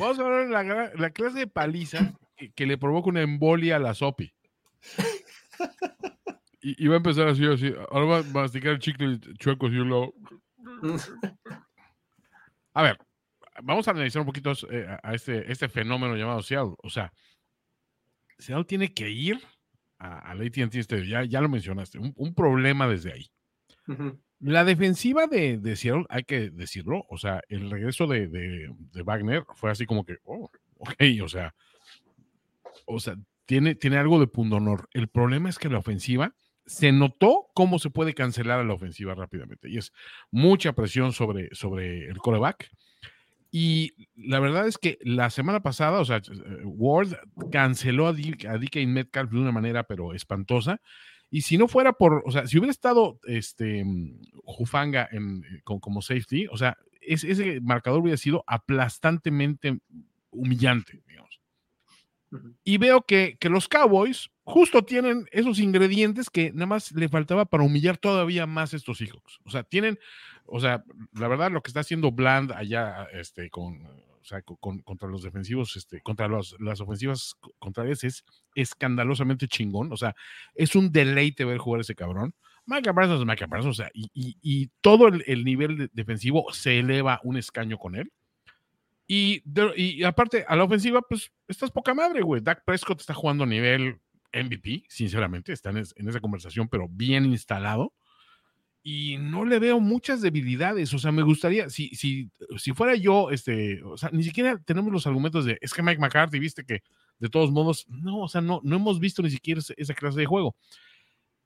[0.00, 3.78] Vamos a ver la, la clase de paliza que, que le provoca una embolia a
[3.78, 4.34] la Sopi.
[6.62, 7.72] Y, y va a empezar así, así.
[7.90, 10.12] Ahora va a masticar el chicle chueco así lo.
[12.74, 12.98] A ver,
[13.62, 16.74] vamos a analizar un poquito eh, a- este, este fenómeno llamado Seattle.
[16.82, 17.12] O sea,
[18.38, 19.40] Seattle tiene que ir
[19.98, 21.08] a- al AT&T Stadium.
[21.08, 21.98] Ya, ya lo mencionaste.
[21.98, 23.26] Un, un problema desde ahí.
[24.38, 29.02] La defensiva de, de Seattle, hay que decirlo, o sea, el regreso de, de- de
[29.02, 30.48] Wagner fue así como que, oh,
[30.78, 30.94] ok,
[31.24, 31.52] o sea,
[32.86, 33.16] o sea,
[33.50, 34.88] tiene, tiene algo de pundonor.
[34.92, 36.36] El problema es que la ofensiva
[36.66, 39.92] se notó cómo se puede cancelar a la ofensiva rápidamente y es
[40.30, 42.70] mucha presión sobre, sobre el coreback.
[43.50, 47.08] Y la verdad es que la semana pasada, o sea, eh, Ward
[47.50, 50.80] canceló a, D- a DK Metcalf de una manera pero espantosa.
[51.28, 53.84] Y si no fuera por, o sea, si hubiera estado este
[54.44, 59.80] Jufanga en, eh, con- como safety, o sea, es- ese marcador hubiera sido aplastantemente
[60.30, 61.02] humillante,
[62.64, 67.44] Y veo que, que los Cowboys justo tienen esos ingredientes que nada más le faltaba
[67.44, 69.38] para humillar todavía más a estos Seahawks.
[69.44, 69.98] O sea, tienen,
[70.46, 74.56] o sea, la verdad lo que está haciendo Bland allá, este, con, o sea, con-
[74.56, 78.24] con- contra los defensivos, este, contra los- las ofensivas co- contrarias es
[78.54, 79.92] escandalosamente chingón.
[79.92, 80.14] O sea,
[80.54, 82.34] es un deleite ver jugar ese cabrón.
[83.22, 84.36] Es Micah Parsons, o sea, y, y-
[84.80, 88.12] todo el, el nivel de- defensivo se eleva un escaño con él.
[89.12, 92.40] Y, de- y aparte, a la ofensiva, pues estás poca madre, güey.
[92.40, 93.98] Dak Prescott está jugando a nivel
[94.32, 97.92] MVP, sinceramente, está en, es- en esa conversación, pero bien instalado.
[98.84, 100.94] Y no le veo muchas debilidades.
[100.94, 104.92] O sea, me gustaría, si, si, si fuera yo, este, o sea, ni siquiera tenemos
[104.92, 106.84] los argumentos de, es que Mike McCarthy, viste que
[107.18, 110.26] de todos modos, no, o sea, no, no hemos visto ni siquiera esa clase de
[110.26, 110.54] juego.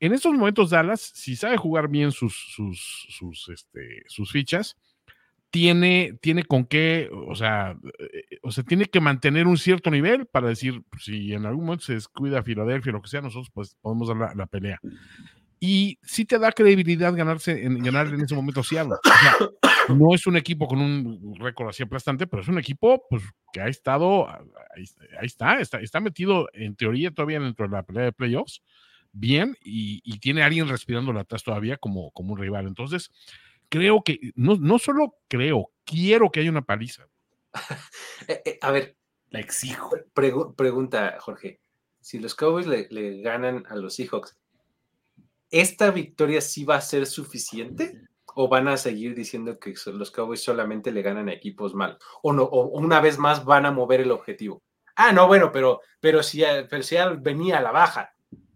[0.01, 4.77] En estos momentos, Dallas, si sabe jugar bien sus, sus, sus, este, sus fichas,
[5.55, 10.27] tiene, tiene con qué, o sea, eh, o sea, tiene que mantener un cierto nivel
[10.27, 14.09] para decir, si en algún momento se descuida Filadelfia, lo que sea, nosotros pues podemos
[14.09, 14.81] dar la, la pelea.
[15.61, 18.95] Y sí te da credibilidad ganarse en, ganar en ese momento Seattle.
[18.95, 23.05] O sea, no es un equipo con un récord así aplastante, pero es un equipo
[23.09, 23.23] pues,
[23.53, 24.85] que ha estado, ahí,
[25.21, 28.61] ahí está, está, está metido en teoría todavía dentro de la pelea de playoffs,
[29.13, 32.67] bien y, y tiene a alguien respirando atrás todavía como, como un rival.
[32.67, 33.13] Entonces,
[33.79, 37.07] creo que, no, no solo creo, quiero que haya una paliza.
[38.29, 38.97] Eh, eh, a ver,
[39.31, 39.91] La exijo.
[40.15, 41.61] pregu- pregunta, Jorge.
[42.01, 44.37] Si los Cowboys le, le ganan a los Seahawks,
[45.51, 48.01] ¿esta victoria sí va a ser suficiente?
[48.37, 51.99] ¿O van a seguir diciendo que los Cowboys solamente le ganan a equipos malos?
[52.23, 54.63] ¿O, no, o una vez más van a mover el objetivo?
[54.97, 58.13] Ah, no, bueno, pero, pero, si, pero si venía a la baja.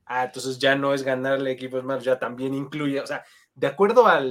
[0.06, 3.24] Ah, entonces ya no es ganarle equipos malos, ya también incluye, o sea,
[3.58, 4.22] de acuerdo a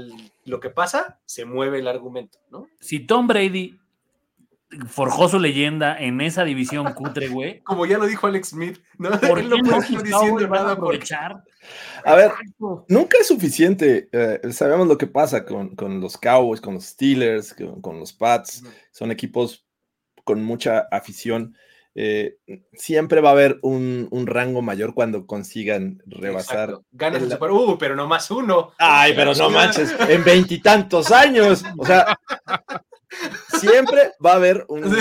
[0.45, 2.68] lo que pasa, se mueve el argumento, ¿no?
[2.80, 3.78] Si Tom Brady
[4.88, 9.12] forjó su leyenda en esa división cutre, güey, Como ya lo dijo Alex Smith, ¿no?
[9.20, 11.44] ¿por Él no qué no diciendo a nada porque aprovechar?
[12.06, 12.86] A ver, Exacto.
[12.88, 14.10] nunca es suficiente.
[14.12, 18.14] eh, sabemos lo que pasa con, con los Cowboys, con los Steelers, con, con los
[18.14, 18.64] Pats.
[18.91, 19.66] Son equipos
[20.24, 21.56] con mucha afición.
[21.99, 22.38] Eh,
[22.74, 26.69] siempre va a haber un, un rango mayor cuando consigan rebasar.
[26.69, 26.86] Exacto.
[26.91, 28.72] Ganas el Super Uh, pero no más uno.
[28.78, 31.64] Ay, pero no manches, en veintitantos años.
[31.76, 32.15] O sea,
[33.60, 34.95] siempre va a haber un, un-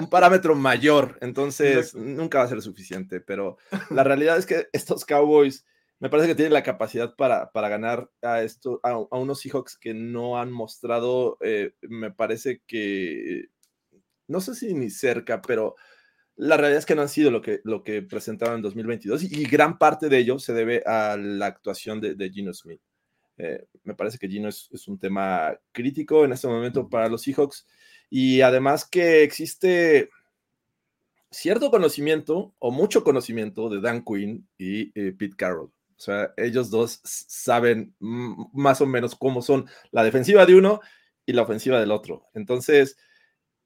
[0.00, 1.18] un parámetro mayor.
[1.20, 3.20] Entonces, nunca va a ser suficiente.
[3.20, 3.58] Pero
[3.90, 5.66] la realidad es que estos Cowboys
[6.00, 9.76] me parece que tienen la capacidad para, para ganar a, esto, a, a unos Seahawks
[9.76, 13.46] que no han mostrado, eh, me parece que,
[14.28, 15.74] no sé si ni cerca, pero
[16.38, 19.42] la realidad es que no han sido lo que, lo que presentaron en 2022 y,
[19.42, 22.80] y gran parte de ello se debe a la actuación de, de Gino Smith.
[23.36, 27.22] Eh, me parece que Gino es, es un tema crítico en este momento para los
[27.22, 27.66] Seahawks
[28.08, 30.10] y además que existe
[31.30, 35.72] cierto conocimiento o mucho conocimiento de Dan Quinn y eh, Pete Carroll.
[35.96, 40.80] O sea, ellos dos saben más o menos cómo son la defensiva de uno
[41.26, 42.28] y la ofensiva del otro.
[42.34, 42.96] Entonces,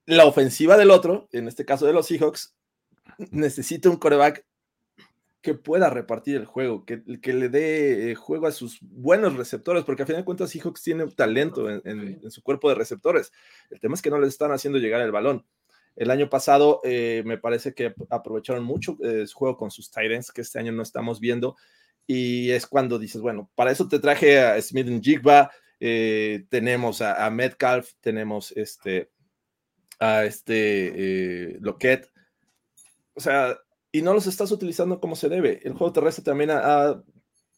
[0.07, 2.57] la ofensiva del otro, en este caso de los Seahawks,
[3.31, 4.45] necesita un coreback
[5.41, 9.83] que pueda repartir el juego, que, que le dé eh, juego a sus buenos receptores,
[9.83, 13.33] porque a fin de cuentas Seahawks tiene talento en, en- en su cuerpo de receptores.
[13.70, 15.45] El tema es que no les están haciendo llegar el balón.
[15.97, 20.31] El año pasado eh, me parece que aprovecharon mucho eh, su juego con sus Titans,
[20.31, 21.57] que este año no estamos viendo,
[22.07, 25.51] y es cuando dices, bueno, para eso te traje a Smith en Jigba,
[25.81, 29.11] eh, tenemos a, a Metcalf, tenemos este,
[29.99, 30.93] a este
[31.55, 32.11] eh, Lockett,
[33.14, 33.59] o sea,
[33.90, 35.60] y no los estás utilizando como se debe.
[35.64, 37.02] El juego terrestre también ha,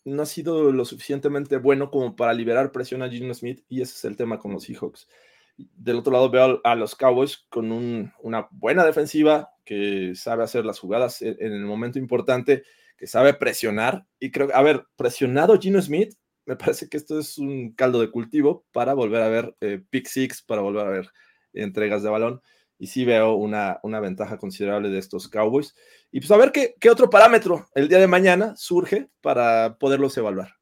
[0.05, 3.95] no ha sido lo suficientemente bueno como para liberar presión a Gino Smith, y ese
[3.95, 5.09] es el tema con los Seahawks.
[5.57, 10.65] Del otro lado veo a los Cowboys con un- una buena defensiva que sabe hacer
[10.65, 12.65] las jugadas en, el momento importante,
[12.97, 14.07] que sabe presionar.
[14.19, 16.15] Y creo, a ver, presionado Gino Smith,
[16.47, 20.07] me parece que esto es un caldo de cultivo para volver a ver eh, pick
[20.09, 21.11] six, para volver a ver
[21.53, 22.43] entregas de balón.
[22.79, 25.75] Y sí veo una, una ventaja considerable de estos Cowboys.
[26.11, 30.17] Y pues a ver qué, qué otro parámetro el día de mañana surge para poderlos
[30.19, 30.55] evaluar.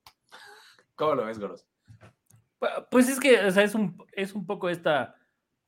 [0.94, 1.66] ¿Cómo lo ves, Goros?
[2.60, 5.16] Pu- Pues es que o sea, es, un, es un poco esta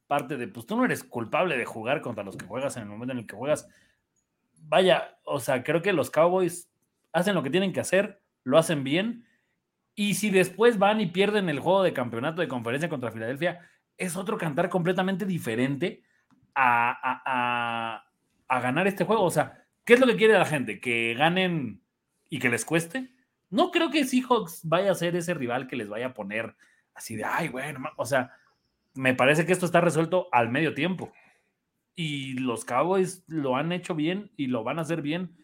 [0.07, 2.89] parte de, pues tú no eres culpable de jugar contra los que juegas en el
[2.91, 3.67] momento en el que juegas.
[4.67, 6.71] Vaya, o sea, creo que los Cowboys
[7.13, 9.27] hacen lo que tienen que hacer, lo hacen bien,
[9.95, 13.61] y si después van y pierden el juego de campeonato de conferencia contra Filadelfia,
[13.97, 16.03] es otro cantar completamente diferente
[16.55, 16.91] a,
[17.25, 18.05] a-
[18.49, 19.23] a- ganar este juego.
[19.25, 20.81] O sea, ¿qué es lo que quiere la gente?
[20.81, 21.81] ¿Que ganen
[22.31, 23.11] y que les cueste?
[23.51, 26.55] No creo que Seahawks vaya a ser ese rival que les vaya a poner
[26.95, 27.93] así de, ay, bueno, ma-".
[27.97, 28.33] o sea,
[28.95, 31.13] me parece que esto está resuelto al medio tiempo.
[31.97, 35.37] Y los Cowboys lo han hecho bien y lo van a hacer bien.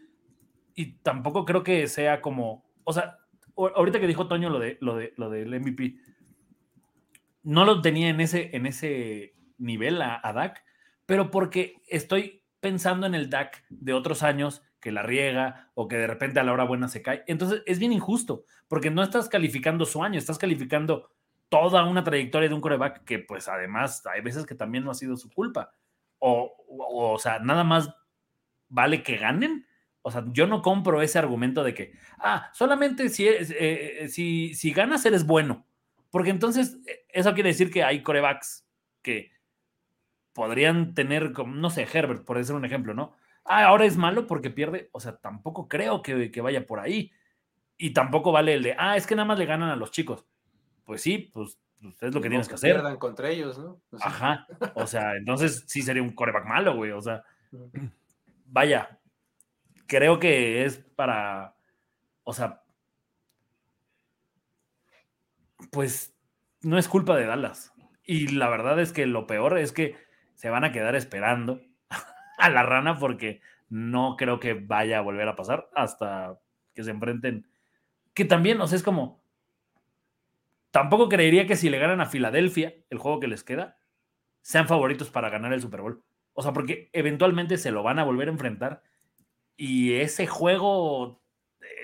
[0.75, 3.19] Y tampoco creo que sea como, o sea,
[3.57, 5.97] ahorita que dijo Toño lo, de, lo, de, lo del MVP,
[7.43, 10.65] no lo tenía en ese, en ese nivel a, a Dak,
[11.11, 15.97] pero porque estoy pensando en el Dak de otros años que la riega o que
[15.97, 17.25] de repente a la hora buena se cae.
[17.27, 21.11] Entonces es bien injusto, porque no estás calificando su año, estás calificando
[21.49, 24.95] toda una trayectoria de un coreback que pues además hay veces que también no ha
[24.95, 25.73] sido su culpa.
[26.21, 27.93] O, o, sea, nada más
[28.69, 29.67] vale que ganen.
[30.03, 34.71] O sea, yo no compro ese argumento de que, ah, solamente si, eh, si, si
[34.71, 35.67] ganas eres bueno.
[36.09, 38.65] Porque entonces eh, eso quiere decir que hay corebacks
[39.03, 39.33] que
[40.33, 43.15] podrían tener, como, no sé, Herbert, por decir un ejemplo, ¿no?
[43.45, 44.91] Ah, ahora es malo porque pierde.
[44.93, 47.13] O sea, tampoco creo que, que vaya por ahí.
[47.77, 50.27] Y tampoco vale el de, ah, es que nada más le ganan a los chicos.
[50.85, 52.75] Pues sí, pues, pues es lo que tienes que hacer.
[52.75, 53.81] Pierdan contra ellos, ¿no?
[53.89, 54.09] Pues sí.
[54.09, 54.47] Ajá.
[54.75, 56.91] O sea, entonces sí sería un coreback malo, güey.
[56.93, 57.25] O sea,
[58.47, 58.99] vaya.
[59.87, 61.57] Creo que es para.
[62.23, 62.63] O sea.
[65.71, 66.15] Pues
[66.63, 67.73] no es culpa de Dallas.
[68.05, 69.97] Y la verdad es que lo peor es que
[70.41, 71.61] se van a quedar esperando
[72.39, 76.41] a la rana porque no creo que vaya a volver a pasar hasta
[76.73, 77.47] que se enfrenten.
[78.15, 79.21] Que también, o sea, es como.
[80.71, 83.77] Tampoco creería que si le ganan a Filadelfia, el juego que les queda,
[84.41, 86.03] sean favoritos para ganar el Super Bowl.
[86.33, 88.83] O sea, porque eventualmente se lo van a volver a enfrentar.
[89.59, 91.23] Y ese juego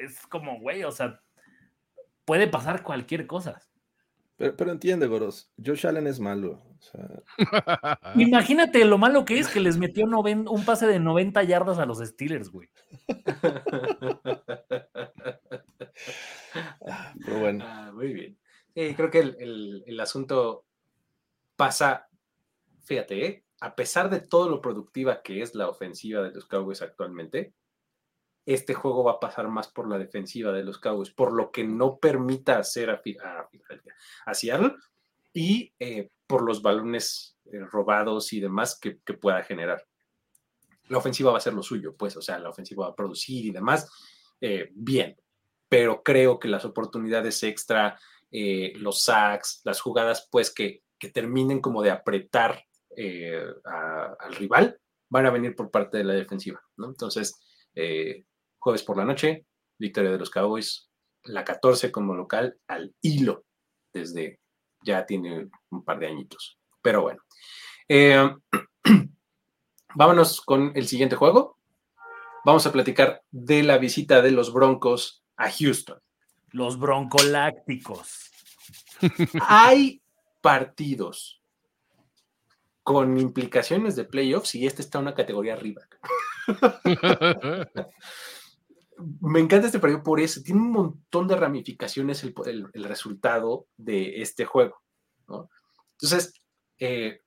[0.01, 1.20] es como, güey, o sea,
[2.24, 3.61] puede pasar cualquier cosa.
[4.39, 6.62] Pero, entiende, Goros, Josh Allen es malo.
[8.17, 11.99] Imagínate lo malo que es que les metió un pase de 90 yardas a los
[11.99, 12.69] Steelers, güey.
[17.25, 17.65] Pero bueno.
[17.67, 18.39] Ah, muy bien.
[18.75, 20.65] creo que el, asunto
[21.57, 22.09] pasa,
[22.85, 23.45] fíjate, ¿eh?
[23.61, 27.55] a pesar de todo lo productiva que es la ofensiva de los Cowboys actualmente,
[28.45, 31.65] este juego va a pasar más por la defensiva de los Cowboys, por lo que
[31.65, 33.03] no permita hacer a,
[34.25, 34.75] a, Seattle
[35.33, 39.85] y eh, por los balones eh, robados y demás que, pueda generar.
[40.89, 43.44] La ofensiva va a ser lo suyo, pues, o sea, la ofensiva va a producir
[43.44, 43.90] y demás,
[44.40, 45.16] eh, bien,
[45.69, 47.98] pero creo que las oportunidades extra,
[48.31, 52.62] los sacks, las jugadas, pues, que, que terminen como de apretar
[53.65, 54.78] al rival,
[55.09, 56.86] van a venir por parte de la defensiva, ¿no?
[56.86, 57.35] Entonces,
[58.59, 59.47] jueves por la noche,
[59.78, 60.90] victoria de los Cowboys,
[61.24, 63.44] la 14 como local al hilo,
[63.93, 64.40] desde
[64.87, 66.59] ya tiene un par de añitos.
[66.81, 67.21] Pero bueno,
[67.89, 68.31] eh,
[69.95, 71.59] vámonos con el siguiente juego.
[72.45, 76.01] Vamos a platicar de la visita de los Broncos a Houston.
[76.53, 78.31] Los broncolácticos.
[79.49, 80.01] Hay
[80.41, 81.43] partidos
[82.85, 85.83] con implicaciones de playoffs y este está en una categoría arriba.
[88.98, 90.43] me encanta este partido por eso.
[90.43, 94.81] Tiene un montón de ramificaciones el, resultado de este juego.
[95.93, 96.32] Entonces,
[96.78, 97.20] eh,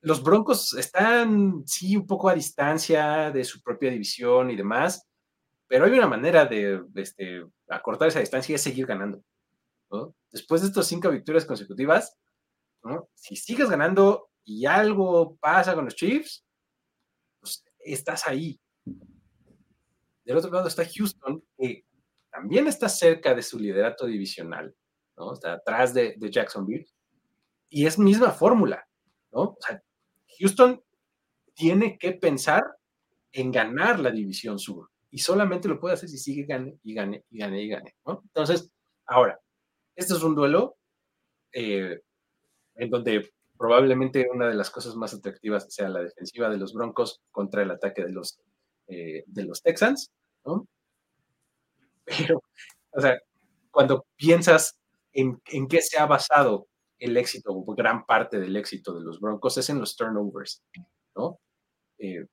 [0.00, 5.06] los Broncos están, sí, un poco a distancia de su propia división y demás,
[5.66, 9.22] pero hay una manera de este, acortar esa distancia y es seguir ganando.
[10.30, 12.16] Después de estas cinco victorias consecutivas,
[13.14, 16.44] si sigues ganando y algo pasa con los Chiefs,
[17.40, 18.60] pues estás ahí.
[20.26, 21.86] Del otro lado está Houston, que
[22.32, 24.74] también está cerca de su liderato divisional,
[25.16, 25.32] ¿no?
[25.32, 26.84] Está atrás de, Jacksonville.
[27.68, 28.84] Y es misma fórmula,
[29.30, 29.40] ¿no?
[29.40, 29.80] O sea,
[30.40, 30.82] Houston
[31.54, 32.64] tiene que pensar
[33.30, 34.90] en ganar la división sur.
[35.12, 38.20] Y solamente lo puede hacer si sigue gane y gane y gane y gane, ¿no?
[38.24, 38.68] Entonces,
[39.06, 39.38] ahora,
[39.94, 40.76] este es un duelo
[41.52, 42.00] eh,
[42.74, 47.22] en donde probablemente una de las cosas más atractivas sea la defensiva de los Broncos
[47.30, 48.40] contra el ataque de los
[48.88, 50.10] eh, de los Texans,
[50.44, 50.66] ¿no?
[52.04, 52.42] Pero,
[52.92, 53.18] o sea,
[53.70, 54.78] cuando piensas
[55.12, 56.68] en, en qué se ha basado
[56.98, 60.62] el éxito, o gran parte del éxito de los Broncos, es en los turnovers,
[61.14, 61.38] ¿no?
[61.98, 62.26] Eh,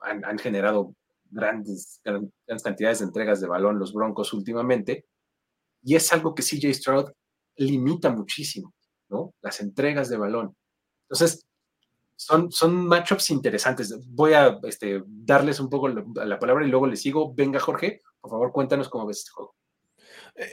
[0.00, 0.94] han, generado
[1.30, 5.06] grandes, grandes cantidades de entregas de balón los Broncos últimamente,
[5.82, 7.10] y es algo que CJ Stroud
[7.56, 8.74] limita muchísimo,
[9.08, 9.34] ¿no?
[9.42, 10.56] Las entregas de balón.
[11.08, 11.45] Entonces,
[12.16, 13.94] son, son matchups interesantes.
[14.08, 17.34] Voy a este, darles un poco la, palabra y luego les sigo.
[17.34, 19.54] Venga, Jorge, por favor, cuéntanos cómo ves este juego.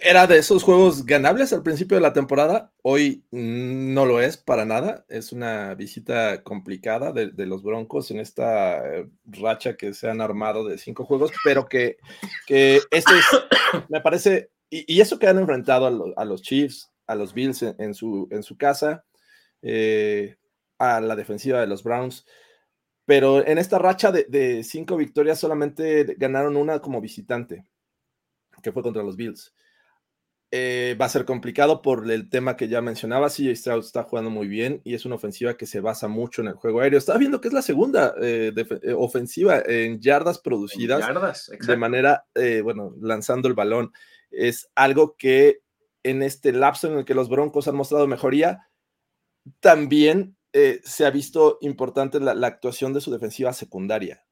[0.01, 2.71] Era de esos juegos ganables al principio de la temporada.
[2.83, 5.05] Hoy no lo es para nada.
[5.09, 10.65] Es una visita complicada de, los Broncos en esta eh, racha que se han armado
[10.65, 11.97] de cinco juegos, pero que,
[12.45, 13.25] que este es,
[13.89, 18.27] me parece, y, eso que han enfrentado a, los Chiefs, a los Bills en, su,
[18.31, 19.03] en su casa.
[19.61, 20.37] Eh,
[20.77, 22.25] a la defensiva de los Browns.
[23.05, 27.65] Pero en esta racha de, cinco victorias solamente ganaron una como visitante,
[28.61, 29.53] que fue contra los Bills.
[30.55, 33.29] Eh, va a ser complicado por el tema que ya mencionaba.
[33.29, 36.49] CJ Stroud está jugando muy bien y es una ofensiva que se basa mucho en
[36.49, 36.99] el juego aéreo.
[36.99, 41.03] Estaba viendo que es la segunda eh, eh, ofensiva en yardas producidas
[41.49, 42.25] de manera,
[42.63, 43.91] bueno, lanzando el balón.
[44.29, 45.61] Es algo que
[46.03, 48.69] en este lapso en el que los Broncos han mostrado mejoría,
[49.59, 54.23] también eh, se ha visto importante la, actuación de su defensiva secundaria.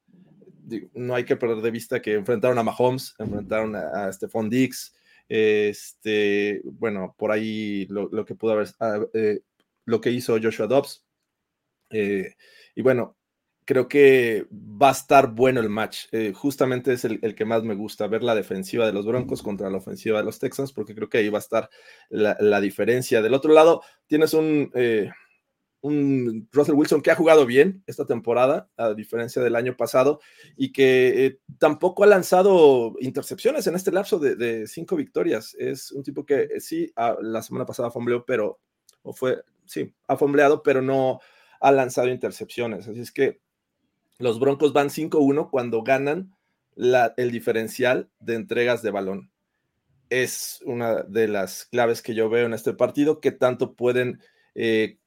[0.94, 4.94] no hay que perder de vista que enfrentaron a Mahomes, enfrentaron a, Stephon Diggs,
[5.28, 9.40] este, bueno, por ahí lo, que pudo haber, ah, eh,
[9.84, 11.04] lo que hizo Joshua Dobbs.
[11.90, 12.36] Eh,
[12.76, 13.16] y bueno,
[13.64, 16.06] creo que va a estar bueno el match.
[16.34, 19.78] justamente es el, que más me gusta, ver la defensiva de los Broncos contra la
[19.78, 21.68] ofensiva de los Texans, porque creo que ahí va a estar
[22.10, 23.22] la, la diferencia.
[23.22, 24.70] Del otro lado, tienes un,
[25.82, 30.20] un Russell Wilson que ha jugado bien esta temporada, a diferencia del año pasado,
[30.56, 35.54] y que eh, tampoco ha lanzado intercepciones en este lapso de, cinco victorias.
[35.58, 38.60] Es un tipo que eh, sí, la semana pasada fombleó, pero,
[39.02, 40.16] o fue, sí, ha
[40.62, 41.20] pero no
[41.60, 42.86] ha lanzado intercepciones.
[42.86, 43.40] Así es que
[44.18, 46.32] los Broncos van 5-1 cuando ganan
[46.76, 49.32] la, el diferencial de entregas de balón.
[50.10, 54.20] Es una de las claves que yo veo en este partido, que tanto pueden
[54.54, 54.98] eh,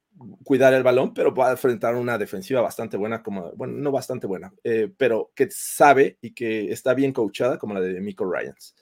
[0.44, 4.28] cuidar el balón, pero va a enfrentar una defensiva bastante buena, como, bueno, no bastante
[4.28, 8.76] buena, eh, pero que sabe y que está bien coachada como la de Miko Ryans.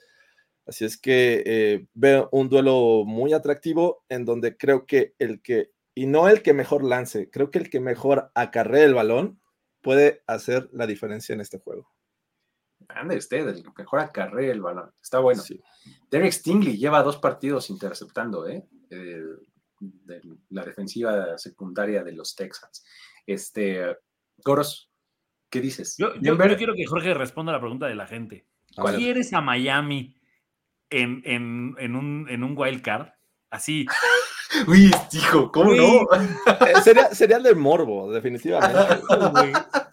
[0.66, 5.72] Así es que eh, veo un duelo muy atractivo en donde creo que el que,
[5.94, 9.40] y no el que mejor lance, creo que el que mejor acarree el balón
[9.82, 11.90] puede hacer la diferencia en este juego.
[12.88, 14.90] Ande usted, el que mejor acarree el balón.
[15.02, 15.42] Está bueno.
[16.10, 18.66] Derek Stingley lleva dos partidos interceptando, ¿eh?
[18.90, 19.22] eh
[20.04, 20.20] de
[20.50, 22.84] la defensiva secundaria de los Texans.
[23.26, 23.96] Este,
[24.44, 24.90] Goros,
[25.50, 25.96] ¿qué dices?
[25.98, 26.12] Yo,
[26.56, 28.46] quiero que Jorge responda a la pregunta de la gente.
[28.96, 30.16] ¿Quieres a Miami
[30.90, 31.22] en,
[31.96, 33.08] un, en un wild card?
[33.50, 33.86] Así.
[34.66, 36.02] Uy, hijo, ¿cómo no?
[36.66, 39.02] Eh, sería, sería de morbo, definitivamente.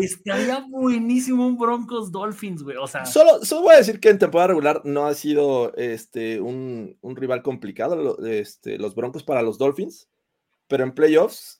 [0.00, 2.76] Estaría buenísimo un Broncos Dolphins, güey.
[2.76, 3.06] O sea.
[3.06, 7.16] Solo, solo voy a decir que en temporada regular no ha sido este, un, un
[7.16, 10.08] rival complicado este, los Broncos para los Dolphins,
[10.68, 11.58] pero en playoffs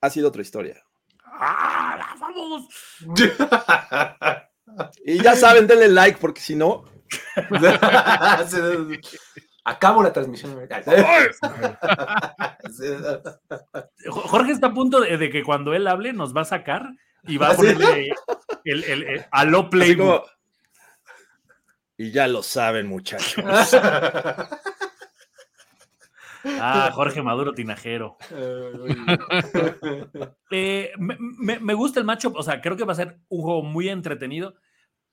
[0.00, 0.82] ha sido otra historia.
[1.24, 2.68] ¡Ah, vamos!
[5.04, 6.84] y ya saben, denle like, porque si no.
[9.64, 10.58] Acabo la transmisión.
[14.08, 16.90] Jorge está a punto de, que cuando él hable nos va a sacar
[17.26, 18.12] y va a ponerle
[18.64, 20.24] el, el, el, aló playbook.
[21.96, 23.44] Y ya lo saben, muchachos.
[26.44, 28.16] Ah, Jorge Maduro Tinajero.
[30.50, 33.62] Eh, me, me, gusta el matchup, o sea, creo que va a ser un juego
[33.62, 34.54] muy entretenido,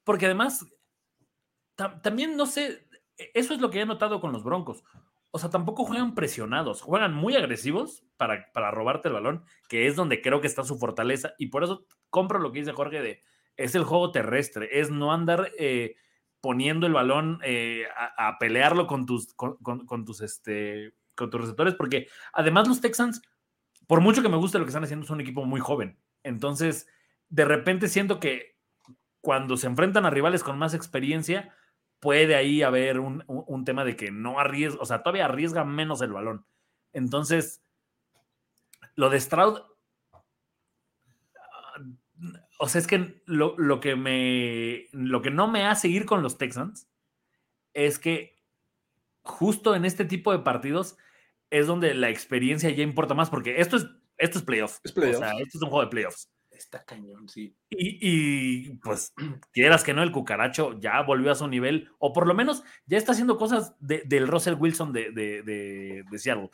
[0.03, 0.65] porque además,
[2.01, 2.85] también no sé,
[3.17, 4.83] e, eso es lo que he notado con los Broncos.
[5.31, 9.95] O sea, tampoco juegan presionados, juegan muy agresivos para, para robarte el balón, que es
[9.95, 11.33] donde creo que está su fortaleza.
[11.37, 13.21] Y por eso compro lo que dice Jorge de,
[13.59, 15.95] es el juego terrestre, es no andar eh,
[16.41, 22.07] poniendo el balón eh, a, pelearlo con tus, con, tus, este, con tus receptores, porque
[22.31, 23.21] además los Texans,
[23.85, 25.99] por mucho que me guste lo que están haciendo, son un equipo muy joven.
[26.23, 26.87] Entonces,
[27.27, 28.57] de repente siento que
[29.21, 31.53] cuando se enfrentan a rivales con más experiencia,
[31.99, 36.13] puede ahí haber un, tema de que no arriesga, o sea, todavía arriesga menos el
[36.13, 36.45] balón.
[36.93, 37.61] Entonces,
[38.95, 39.59] lo de Stroud,
[42.57, 46.37] o sea, es que lo, que me, lo que no me hace ir con los
[46.37, 46.89] Texans
[47.73, 48.37] es que
[49.21, 50.97] justo en este tipo de partidos
[51.49, 54.79] es donde la experiencia ya importa más, porque esto es, esto es playoff.
[54.83, 55.17] Es playoff.
[55.17, 56.29] O sea, esto es un juego de playoffs.
[56.59, 57.55] Está cañón, sí.
[57.69, 59.13] Y, pues,
[59.53, 62.97] quieras que no, el cucaracho ya volvió a su nivel, o por lo menos ya
[62.97, 66.51] está haciendo cosas del Russell Wilson de, de, Seattle.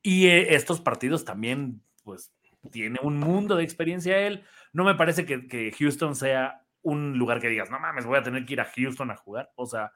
[0.00, 2.32] Y eh, estos partidos también, pues,
[2.70, 4.44] tiene un mundo de experiencia él.
[4.72, 8.46] No me parece que, Houston sea un lugar que digas, no mames, voy a tener
[8.46, 9.50] que ir a Houston a jugar.
[9.56, 9.90] O sea,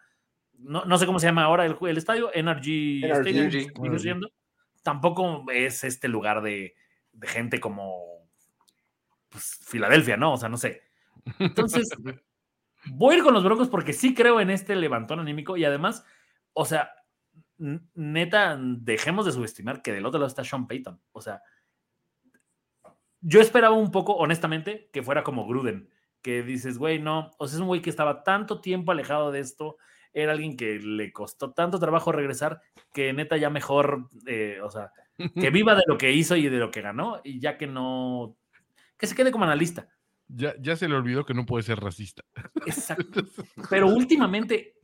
[0.59, 4.23] no, sé cómo se llama ahora el, el estadio, Energy, Stadium,
[4.83, 6.75] Tampoco es este lugar de
[7.23, 8.26] gente como
[9.29, 10.35] pues, Filadelfia, ¿no?
[10.35, 10.83] O sea, no sé.
[11.39, 11.89] Entonces,
[12.87, 16.05] voy a ir con los Broncos porque sí creo en este levantón anímico y además,
[16.53, 16.91] o sea,
[17.59, 21.01] neta, dejemos de subestimar que del otro lado está Sean Payton.
[21.13, 21.43] O sea,
[23.21, 25.91] yo esperaba un poco, honestamente, que fuera como Gruden,
[26.23, 29.41] que dices, güey, no, o sea, es un güey que estaba tanto tiempo alejado de
[29.41, 29.77] esto,
[30.13, 32.61] era alguien que le costó tanto trabajo regresar,
[32.93, 36.59] que neta ya mejor, eh, o sea, que viva de lo que hizo y de
[36.59, 38.37] lo que ganó, y ya que no
[38.97, 39.89] que se quede como analista.
[40.29, 42.23] Ya, ya se le olvidó que no puede ser racista.
[42.67, 43.23] Exacto.
[43.71, 44.75] Pero últimamente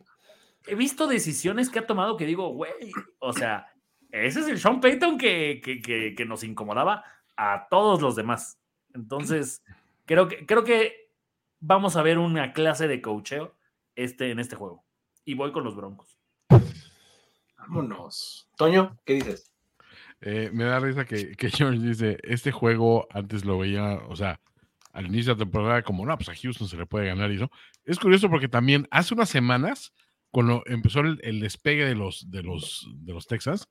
[0.66, 3.66] he visto decisiones que ha tomado que digo, güey, o sea,
[4.10, 7.04] ese es el Sean Payton que, que, nos incomodaba
[7.36, 8.60] a todos los demás.
[8.94, 9.64] Entonces,
[10.04, 11.10] creo que, creo que
[11.60, 13.56] vamos a ver una clase de coacheo
[13.96, 14.84] este, en este juego.
[15.24, 16.18] Y voy con los Broncos.
[17.56, 18.50] Vámonos.
[18.56, 19.51] Toño, ¿qué dices?
[20.22, 24.40] Eh, me da risa que, que George dice, este juego antes lo veía, o sea,
[24.92, 27.36] al inicio de la temporada como, no, pues a Houston se le puede ganar y
[27.36, 27.50] eso.
[27.84, 29.92] Es curioso porque también hace unas semanas,
[30.30, 33.68] cuando empezó el, despegue de los, de, los, de los Texas,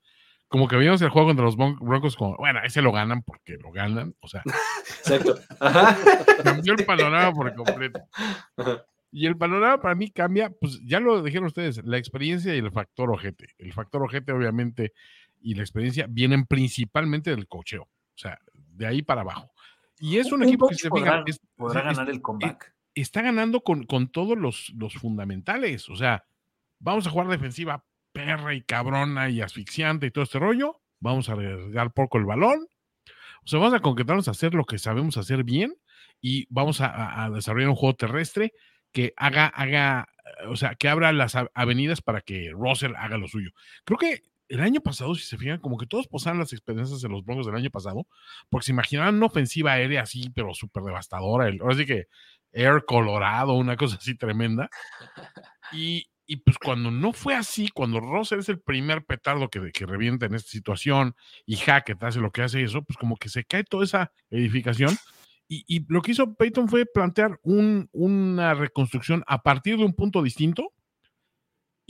[0.48, 3.72] como que vimos el juego contra los Broncos como, bueno, ese lo ganan porque lo
[3.72, 4.44] ganan, o sea.
[5.00, 5.40] Exacto.
[6.44, 8.02] Cambió el panorama por completo.
[9.14, 12.72] Y el panorama para mí cambia, pues ya lo dijeron ustedes, la experiencia y el
[12.72, 13.48] factor ojete.
[13.58, 14.94] El factor ojete, obviamente,
[15.42, 19.52] y la experiencia vienen principalmente del cocheo, o sea, de ahí para abajo.
[20.00, 21.24] Y es un, equipo que se fija,
[21.56, 22.74] podrá ganar el comeback.
[22.96, 26.26] Está ganando con, con todos los, los, fundamentales, o sea,
[26.80, 31.34] vamos a jugar defensiva perra y cabrona y asfixiante y todo este rollo, vamos a
[31.34, 32.68] arriesgar poco el balón,
[33.44, 35.74] o sea, vamos a concretarnos a hacer lo que sabemos hacer bien
[36.20, 38.54] y vamos a, a desarrollar un juego terrestre
[38.92, 40.10] que haga, haga,
[40.48, 43.52] o sea, que abra las avenidas para que Russell haga lo suyo.
[43.86, 47.08] Creo que el año pasado, si se fijan, como que todos posaron las experiencias de
[47.08, 48.06] los Broncos del año pasado,
[48.50, 51.50] porque se imaginaban una ofensiva aérea así, pero súper devastadora.
[51.62, 52.08] ahora sí que
[52.52, 54.70] Air Colorado, una cosa así tremenda.
[55.72, 59.86] Y, y, pues cuando no fue así, cuando Russell es el primer petardo que, que
[59.86, 61.16] revienta en esta situación
[61.46, 64.98] y Hackett hace lo que hace eso, pues como que se cae toda esa edificación.
[65.48, 70.24] Y, lo que hizo Peyton fue plantear un, una reconstrucción a partir de un punto
[70.24, 70.74] distinto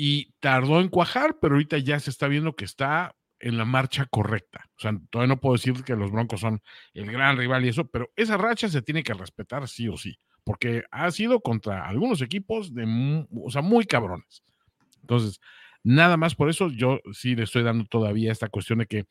[0.04, 4.08] y tardó en cuajar, pero ahorita ya se está viendo que está en la marcha
[4.08, 4.66] correcta.
[4.76, 6.60] O sea, todavía no puedo decir que los Broncos son
[6.96, 10.18] el gran rival y eso, pero esa racha se tiene que respetar sí o sí,
[10.44, 14.42] porque ha sido contra algunos equipos de, o sea, muy cabrones.
[15.02, 15.40] Entonces,
[15.84, 19.06] nada más por eso yo sí le estoy dando todavía esta cuestión de que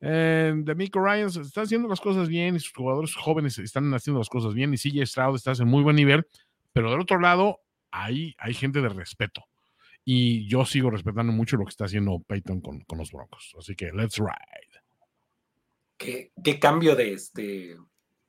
[0.00, 4.28] eh, Demico Ryan está haciendo las cosas bien y sus jugadores jóvenes están haciendo las
[4.28, 6.24] cosas bien y CJ Stroud está en muy buen nivel,
[6.72, 9.44] pero del otro lado hay, hay gente de respeto
[10.08, 13.56] y yo sigo respetando mucho lo que está haciendo Peyton con, con los Broncos.
[13.58, 14.80] Así que let's ride.
[15.98, 17.76] Qué, qué cambio de, este,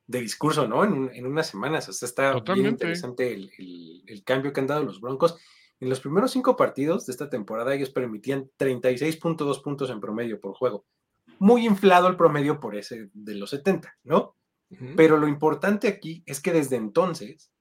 [0.07, 0.83] de discurso, ¿no?
[0.83, 1.87] En, en unas semanas.
[1.87, 5.37] O sea, está bien interesante el, el, el, cambio que han dado los Broncos.
[5.79, 10.55] En los primeros cinco partidos de esta temporada, ellos permitían 36.2 puntos en promedio por
[10.55, 10.83] juego.
[11.37, 14.35] Muy inflado el promedio por ese de los 70, ¿no?
[14.71, 14.93] Uh -huh.
[14.97, 17.51] Pero lo importante aquí es que desde entonces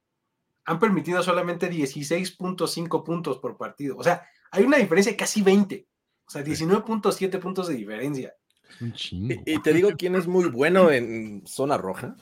[0.66, 3.96] han permitido solamente 16.5 puntos por partido.
[3.96, 5.86] O sea, hay una diferencia de casi 20.
[6.26, 8.34] O sea, 19.7 puntos de diferencia.
[8.80, 9.42] Un chingo.
[9.46, 12.16] Y, y, te digo quién es muy bueno en zona roja.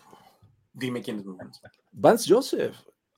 [0.74, 1.50] Dime quién es muy bueno.
[1.92, 2.76] Vance Joseph.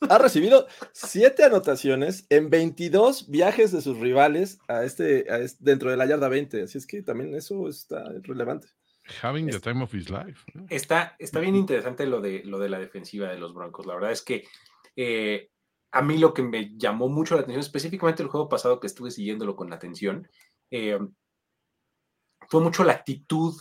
[0.09, 5.90] Ha recibido siete anotaciones en 22 viajes de sus rivales a este, a este, dentro
[5.90, 6.62] de la yarda 20.
[6.62, 8.69] Así es que también eso está relevante.
[9.23, 10.40] Having the time of his life.
[10.69, 13.86] Está, está bien interesante lo de, lo de la defensiva de los Broncos.
[13.86, 14.44] La verdad es que
[14.97, 15.51] eh,
[15.93, 19.10] a mí lo que me llamó mucho la atención, específicamente el juego pasado que estuve
[19.10, 20.28] siguiéndolo con atención,
[20.70, 20.98] eh,
[22.48, 23.55] fue mucho la actitud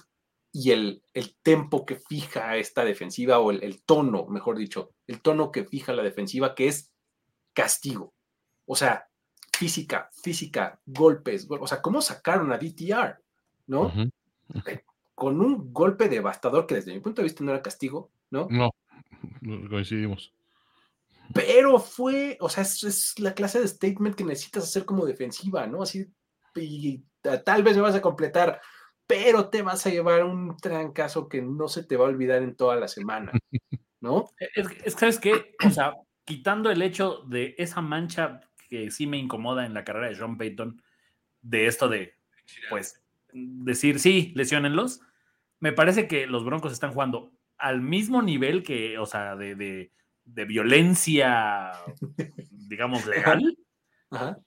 [0.51, 5.21] y el, el tempo que fija esta defensiva, o el, el, tono, mejor dicho, el
[5.21, 6.93] tono que fija la defensiva, que es
[7.53, 8.13] castigo.
[8.65, 9.07] O sea,
[9.57, 13.21] física, física, golpes, gol o sea, ¿cómo sacaron a DTR?
[13.67, 13.83] ¿No?
[13.83, 14.11] Uh -huh.
[15.13, 18.47] Con un golpe devastador que desde mi punto de vista no era castigo, ¿no?
[18.49, 18.71] No,
[19.69, 20.34] coincidimos
[21.33, 25.67] pero fue, o sea, es, es, la clase de statement que necesitas hacer como defensiva,
[25.67, 25.83] ¿no?
[25.83, 26.05] Así,
[26.55, 27.03] y,
[27.43, 28.61] tal vez me vas a completar,
[29.07, 32.55] pero te vas a llevar un trancazo que no se te va a olvidar en
[32.55, 33.31] toda la semana,
[34.01, 34.29] ¿no?
[34.37, 35.55] Es, es ¿sabes qué?
[35.65, 35.93] O sea,
[36.23, 40.37] quitando el hecho de esa mancha que sí me incomoda en la carrera de Sean
[40.37, 40.81] Payton,
[41.41, 42.13] de esto de,
[42.69, 45.01] pues, decir, sí, lesionenlos,
[45.59, 49.91] me parece que los Broncos están jugando al mismo nivel que, o sea, de, de
[50.25, 51.71] de violencia,
[52.51, 53.57] digamos, legal.
[54.09, 54.37] Ajá.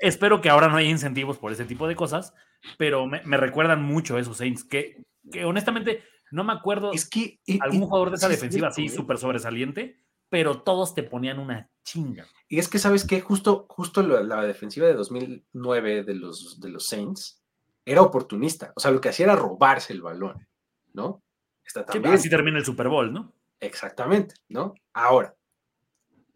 [0.00, 2.34] Espero que ahora no haya incentivos por ese tipo de cosas,
[2.78, 7.40] pero me, me recuerdan mucho esos Saints, que, que, honestamente no me acuerdo es que
[7.60, 11.70] algún y, jugador de esa sí, defensiva así súper sobresaliente, pero todos te ponían una
[11.84, 12.26] chinga.
[12.48, 13.20] Y es que, ¿sabes qué?
[13.20, 17.44] Justo, justo la, la defensiva de 2009 de los, de los Saints
[17.84, 18.72] era oportunista.
[18.74, 20.48] O sea, lo que hacía era robarse el balón,
[20.92, 21.22] ¿no?
[21.64, 22.14] Está también.
[22.14, 23.32] Así termina el Super Bowl, ¿no?
[23.64, 24.74] Exactamente, ¿no?
[24.92, 25.34] Ahora,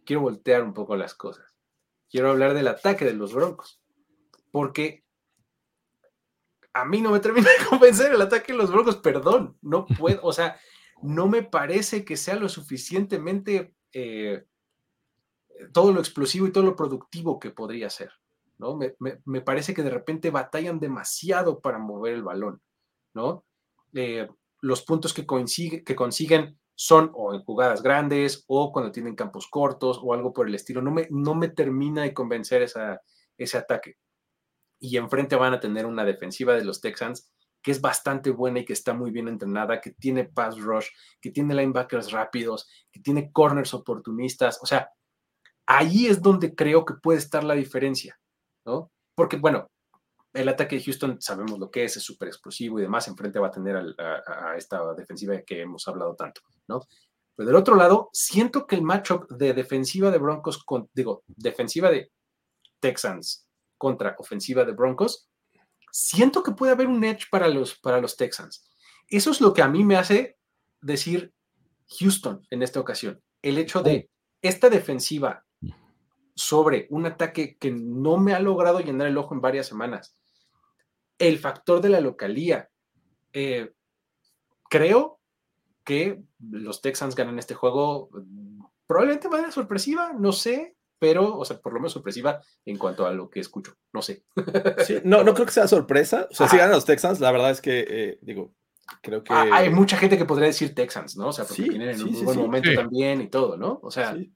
[0.07, 1.55] quiero voltear un poco las cosas.
[2.11, 3.83] Quiero hablar del ataque de los Broncos,
[4.51, 5.05] porque
[6.73, 10.21] a mí no me termina de convencer el ataque de los Broncos, perdón, no puedo,
[10.23, 10.59] o sea,
[11.03, 14.45] no me parece que sea lo suficientemente eh,
[15.75, 18.13] todo lo explosivo y todo lo productivo que podría ser,
[18.57, 18.79] ¿no?
[18.79, 22.63] Me, parece que de repente batallan demasiado para mover el balón,
[23.13, 23.45] ¿no?
[23.93, 24.29] Eh,
[24.63, 25.27] los puntos que,
[25.85, 30.47] que consiguen son o en jugadas grandes o cuando tienen campos cortos o algo por
[30.47, 30.81] el estilo.
[30.81, 33.03] No me, no me termina de convencer esa,
[33.37, 33.97] ese ataque.
[34.79, 37.33] Y enfrente van a tener una defensiva de los Texans
[37.63, 40.87] que es bastante buena y que está muy bien entrenada, que tiene pass rush,
[41.21, 44.61] que tiene linebackers rápidos, que tiene corners oportunistas.
[44.63, 44.89] O sea,
[45.67, 48.21] ahí es donde creo que puede estar la diferencia,
[48.65, 48.93] ¿no?
[49.17, 49.67] Porque, bueno,
[50.33, 53.49] el ataque de Houston sabemos lo que es, es súper explosivo y demás, enfrente va
[53.49, 56.81] a tener a, a, a, esta defensiva que hemos hablado tanto, ¿no?
[57.35, 61.91] Pero del otro lado, siento que el matchup de defensiva de Broncos, con, digo, defensiva
[61.91, 62.11] de
[62.81, 63.47] Texans
[63.77, 65.29] contra ofensiva de Broncos,
[65.93, 68.69] siento que puede haber un edge para los, para los Texans.
[69.09, 70.37] Eso es lo que a mí me hace
[70.81, 71.33] decir
[71.99, 73.23] Houston en esta ocasión.
[73.41, 74.11] El hecho de
[74.43, 75.47] esta defensiva
[76.39, 80.15] sobre un ataque que no me ha logrado llenar el ojo en varias semanas
[81.19, 82.71] el factor de la localía.
[83.33, 83.73] Eh,
[84.71, 85.19] creo
[85.83, 88.09] que los Texans ganan este juego
[88.87, 93.05] probablemente de manera sorpresiva, no sé, pero, o sea, por lo menos sorpresiva en cuanto
[93.05, 93.75] a lo que escucho.
[93.93, 94.25] No sé.
[94.87, 96.29] Sí, no, no creo que sea sorpresa.
[96.31, 98.55] O sea, si ganan los Texans, la verdad es que, eh, digo,
[99.03, 99.33] creo que.
[99.33, 101.29] Ah, Hay mucha gente que podría decir Texans, ¿no?
[101.29, 102.43] O sea, porque Sí, tienen sí, un sí, buen sí.
[102.45, 102.77] momento Sí.
[102.77, 103.81] también y todo, ¿no?
[103.83, 104.33] O sea, Sí,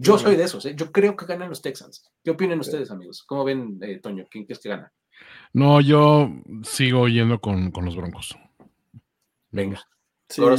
[0.00, 0.74] yo soy de esos, ¿eh?
[0.76, 2.10] Yo creo que ganan los Texans.
[2.24, 3.22] ¿Qué opinan ustedes, amigos?
[3.24, 4.26] ¿Cómo ven, eh, Toño?
[4.30, 4.92] ¿Quién crees que gana?
[5.52, 6.30] No, yo
[6.62, 8.36] sigo yendo con, con los Broncos.
[9.50, 9.80] Venga.
[10.28, 10.56] Sí, yo-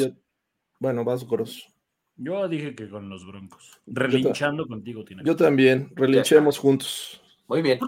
[0.80, 1.68] bueno, vas, Goros.
[2.15, 3.82] Yo dije que con los Broncos.
[3.88, 5.24] Relinchando contigo, Tina.
[5.26, 5.91] Yo también.
[5.95, 7.22] Relinchemos juntos.
[7.48, 7.80] Muy bien.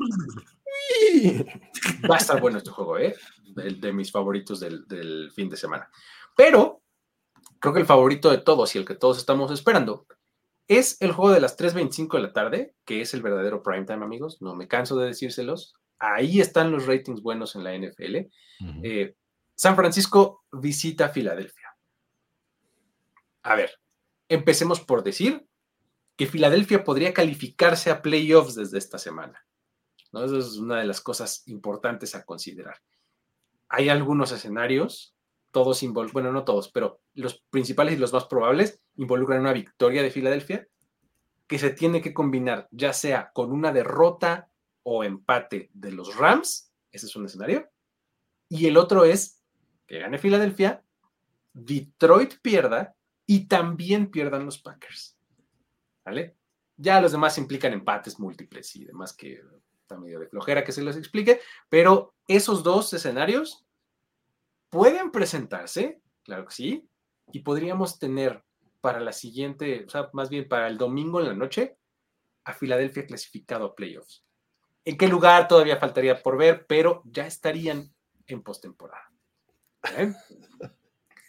[2.10, 3.15] Va a estar bueno este juego, ¿eh?
[3.56, 5.90] De, de mis favoritos del, del fin de semana.
[6.36, 6.82] Pero
[7.60, 10.06] creo que el favorito de todos y el que todos estamos esperando
[10.68, 14.42] es el juego de las 3.25 de la tarde, que es el verdadero primetime, amigos.
[14.42, 15.76] No me canso de decírselos.
[16.00, 18.28] Ahí están los ratings buenos en la NFL.
[18.84, 19.16] Eh,
[19.56, 21.76] San Francisco visita Filadelfia.
[23.44, 23.80] A ver,
[24.28, 25.46] empecemos por decir
[26.18, 29.46] que Filadelfia podría calificarse a playoffs desde esta semana.
[30.12, 30.24] ¿no?
[30.24, 32.78] Eso es una de las cosas importantes a considerar.
[33.70, 35.15] Hay algunos escenarios,
[35.56, 40.03] todos involucran, bueno, no todos, pero los principales y los más probables involucran una victoria
[40.03, 40.68] de Filadelfia
[41.48, 44.49] que se tiene que combinar ya sea con una derrota
[44.84, 47.69] o empate de los Rams, ese es un escenario,
[48.49, 49.41] y el otro es
[49.88, 50.84] que gane Filadelfia,
[51.53, 52.94] Detroit pierda
[53.26, 55.15] y también pierdan los Packers.
[56.03, 56.36] ¿Vale?
[56.76, 59.41] Ya los demás implican empates múltiples y demás que
[59.80, 63.65] está medio de flojera que se los explique, pero esos dos escenarios
[64.70, 66.90] pueden presentarse, claro que sí,
[67.32, 68.44] y podríamos tener
[68.82, 71.78] para la siguiente, o sea, más bien para el domingo en la noche,
[72.44, 74.24] a Filadelfia clasificado a playoffs.
[74.84, 76.66] ¿En qué lugar todavía faltaría por ver?
[76.68, 77.92] Pero ya estarían
[78.28, 79.12] en postemporada.
[79.98, 80.14] ¿Eh?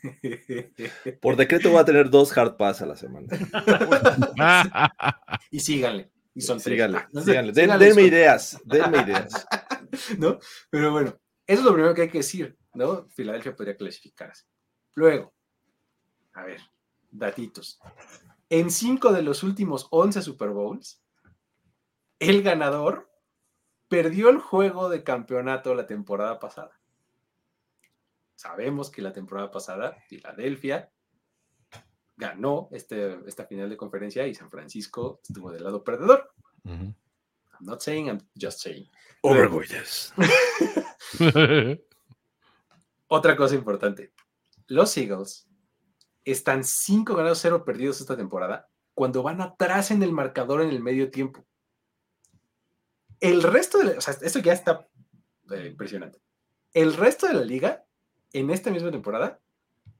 [1.20, 3.26] Por decreto voy a tener dos hard pass a la semana.
[5.50, 6.10] y síganle.
[6.34, 6.74] Y son tres.
[6.74, 7.52] Síganle, Ah, no sé, síganle.
[7.52, 9.46] Den- síganle, denme ideas, denme ideas.
[10.18, 10.38] ¿no?
[10.70, 11.10] Pero bueno,
[11.46, 13.08] eso es lo primero que hay que decir, ¿no?
[13.08, 14.44] Filadelfia podría clasificarse.
[14.94, 15.32] Luego,
[16.34, 16.60] a ver,
[17.10, 17.80] datitos.
[18.48, 21.02] En cinco de los últimos 11 Super Bowls,
[22.18, 23.10] el ganador
[23.88, 26.80] perdió el juego de campeonato la temporada pasada.
[28.36, 30.92] Sabemos que la temporada pasada Filadelfia
[32.16, 36.30] ganó este, esta final de conferencia y San Francisco estuvo del lado perdedor.
[36.64, 36.94] I'm
[37.60, 38.88] not saying, I'm just saying.
[39.22, 40.12] Overwatches.
[43.08, 44.12] Otra cosa importante.
[44.66, 45.48] Los Eagles
[46.24, 50.82] están 5 ganados, 0 perdidos esta temporada cuando van atrás en el marcador en el
[50.82, 51.46] medio tiempo.
[53.20, 54.88] El resto de la, o sea, esto ya está
[55.50, 56.20] eh, impresionante.
[56.72, 57.84] El resto de la liga
[58.32, 59.40] en esta misma temporada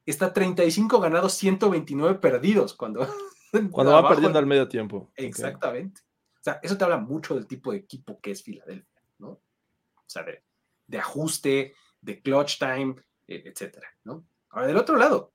[0.04, 3.06] está 35 ganados, 129 perdidos cuando
[3.70, 5.10] Cuando va perdiendo al medio tiempo.
[5.14, 6.02] Exactamente.
[6.40, 9.28] O sea, eso te habla mucho del tipo de equipo que es Filadelfia, ¿no?
[9.28, 10.44] O sea, de,
[10.86, 11.74] de ajuste,
[12.06, 12.94] de clutch time,
[13.26, 14.24] eh, etcétera, ¿no?
[14.50, 15.32] Ahora, del otro lado,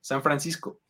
[0.00, 0.80] San Francisco,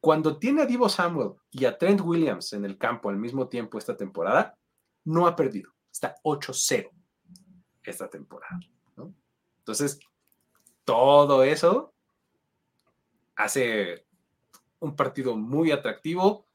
[0.00, 3.76] cuando tiene a Divo Samuel y a Trent Williams en el campo al mismo tiempo
[3.76, 4.56] esta temporada,
[5.04, 5.70] no ha perdido.
[5.92, 6.90] Está 8-0
[7.82, 8.58] esta temporada,
[8.96, 9.14] ¿no?
[9.58, 10.00] Entonces,
[10.84, 11.92] todo eso
[13.36, 14.06] hace
[14.78, 16.46] un partido muy atractivo,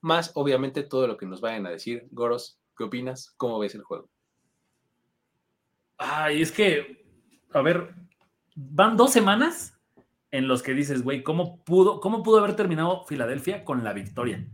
[0.00, 2.08] más obviamente todo lo que nos vayan a decir.
[2.10, 3.34] Goros, ¿qué opinas?
[3.36, 4.08] ¿Cómo ves el juego?
[5.98, 6.99] Ay, es que,
[7.52, 7.94] a ver,
[8.54, 9.78] van dos semanas
[10.30, 14.46] en los que dices, güey, ¿cómo pudo, ¿cómo pudo haber terminado Filadelfia con la victoria?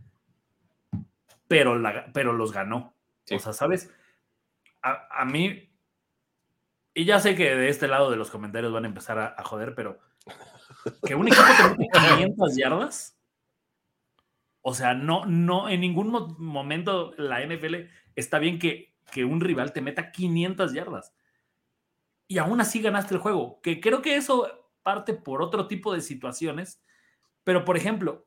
[1.49, 2.95] Pero, la, pero los ganó.
[3.25, 3.35] Sí.
[3.35, 3.93] O sea, ¿sabes?
[4.83, 5.71] A, a mí,
[6.95, 9.45] y ya sé que de este lado de los comentarios van a empezar a, a
[9.45, 9.99] joder, pero
[11.05, 13.19] que un equipo te mete 500 yardas,
[14.63, 19.41] o sea, no, no, en ningún mo- momento la NFL está bien que, que un
[19.41, 21.15] rival te meta 500 yardas.
[22.29, 26.01] Y aún así ganaste el juego, que creo que eso parte por otro tipo de
[26.01, 26.83] situaciones,
[27.45, 28.27] pero por ejemplo,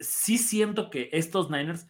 [0.00, 1.86] sí siento que estos Niners,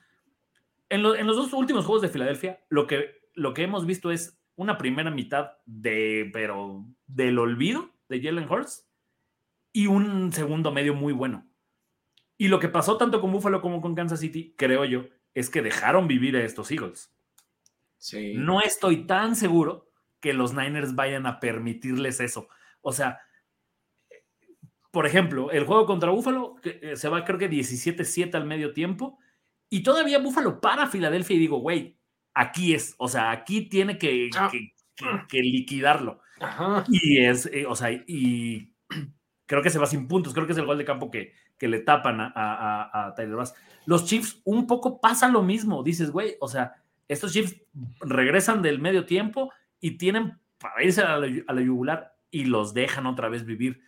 [0.89, 4.11] en, lo- en los dos últimos juegos de Filadelfia, lo que, lo que hemos visto
[4.11, 8.89] es una primera mitad de, pero del olvido de Jalen Hurts
[9.73, 11.47] y un segundo medio muy bueno.
[12.37, 15.63] Y lo que pasó tanto con Buffalo como con Kansas City, creo yo, es que
[15.63, 17.13] dejaron vivir a estos Eagles.
[17.99, 18.35] Sí.
[18.37, 19.91] No estoy tan seguro
[20.25, 22.49] que los Niners vayan a permitirles eso.
[22.81, 23.21] O sea,
[24.91, 28.73] por ejemplo, el juego contra Buffalo que, eh, se va creo que 17-7 al medio
[28.73, 29.19] tiempo
[29.69, 31.99] y todavía Buffalo para Filadelfia y digo, güey,
[32.33, 34.49] aquí es, o sea, aquí tiene que, Ah.
[34.51, 36.21] que- que- que liquidarlo.
[36.41, 36.85] Ajá.
[36.89, 38.73] Y es, eh, o sea, y
[39.47, 41.69] creo que se va sin puntos, creo que es el gol de campo que, que
[41.69, 43.55] le tapan a, a, a Tyler Bass.
[43.87, 45.83] Los Chiefs un poco pasa lo mismo.
[45.83, 46.75] Dices, güey, o sea,
[47.09, 47.57] estos Chiefs
[48.01, 49.53] regresan del medio tiempo
[49.85, 53.83] y tienen para irse a la, yugular y los dejan otra vez vivir.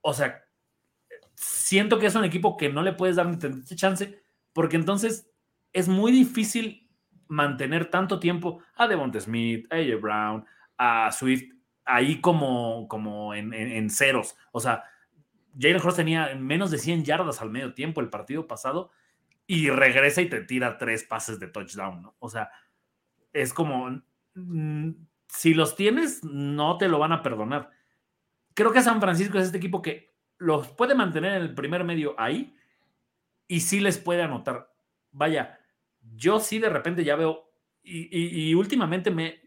[0.00, 0.44] O sea,
[1.34, 5.28] siento que es un equipo que no le puedes dar ni chance, porque entonces
[5.72, 6.88] es muy difícil
[7.26, 10.44] mantener tanto tiempo a Devonta Smith, a AJ Brown,
[10.78, 11.52] a Swift,
[11.84, 14.36] ahí como, como en, ceros.
[14.52, 14.84] O sea,
[15.58, 18.92] Jalen Hurts tenía menos de 100 yardas al medio tiempo el partido pasado
[19.48, 22.14] y regresa y te tira tres pases de touchdown, ¿no?
[22.20, 22.48] O sea,
[23.32, 24.02] es como,
[25.32, 27.70] si los tienes, no te lo van a perdonar.
[28.52, 32.14] Creo que San Francisco es este equipo que los puede mantener en el primer medio
[32.18, 32.54] ahí
[33.48, 34.70] y sí les puede anotar.
[35.10, 35.58] Vaya,
[36.02, 37.50] yo sí de repente ya veo,
[37.82, 39.40] y, y, últimamente me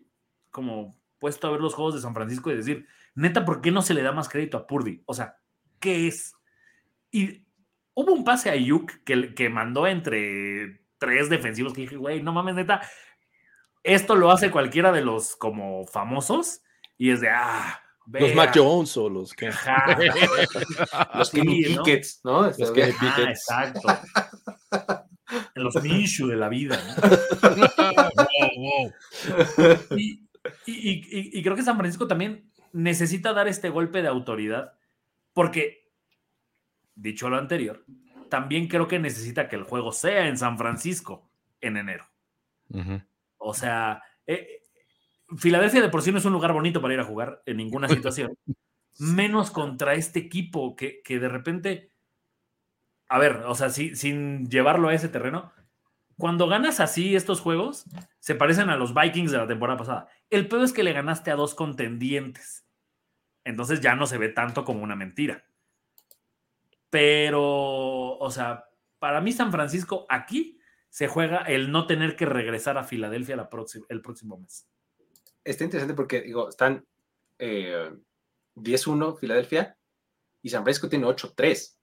[0.50, 3.84] como puesto a ver los juegos de San Francisco y decir, neta, ¿por qué no
[3.84, 5.04] se le da más crédito a Purdy?
[5.06, 5.38] O sea,
[5.80, 6.34] ¿qué es?
[7.12, 7.46] Y
[7.94, 12.34] hubo un pase a Yuk que, que mandó entre tres defensivos que dije, güey, no
[12.34, 12.82] mames, neta,
[13.86, 16.62] esto lo hace cualquiera de los como famosos
[16.98, 19.52] y es de, ah, los Mac Jones o los que.
[21.16, 22.42] los Kenny sí, Pickets, ¿no?
[22.42, 22.48] ¿no?
[22.58, 23.52] Los Pickets.
[23.52, 23.88] Ah, exacto.
[25.56, 26.80] los Minshew de la vida.
[26.84, 27.06] ¿no?
[28.58, 28.94] wow,
[29.58, 29.98] wow.
[29.98, 30.28] Y,
[30.66, 34.74] y, y, y, creo que San Francisco también necesita dar este golpe de autoridad,
[35.34, 35.92] porque,
[36.96, 37.86] dicho lo anterior,
[38.30, 41.30] también creo que necesita que el juego sea en San Francisco
[41.62, 42.06] en enero.
[42.70, 43.06] Uh -huh.
[43.38, 44.62] O sea, eh,
[45.38, 47.88] Filadelfia de por sí no es un lugar bonito para ir a jugar en ninguna
[47.90, 48.38] situación,
[49.00, 51.92] menos contra este equipo que, que de repente,
[53.10, 55.52] a ver, o sea, sin llevarlo a ese terreno,
[56.18, 57.86] cuando ganas así estos juegos,
[58.20, 60.08] se parecen a los Vikings de la temporada pasada.
[60.30, 62.66] El peor es que le ganaste a dos contendientes.
[63.44, 65.46] Entonces ya no se ve tanto como una mentira.
[66.90, 70.55] Pero, o sea, para mí San Francisco aquí
[70.96, 74.66] se juega el no tener que regresar a Filadelfia la próxima, el próximo mes
[75.46, 76.86] está interesante porque, digo, están
[77.40, 77.92] eh,
[78.56, 79.78] 10-1 Filadelfia
[80.42, 81.78] y San Francisco tiene 8-3.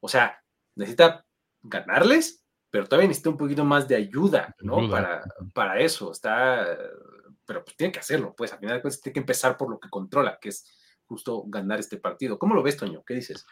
[0.00, 0.40] O sea,
[0.76, 1.26] necesita
[1.60, 4.78] ganarles, pero todavía necesita un poquito más de ayuda, ¿no?
[4.78, 4.90] Ayuda.
[4.90, 6.12] Para, para eso.
[6.12, 6.78] Está,
[7.44, 9.80] pero pues tiene que hacerlo, pues al final de cuentas tiene que empezar por lo
[9.80, 10.64] que controla, que es
[11.06, 12.38] justo ganar este partido.
[12.38, 13.02] ¿Cómo lo ves, Toño?
[13.04, 13.44] ¿Qué dices?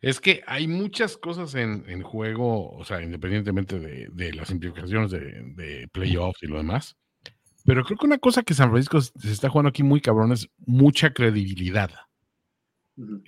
[0.00, 5.10] Es que hay muchas cosas en, en juego, o sea, independientemente de, de las implicaciones
[5.10, 6.96] de, de playoffs y lo demás
[7.66, 10.48] pero creo que una cosa que San Francisco se está jugando aquí muy cabrón es
[10.64, 11.90] mucha credibilidad.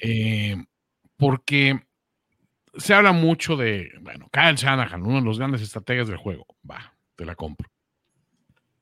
[0.01, 0.57] Eh,
[1.17, 1.81] porque
[2.77, 6.47] se habla mucho de, bueno, Kyle Shanahan, uno de los grandes estrategas del juego.
[6.71, 7.69] Va, te la compro.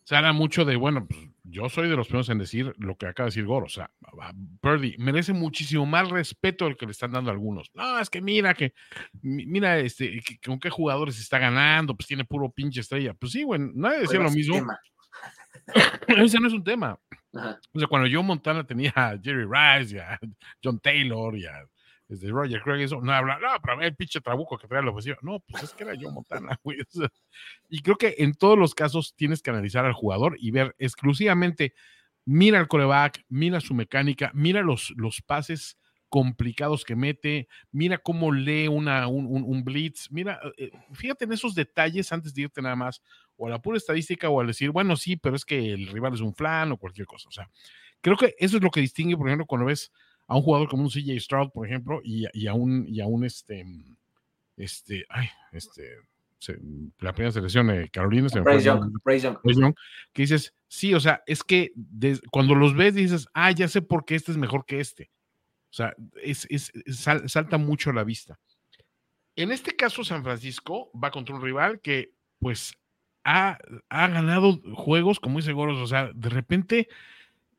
[0.06, 3.08] Se habla mucho de, bueno, pues, yo soy de los primeros en decir lo que
[3.08, 3.66] acaba de decir Goro.
[3.66, 3.90] O sea,
[4.60, 7.72] Purdy merece muchísimo más respeto del que le están dando algunos.
[7.74, 8.72] No, es que mira que,
[9.20, 13.14] mira, este, que, con qué jugadores está ganando, pues tiene puro pinche estrella.
[13.14, 14.64] Pues sí, güey, nadie decía lo mismo.
[16.06, 16.96] Ese no es un tema.
[17.34, 17.58] Ajá.
[17.72, 20.20] O sea, cuando yo Montana tenía a Jerry Rice y a
[20.62, 21.66] John Taylor y a
[22.08, 25.16] desde Roger Craig, eso no habla, no, pero el pinche trabuco que trae la ofensiva.
[25.22, 26.78] No, pues es que era yo Montana, güey.
[27.68, 31.74] Y creo que en todos los casos tienes que analizar al jugador y ver exclusivamente,
[32.24, 35.78] mira el coreback, mira su mecánica, mira los, los pases
[36.08, 41.32] complicados que mete, mira cómo lee una, un, un, un blitz, mira, eh, fíjate en
[41.32, 43.02] esos detalles antes de irte nada más
[43.36, 46.14] o a la pura estadística o al decir, bueno, sí, pero es que el rival
[46.14, 47.28] es un flan o cualquier cosa.
[47.28, 47.50] O sea,
[48.00, 49.92] creo que eso es lo que distingue, por ejemplo, cuando ves
[50.26, 53.06] a un jugador como un CJ Stroud, por ejemplo, y, y a un, y a
[53.06, 53.64] un este,
[54.56, 55.98] este, ay, este,
[56.38, 56.58] se,
[56.98, 59.56] la primera selección de Carolina, se Bryce Young, Young.
[59.56, 59.74] Young,
[60.12, 61.72] que dices, sí, o sea, es que
[62.30, 65.10] cuando los ves dices, ah, ya sé por qué este es mejor que este.
[65.70, 68.38] O sea, es, es, sal, salta mucho a la vista.
[69.36, 72.74] En este caso, San Francisco va contra un rival que, pues,
[73.24, 73.58] ha,
[73.90, 76.88] ha ganado juegos, como dice Goros, o sea, de repente,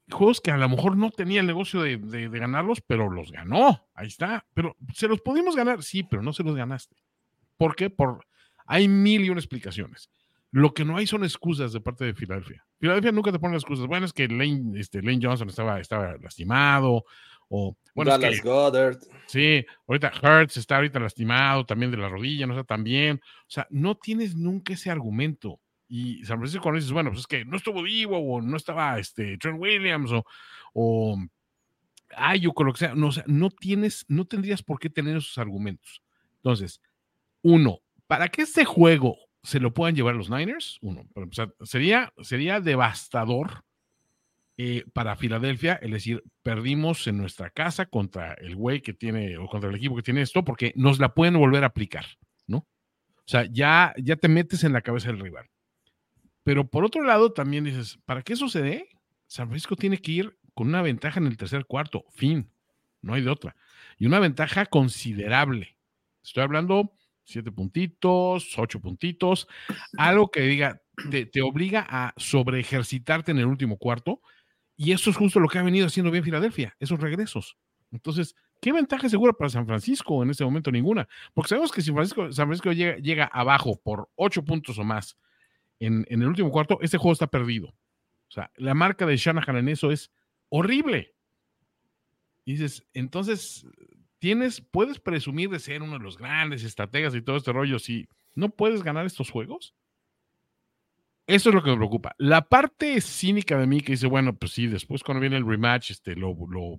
[0.09, 3.31] juegos que a lo mejor no tenía el negocio de, de, de, ganarlos, pero los
[3.31, 3.87] ganó.
[3.93, 4.45] Ahí está.
[4.53, 6.95] Pero se los pudimos ganar, sí, pero no se los ganaste.
[7.57, 7.89] ¿Por qué?
[7.89, 8.25] Por,
[8.65, 10.09] hay mil y una explicaciones.
[10.51, 12.65] Lo que no hay son excusas de parte de Filadelfia.
[12.79, 13.87] Filadelfia nunca te pone excusas.
[13.87, 17.03] Bueno, es que Lane, este, Lane Johnson estaba, estaba lastimado,
[17.49, 18.97] o bueno, Dallas es que, Goddard.
[19.27, 23.21] Sí, ahorita Hertz está ahorita lastimado también de la rodilla, no está tan bien.
[23.23, 25.59] O sea, no tienes nunca ese argumento.
[25.87, 28.99] Y San Francisco cuando dices, bueno, pues es que no estuvo vivo o no estaba
[28.99, 30.25] este, Trent Williams o,
[30.73, 31.17] o
[32.15, 32.95] Ayuk o lo que sea.
[32.95, 36.01] No, o sea, no tienes, no tendrías por qué tener esos argumentos.
[36.37, 36.81] Entonces,
[37.41, 41.05] uno, para que este juego se lo puedan llevar los Niners, uno,
[41.63, 43.63] sería, sería devastador
[44.57, 49.47] eh, para Filadelfia, es decir, perdimos en nuestra casa contra el güey que tiene, o
[49.47, 52.05] contra el equipo que tiene esto, porque nos la pueden volver a aplicar,
[52.47, 52.57] ¿no?
[52.57, 55.47] O sea, ya, ya te metes en la cabeza del rival.
[56.47, 58.87] Pero por otro lado, también dices, ¿para qué sucede?
[59.25, 62.49] San Francisco tiene que ir con una ventaja en el tercer cuarto, fin,
[63.01, 63.57] no hay de otra.
[63.97, 65.77] Y una ventaja considerable.
[66.23, 66.93] Estoy hablando
[67.25, 69.49] siete puntitos, ocho puntitos,
[69.97, 74.21] algo que diga, te, te obliga a sobre ejercitarte en el último cuarto
[74.77, 77.57] y eso es justo lo que ha venido haciendo bien Filadelfia, esos regresos.
[77.91, 80.71] Entonces, ¿qué ventaja segura para San Francisco en este momento?
[80.71, 81.09] Ninguna.
[81.33, 85.17] Porque sabemos que si Francisco, San Francisco llega, llega abajo por ocho puntos o más
[85.79, 87.67] en, en, el último cuarto, este juego está perdido.
[87.67, 90.11] O sea, la marca de Shanahan en eso es
[90.49, 91.15] horrible.
[92.45, 93.65] Y dices, entonces,
[94.19, 98.07] tienes, puedes presumir de ser uno de los grandes estrategas y todo este rollo si
[98.35, 99.75] no puedes ganar estos juegos.
[101.27, 102.15] Eso es lo que me preocupa.
[102.17, 105.91] La parte cínica de mí que dice, bueno, pues sí, después cuando viene el rematch,
[105.91, 106.37] este, lo,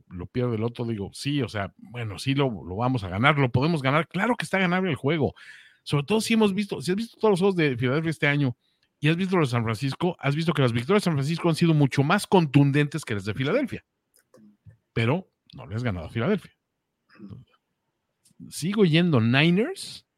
[0.09, 3.39] lo, pierde el otro, digo, sí, o sea, bueno, sí lo, lo, vamos a ganar,
[3.39, 4.09] lo podemos ganar.
[4.09, 5.35] Claro que está ganable el juego.
[5.83, 8.57] Sobre todo si hemos visto, si has visto todos los juegos de Filadelfia este año
[9.01, 11.49] y has visto los de San Francisco, has visto que las victorias de San Francisco
[11.49, 13.85] han sido mucho más contundentes que las de Filadelfia.
[14.93, 16.53] Pero no le has ganado a Filadelfia.
[18.49, 20.09] Sigo yendo Niners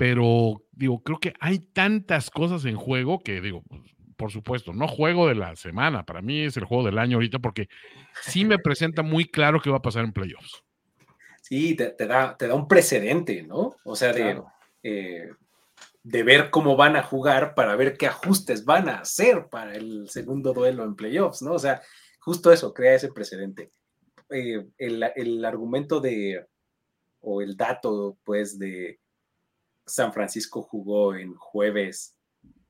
[0.00, 3.62] pero digo, creo que hay tantas cosas en juego que digo,
[4.16, 7.38] por supuesto, no juego de la semana, para mí es el juego del año ahorita
[7.38, 7.68] porque
[8.22, 10.64] sí me presenta muy claro qué va a pasar en playoffs.
[11.42, 13.76] Sí, te, te da, te da un precedente, ¿no?
[13.84, 14.40] O sea, de,
[14.82, 15.32] eh,
[16.02, 20.08] de ver cómo van a jugar para ver qué ajustes van a hacer para el
[20.08, 21.52] segundo duelo en playoffs, ¿no?
[21.52, 21.82] O sea,
[22.20, 23.72] justo eso, crea ese precedente.
[24.30, 26.46] Eh, el, el argumento de,
[27.20, 29.00] o el dato, pues, de
[29.86, 32.16] San Francisco jugó en jueves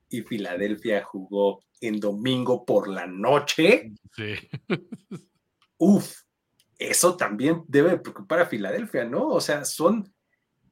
[0.09, 3.93] y Filadelfia jugó en domingo por la noche.
[4.13, 4.35] Sí.
[5.79, 6.23] Uf,
[6.79, 9.29] eso también debe preocupar a Filadelfia, ¿no?
[9.29, 10.13] O sea, son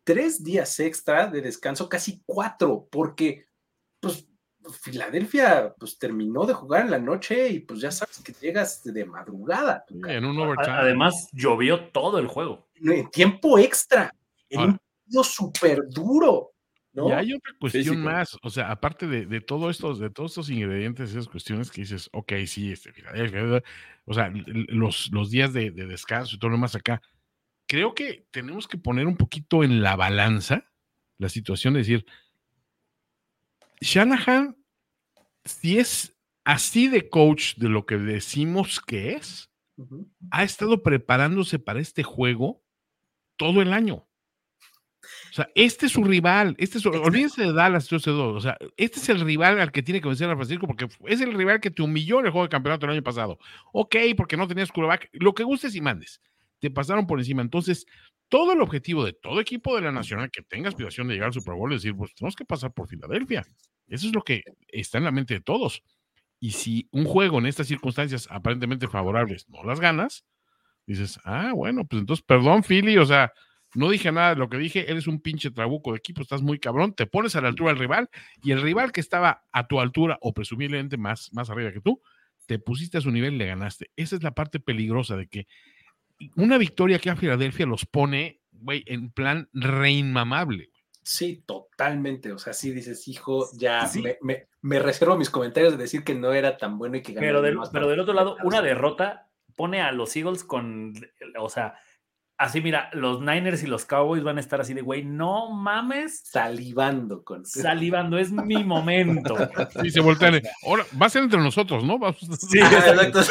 [0.08, 3.44] tres días extra de descanso, casi cuatro, porque
[4.00, 4.26] pues
[4.80, 9.04] Filadelfia pues terminó de jugar en la noche y pues ya sabes que llegas de
[9.04, 9.84] madrugada.
[9.90, 10.78] En un overtime.
[10.78, 12.70] Además, llovió todo el juego.
[12.76, 14.10] En tiempo extra,
[14.48, 14.78] en Ahora.
[15.12, 16.52] un súper duro.
[16.94, 17.10] ¿no?
[17.10, 20.48] Y hay otra cuestión más, o sea, aparte de, de todo estos, de todos estos
[20.48, 22.94] ingredientes, esas cuestiones que dices, ok, sí, este,
[24.06, 27.02] o sea, los, los días de, de, descanso y todo lo más acá,
[27.68, 30.64] creo que tenemos que poner un poquito en la balanza
[31.18, 32.06] la situación de decir,
[33.80, 34.56] Shanahan,
[35.44, 40.08] si es así de coach de lo que decimos que es, uh -huh.
[40.30, 42.64] ha estado preparándose para este juego
[43.36, 44.06] todo el año.
[45.30, 46.54] O sea, este es su rival.
[46.58, 50.00] Este es su, olvídense de Dallas, o sea, este es el rival al que tiene
[50.00, 52.50] que vencer a Francisco porque es el rival que te humilló en el juego de
[52.50, 53.38] campeonato el año pasado.
[53.72, 56.20] Ok, porque no tenías quarterback, lo que gustes y mandes.
[56.60, 57.42] Te pasaron por encima.
[57.42, 57.86] Entonces,
[58.28, 61.32] todo el objetivo de todo equipo de la Nacional que tenga aspiración de llegar al
[61.32, 63.46] Super Bowl es decir, pues tenemos que pasar por Filadelfia.
[63.86, 65.82] Eso es lo que está en la mente de todos.
[66.40, 70.24] Y si un juego en estas circunstancias aparentemente favorables no las ganas,
[70.86, 73.32] dices, ah, bueno, pues entonces, perdón, Philly, o sea,
[73.74, 76.58] no dije nada de lo que dije, eres un pinche trabuco de equipo, estás muy
[76.58, 78.08] cabrón, te pones a la altura del rival
[78.42, 82.00] y el rival que estaba a tu altura o presumiblemente más, más arriba que tú,
[82.46, 83.90] te pusiste a su nivel y le ganaste.
[83.96, 85.46] Esa es la parte peligrosa de que
[86.36, 90.70] una victoria que a Filadelfia los pone, güey, en plan reinmamable.
[91.02, 92.32] Sí, totalmente.
[92.32, 94.02] O sea, sí dices, hijo, ya sí.
[94.02, 97.12] me, me, me, reservo mis comentarios de decir que no era tan bueno y que
[97.12, 97.26] ganó.
[97.26, 100.94] Pero, del, pero del otro lado, una derrota pone a los Eagles con,
[101.38, 101.78] o sea,
[102.38, 106.20] Así, mira, los Niners y los Cowboys van a estar así de, güey, no mames.
[106.24, 107.44] Salivando con.
[107.44, 109.36] Salivando, es mi momento.
[109.82, 110.40] Y se voltean.
[110.64, 111.98] Ahora, va a ser entre nosotros, ¿no?
[111.98, 112.18] Vamos.
[112.20, 113.22] Sí, ah, exacto.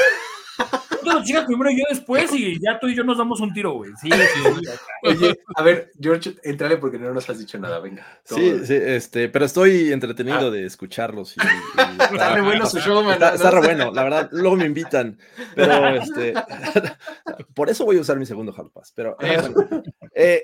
[1.17, 3.91] No, chica, primero yo después y ya tú y yo nos damos un tiro, güey.
[4.01, 4.69] Sí, sí.
[5.03, 8.05] Oye, a ver, George, entrale porque no nos has dicho nada, venga.
[8.23, 10.51] Sí, sí, este, pero estoy entretenido ah.
[10.51, 11.35] de escucharlos.
[11.37, 11.43] Y, y
[12.13, 13.13] está, re bueno su show, man.
[13.13, 15.17] Está, está re bueno, la verdad, luego me invitan,
[15.55, 16.33] pero este,
[17.53, 19.53] por eso voy a usar mi segundo Hall Pass, pero bueno,
[20.13, 20.43] eh,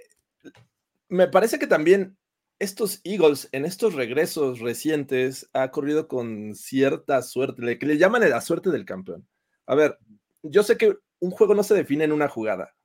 [1.09, 2.17] me parece que también
[2.59, 8.41] estos Eagles en estos regresos recientes ha corrido con cierta suerte, que le llaman la
[8.41, 9.27] suerte del campeón.
[9.65, 9.97] A ver,
[10.43, 12.75] yo sé que un juego no se define en una jugada,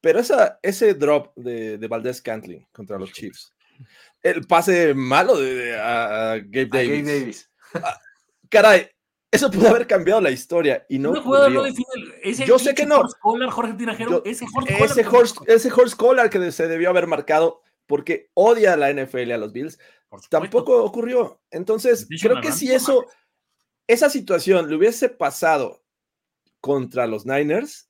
[0.00, 3.54] pero esa, ese drop de, de Valdez Cantling contra los Chiefs,
[4.22, 6.72] el pase malo de, de a, a, Gabe Davis.
[6.72, 7.50] A Gabe Davis.
[7.74, 8.00] Ah,
[8.48, 8.88] caray,
[9.30, 11.10] eso pudo haber cambiado la historia y no.
[11.10, 11.86] Una jugada no define
[12.22, 13.00] ese yo sé que no.
[13.00, 15.14] Horse Collar, Jorge Tinajero, yo, ese Horse ese Collar.
[15.14, 19.38] Horse, ese horse Collar que se debió haber marcado porque odia a la NFL a
[19.38, 19.78] los Bills,
[20.28, 21.40] tampoco ocurrió.
[21.50, 23.06] Entonces, creo que si eso,
[23.86, 25.84] esa situación le hubiese pasado
[26.66, 27.88] contra los Niners,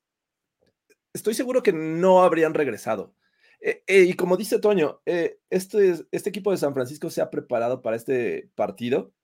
[1.14, 3.14] estoy seguro que no habrían regresado.
[3.58, 7.30] Eh, eh, y como dice Toño, eh, este, este equipo de San Francisco se ha
[7.30, 9.14] preparado para este partido.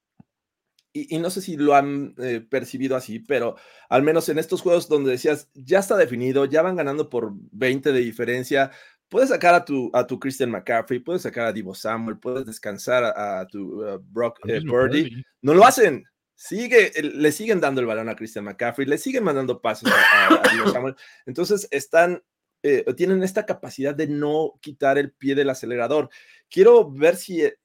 [0.94, 2.14] Y, y no sé si lo han
[2.48, 3.56] percibido así, pero
[3.90, 7.92] al menos en estos juegos donde decías, ya está definido, ya van ganando por 20
[7.92, 8.70] de diferencia,
[9.10, 13.04] puedes sacar a tu, a tu Christian McCaffrey, puedes sacar a Divo Samuel, puedes descansar
[13.04, 14.38] a, a tu uh, Brock.
[14.66, 15.22] Purdy.
[15.42, 16.04] No lo hacen.
[16.34, 20.26] Sigue, el- le siguen dando el balón a Christian McCaffrey, le siguen mandando pasos a,
[20.28, 20.42] a- a
[20.72, 20.96] Samuel.
[21.26, 22.22] Entonces están,
[22.62, 26.10] eh, tienen esta capacidad de no quitar el pie del acelerador.
[26.50, 27.58] Quiero ver si, eh,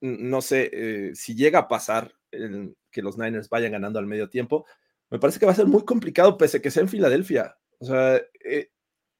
[0.00, 4.28] no sé, eh, si llega a pasar el- que los Niners vayan ganando al medio
[4.28, 4.64] tiempo.
[5.10, 7.56] Me parece que va a ser muy complicado pese a que sea en Filadelfia.
[7.78, 8.70] O sea, eh,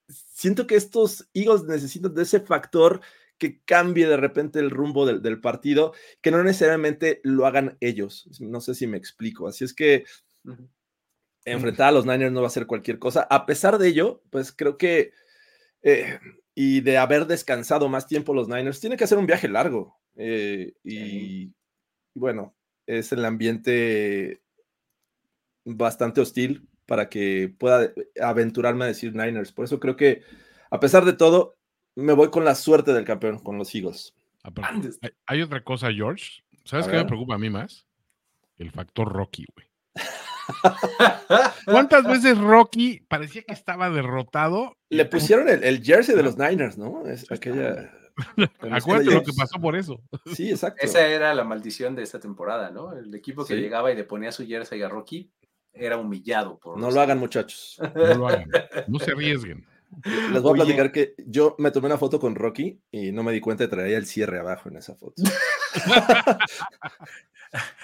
[0.09, 3.01] siento que estos Eagles necesitan de ese factor
[3.39, 8.29] que cambie de repente el rumbo del, del partido, que no necesariamente lo hagan ellos.
[8.41, 9.49] No sé si me explico.
[9.49, 10.05] Así es que
[11.45, 13.27] enfrentar a los Niners no va a ser cualquier cosa.
[13.31, 15.13] A pesar de ello, pues creo que,
[15.83, 16.19] eh,
[16.55, 19.99] y de haber descansado más tiempo los Niners, tiene que hacer un viaje largo.
[20.17, 21.53] eh, y
[22.15, 22.57] bueno,
[22.87, 24.43] es el ambiente
[25.65, 29.53] bastante hostil para que pueda aventurarme a decir Niners.
[29.53, 30.23] Por eso creo que,
[30.71, 31.58] a pesar de todo,
[32.03, 34.15] me voy con la suerte del campeón, con los Eagles.
[34.43, 34.99] Aparte, Andes.
[35.03, 36.43] hay, hay otra cosa, George.
[36.65, 37.87] ¿Sabes A qué me preocupa a mí más?
[38.57, 39.67] El factor Rocky, güey.
[41.67, 44.77] ¿Cuántas veces Rocky parecía que estaba derrotado?
[44.91, 47.07] Le pusieron el, el jersey de los Niners, ¿no?
[47.07, 47.93] Es aquella.
[48.71, 50.01] Acuérdate lo que pasó por eso.
[50.35, 50.85] Sí, exacto.
[50.85, 52.93] Esa era la maldición de esta temporada, ¿no?
[52.93, 53.61] El equipo que Sí.
[53.61, 55.31] llegaba y le ponía su jersey a Rocky
[55.73, 57.79] era humillado por No los- lo hagan, muchachos.
[57.95, 58.51] No lo hagan.
[58.89, 59.67] No se arriesguen.
[60.05, 60.63] Les voy a Oye.
[60.65, 63.69] platicar que yo me tomé una foto con Rocky y no me di cuenta de
[63.69, 65.23] traía el cierre abajo en esa foto.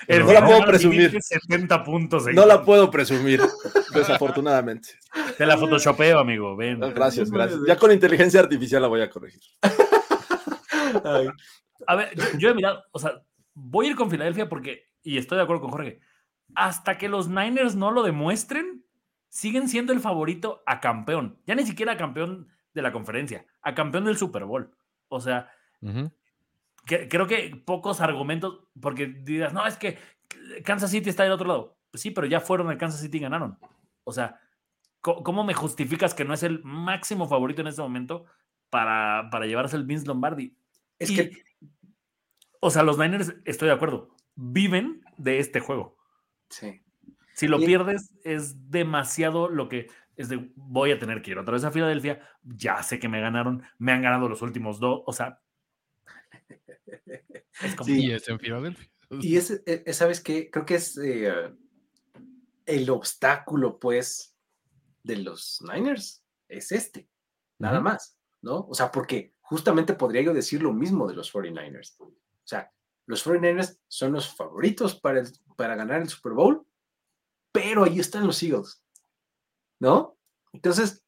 [0.08, 1.10] El No la puedo presumir.
[1.10, 2.26] tiene 70 puntos.
[2.34, 3.40] No la puedo presumir,
[3.94, 4.90] desafortunadamente.
[5.38, 6.54] Te la photoshopeo, amigo.
[6.56, 6.80] Ven.
[6.80, 7.60] Gracias, gracias.
[7.66, 9.40] Ya con inteligencia artificial la voy a corregir.
[11.04, 11.28] Ay,
[11.86, 13.22] A ver, yo, yo he mirado, o sea,
[13.54, 16.00] voy a ir con Filadelfia porque, y estoy de acuerdo con Jorge,
[16.54, 18.83] hasta que los Niners no lo demuestren,
[19.34, 21.36] siguen siendo el favorito a campeón.
[21.44, 24.70] Ya ni siquiera a campeón de la conferencia, a campeón del Super Bowl.
[25.08, 25.50] O sea,
[26.86, 29.98] que- creo que pocos argumentos, porque dirás, no, es que
[30.64, 31.76] Kansas City está del otro lado.
[31.90, 33.58] Pues sí, pero ya fueron al Kansas City y ganaron.
[34.04, 34.40] O sea,
[35.00, 38.26] ¿cómo me justificas que no es el máximo favorito en este momento
[38.70, 40.56] para, para llevarse el Vince Lombardi?
[41.00, 41.42] es Y- que
[42.60, 45.96] o sea, los Niners, estoy de acuerdo, viven de este juego.
[46.48, 46.80] sí.
[47.34, 51.38] Si lo Y- pierdes, es demasiado lo que es de voy a tener que ir
[51.38, 52.20] otra vez a Filadelfia.
[52.42, 55.02] Ya sé que me ganaron, me han ganado los últimos dos.
[55.06, 55.40] O sea,
[57.62, 58.06] es como, Sí.
[58.06, 58.88] Y es en Filadelfia.
[59.20, 60.50] Y es, eh, eh, ¿sabes qué?
[60.50, 61.32] Creo que es eh,
[62.66, 64.34] el obstáculo, pues,
[65.04, 66.24] de los Niners.
[66.48, 67.08] Es este,
[67.58, 67.84] nada Ujú.
[67.84, 68.66] más, ¿no?
[68.68, 71.96] O sea, porque justamente podría yo decir lo mismo de los 49ers.
[72.00, 72.12] O
[72.44, 72.72] sea,
[73.06, 76.63] los 49ers son los favoritos para, el- para ganar el Super Bowl,
[77.54, 78.82] pero ahí están los Eagles,
[79.78, 80.18] ¿no?
[80.52, 81.04] Entonces,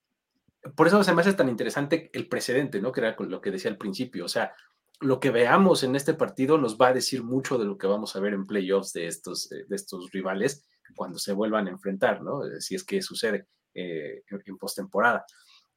[0.77, 2.93] por eso se me hace tan interesante el precedente, ¿no?
[2.93, 4.25] Que era con lo que decía al principio.
[4.25, 4.55] O sea,
[5.01, 8.15] lo que veamos en este partido nos va a decir mucho de lo que vamos
[8.15, 10.65] a ver en playoffs de estos, eh, de estos rivales
[10.95, 12.45] cuando se vuelvan a enfrentar, ¿no?
[12.47, 15.27] Eh, Si es que sucede eh, en, postemporada.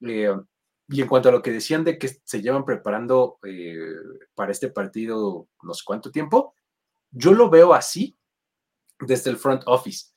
[0.02, 0.32] Eh,
[0.88, 3.76] y en cuanto a lo que decían de que se llevan preparando eh,
[4.36, 6.54] para este partido no sé cuánto tiempo,
[7.10, 8.16] yo lo veo así
[9.00, 10.12] desde el front office,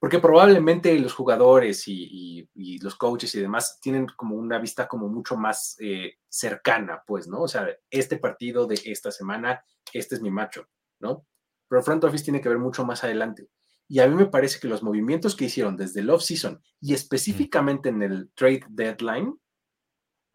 [0.00, 4.86] porque probablemente los jugadores y, y- y los coaches y demás tienen como una vista
[4.86, 7.40] como mucho más eh, cercana, pues, ¿no?
[7.42, 10.68] O sea, este partido de esta semana, este es mi macho,
[11.00, 11.26] ¿no?
[11.68, 13.48] Pero el front office tiene que ver mucho más adelante.
[13.88, 17.88] Y a mí me parece que los movimientos que hicieron desde el off-season y específicamente
[17.88, 19.34] en el trade deadline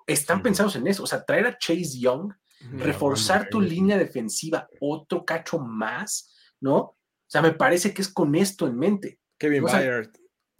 [0.07, 1.03] están pensados en eso.
[1.03, 2.33] O sea, traer a Chase Young
[2.79, 6.77] reforzar tu línea defensiva otro cacho más, ¿no?
[6.77, 9.19] O sea, me parece que es con esto en mente.
[9.43, 10.09] Kevin O sea, Byard.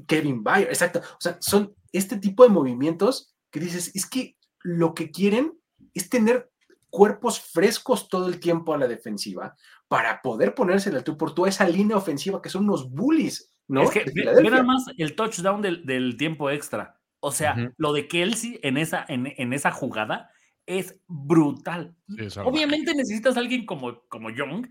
[0.08, 1.00] Kevin Bayer, exacto.
[1.00, 5.54] O sea, son este tipo de movimientos que dices, es que lo que quieren
[5.94, 6.52] es tener
[6.90, 9.56] cuerpos frescos todo el tiempo a la defensiva
[9.88, 13.54] para poder ponerse al tú por tú a esa línea ofensiva que son unos bullies,
[13.70, 13.84] ¿no?
[13.84, 14.06] es que
[14.44, 17.00] nada más el touchdown del, del tiempo extra.
[17.22, 20.30] O sea, lo de Kelsey en esa, en, en esa jugada
[20.66, 21.96] es brutal.
[22.10, 22.54] Sí, es salvaje.
[22.54, 24.68] Obviamente necesitas a alguien como, como Young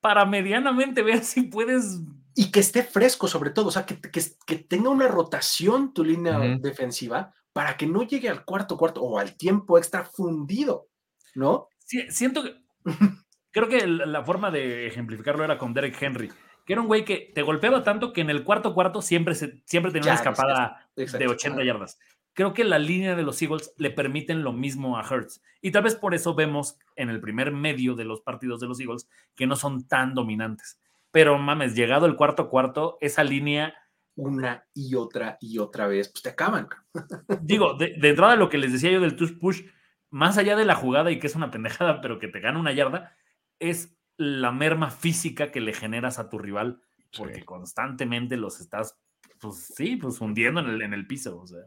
[0.00, 2.02] para medianamente ver si puedes.
[2.34, 6.04] Y que esté fresco sobre todo, o sea, que, que, que tenga una rotación tu
[6.04, 6.60] línea Ujú.
[6.60, 10.88] defensiva para que no llegue al cuarto cuarto o al tiempo extra fundido,
[11.34, 11.68] ¿no?
[11.78, 12.56] si- Siento que.
[13.52, 16.32] Creo que la forma de ejemplificarlo era con Derek Henry.
[16.66, 19.62] que era un güey que te golpeaba tanto que en el cuarto cuarto siempre, se,
[19.66, 21.24] siempre tenía una Ya, escapada exacto.
[21.24, 21.98] de 80 yardas.
[22.32, 25.40] Creo que la línea de los Eagles le permiten lo mismo a Hurts.
[25.60, 28.80] Y tal vez por eso vemos en el primer medio de los partidos de los
[28.80, 30.80] Eagles que no son tan dominantes.
[31.14, 33.72] Pero mames, llegado el cuarto cuarto, esa línea,
[34.16, 36.68] Una y otra y otra vez, pues te acaban.
[37.40, 39.62] digo, de, de entrada lo que les decía yo del touch push,
[40.10, 42.72] más allá de la jugada y que es una pendejada, pero que te gana una
[42.72, 43.16] yarda,
[43.60, 46.82] es la merma física que le generas a tu rival,
[47.16, 47.44] porque Sí.
[47.44, 48.98] constantemente los estás,
[49.44, 51.38] pues sí, pues hundiendo en el, en el piso.
[51.38, 51.58] O sea.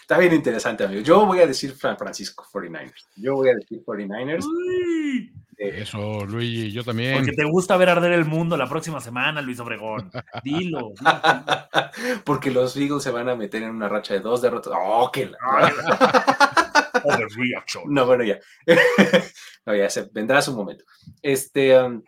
[0.00, 1.02] Está bien interesante, amigo.
[1.02, 3.08] Yo voy a decir San Francisco 49ers.
[3.16, 4.44] Yo voy a decir 49ers.
[4.44, 7.16] Uy, eh, Eso, Luigi, yo también.
[7.16, 10.08] porque te gusta ver arder el mundo la próxima semana, Luis Obregón.
[10.44, 10.92] Dilo.
[11.00, 12.22] dilo.
[12.24, 14.72] porque los Eagles se van a meter en una racha de dos derrotas.
[14.76, 15.74] ¡Oh, qué la-.
[17.86, 18.38] No, bueno, ya.
[19.66, 20.84] no, ya se vendrá su momento.
[21.22, 22.02] Este, um,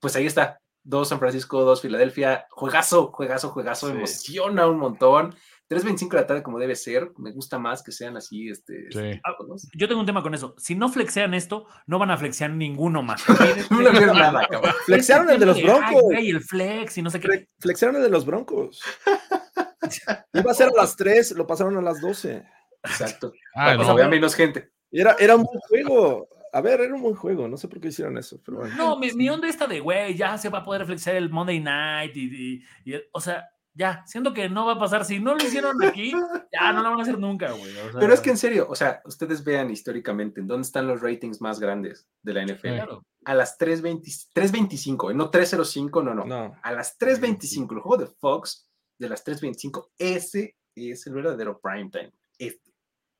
[0.00, 0.58] pues ahí está.
[0.84, 2.46] Dos San Francisco, dos Filadelfia.
[2.50, 3.88] Juegazo, juegazo, juegazo.
[3.88, 3.92] Sí.
[3.96, 5.34] Emociona un montón.
[5.70, 7.10] 3.25 de la tarde como debe ser.
[7.16, 8.86] Me gusta más que sean así, este...
[8.92, 9.20] Sí.
[9.48, 9.56] ¿no?
[9.74, 10.54] Yo tengo un tema con eso.
[10.58, 13.24] Si no flexean esto, no van a flexear ninguno más.
[13.70, 13.80] No
[14.12, 14.74] nada, cabrón.
[14.84, 16.02] Flexearon el de los Ay, Broncos.
[16.02, 17.28] güey, el flex y no sé qué.
[17.28, 18.82] Fle- Flexearon el de los Broncos.
[20.34, 22.44] Iba a ser a las 3, lo pasaron a las 12.
[22.82, 23.32] Exacto.
[23.54, 23.94] Ah, que no.
[23.94, 24.70] vea menos gente.
[24.90, 26.28] Era, era un buen juego.
[26.54, 27.48] A ver, era un buen juego.
[27.48, 28.74] No sé por qué hicieron eso, pero bueno.
[28.76, 31.60] No, mi, mi onda esta de, güey, ya se va a poder flexear el Monday
[31.60, 32.64] Night y, y-
[32.94, 35.04] y- o sea, ya, siento que no va a pasar.
[35.04, 36.12] Si no lo hicieron aquí,
[36.52, 37.76] ya no lo van a hacer nunca, güey.
[37.76, 40.86] o sea, Pero es que en serio, o sea, ustedes vean históricamente en dónde están
[40.86, 42.68] los ratings más grandes de la NFL.
[42.74, 43.02] Claro.
[43.24, 46.24] A las 3.20 3.25, eh, no 3.05, no, no.
[46.24, 46.56] No.
[46.62, 51.90] A las 3.25, el juego de Fox de las 3.25, ese es el verdadero prime
[51.90, 52.12] time.
[52.38, 52.70] Este.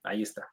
[0.05, 0.53] Ahí está.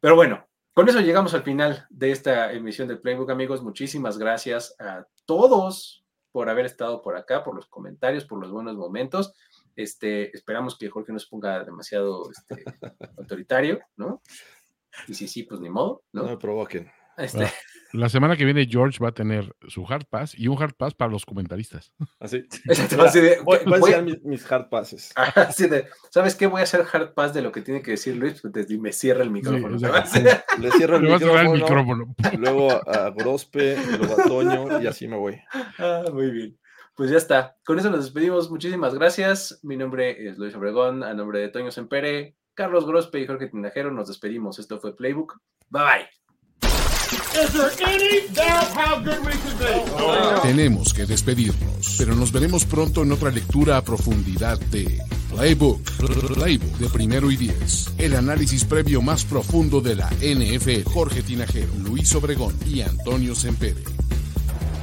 [0.00, 3.62] Pero bueno, con eso llegamos al final de esta emisión del Playbook, amigos.
[3.62, 8.76] Muchísimas gracias a todos por haber estado por acá, por los comentarios, por los buenos
[8.76, 9.34] momentos.
[9.76, 12.64] Este, esperamos que Jorge no se ponga demasiado este,
[13.18, 14.22] autoritario, ¿no?
[15.08, 16.28] Y si sí, pues ni modo, No ¿no?
[16.28, 16.90] me provoquen.
[17.20, 17.52] Este, Ah.
[17.92, 20.94] La semana que viene George va a tener su hard pass y un hard pass
[20.94, 21.92] para los comentaristas.
[22.20, 22.36] Así.
[22.66, 25.12] exacto, así de- Voy, voy a voy- mis, mis hard passes.
[25.34, 26.46] Así de, ¿sabes qué?
[26.46, 28.78] Voy a hacer hard pass de lo que tiene que decir Luis, pues desde- y
[28.78, 29.76] me cierra el micrófono.
[29.76, 32.14] Le cierro el cerrar el micrófono, micrófono.
[32.38, 35.40] luego a Grospe, luego a Toño y así me voy.
[35.78, 36.58] Ah, muy bien.
[36.94, 37.56] Pues ya está.
[37.64, 38.48] Con eso nos despedimos.
[38.52, 39.58] Muchísimas gracias.
[39.64, 41.02] Mi nombre es Luis Obregón.
[41.02, 44.60] A nombre de Toño Sempere, Carlos Grospe y Jorge Tinajero, nos despedimos.
[44.60, 45.40] Esto fue Playbook.
[45.70, 46.19] Bye bye.
[50.42, 55.00] Tenemos que despedirnos, pero nos veremos pronto en otra lectura a profundidad de
[55.30, 55.80] Playbook,
[56.34, 57.90] Playbook de primero y diez.
[57.98, 60.90] El análisis previo más profundo de la NFL.
[60.90, 63.84] Jorge Tinajero, Luis Obregón y Antonio Sempere.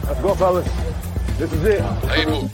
[0.07, 0.65] Let's go, fellas.
[1.37, 1.83] This is it.
[2.01, 2.51] Playbook.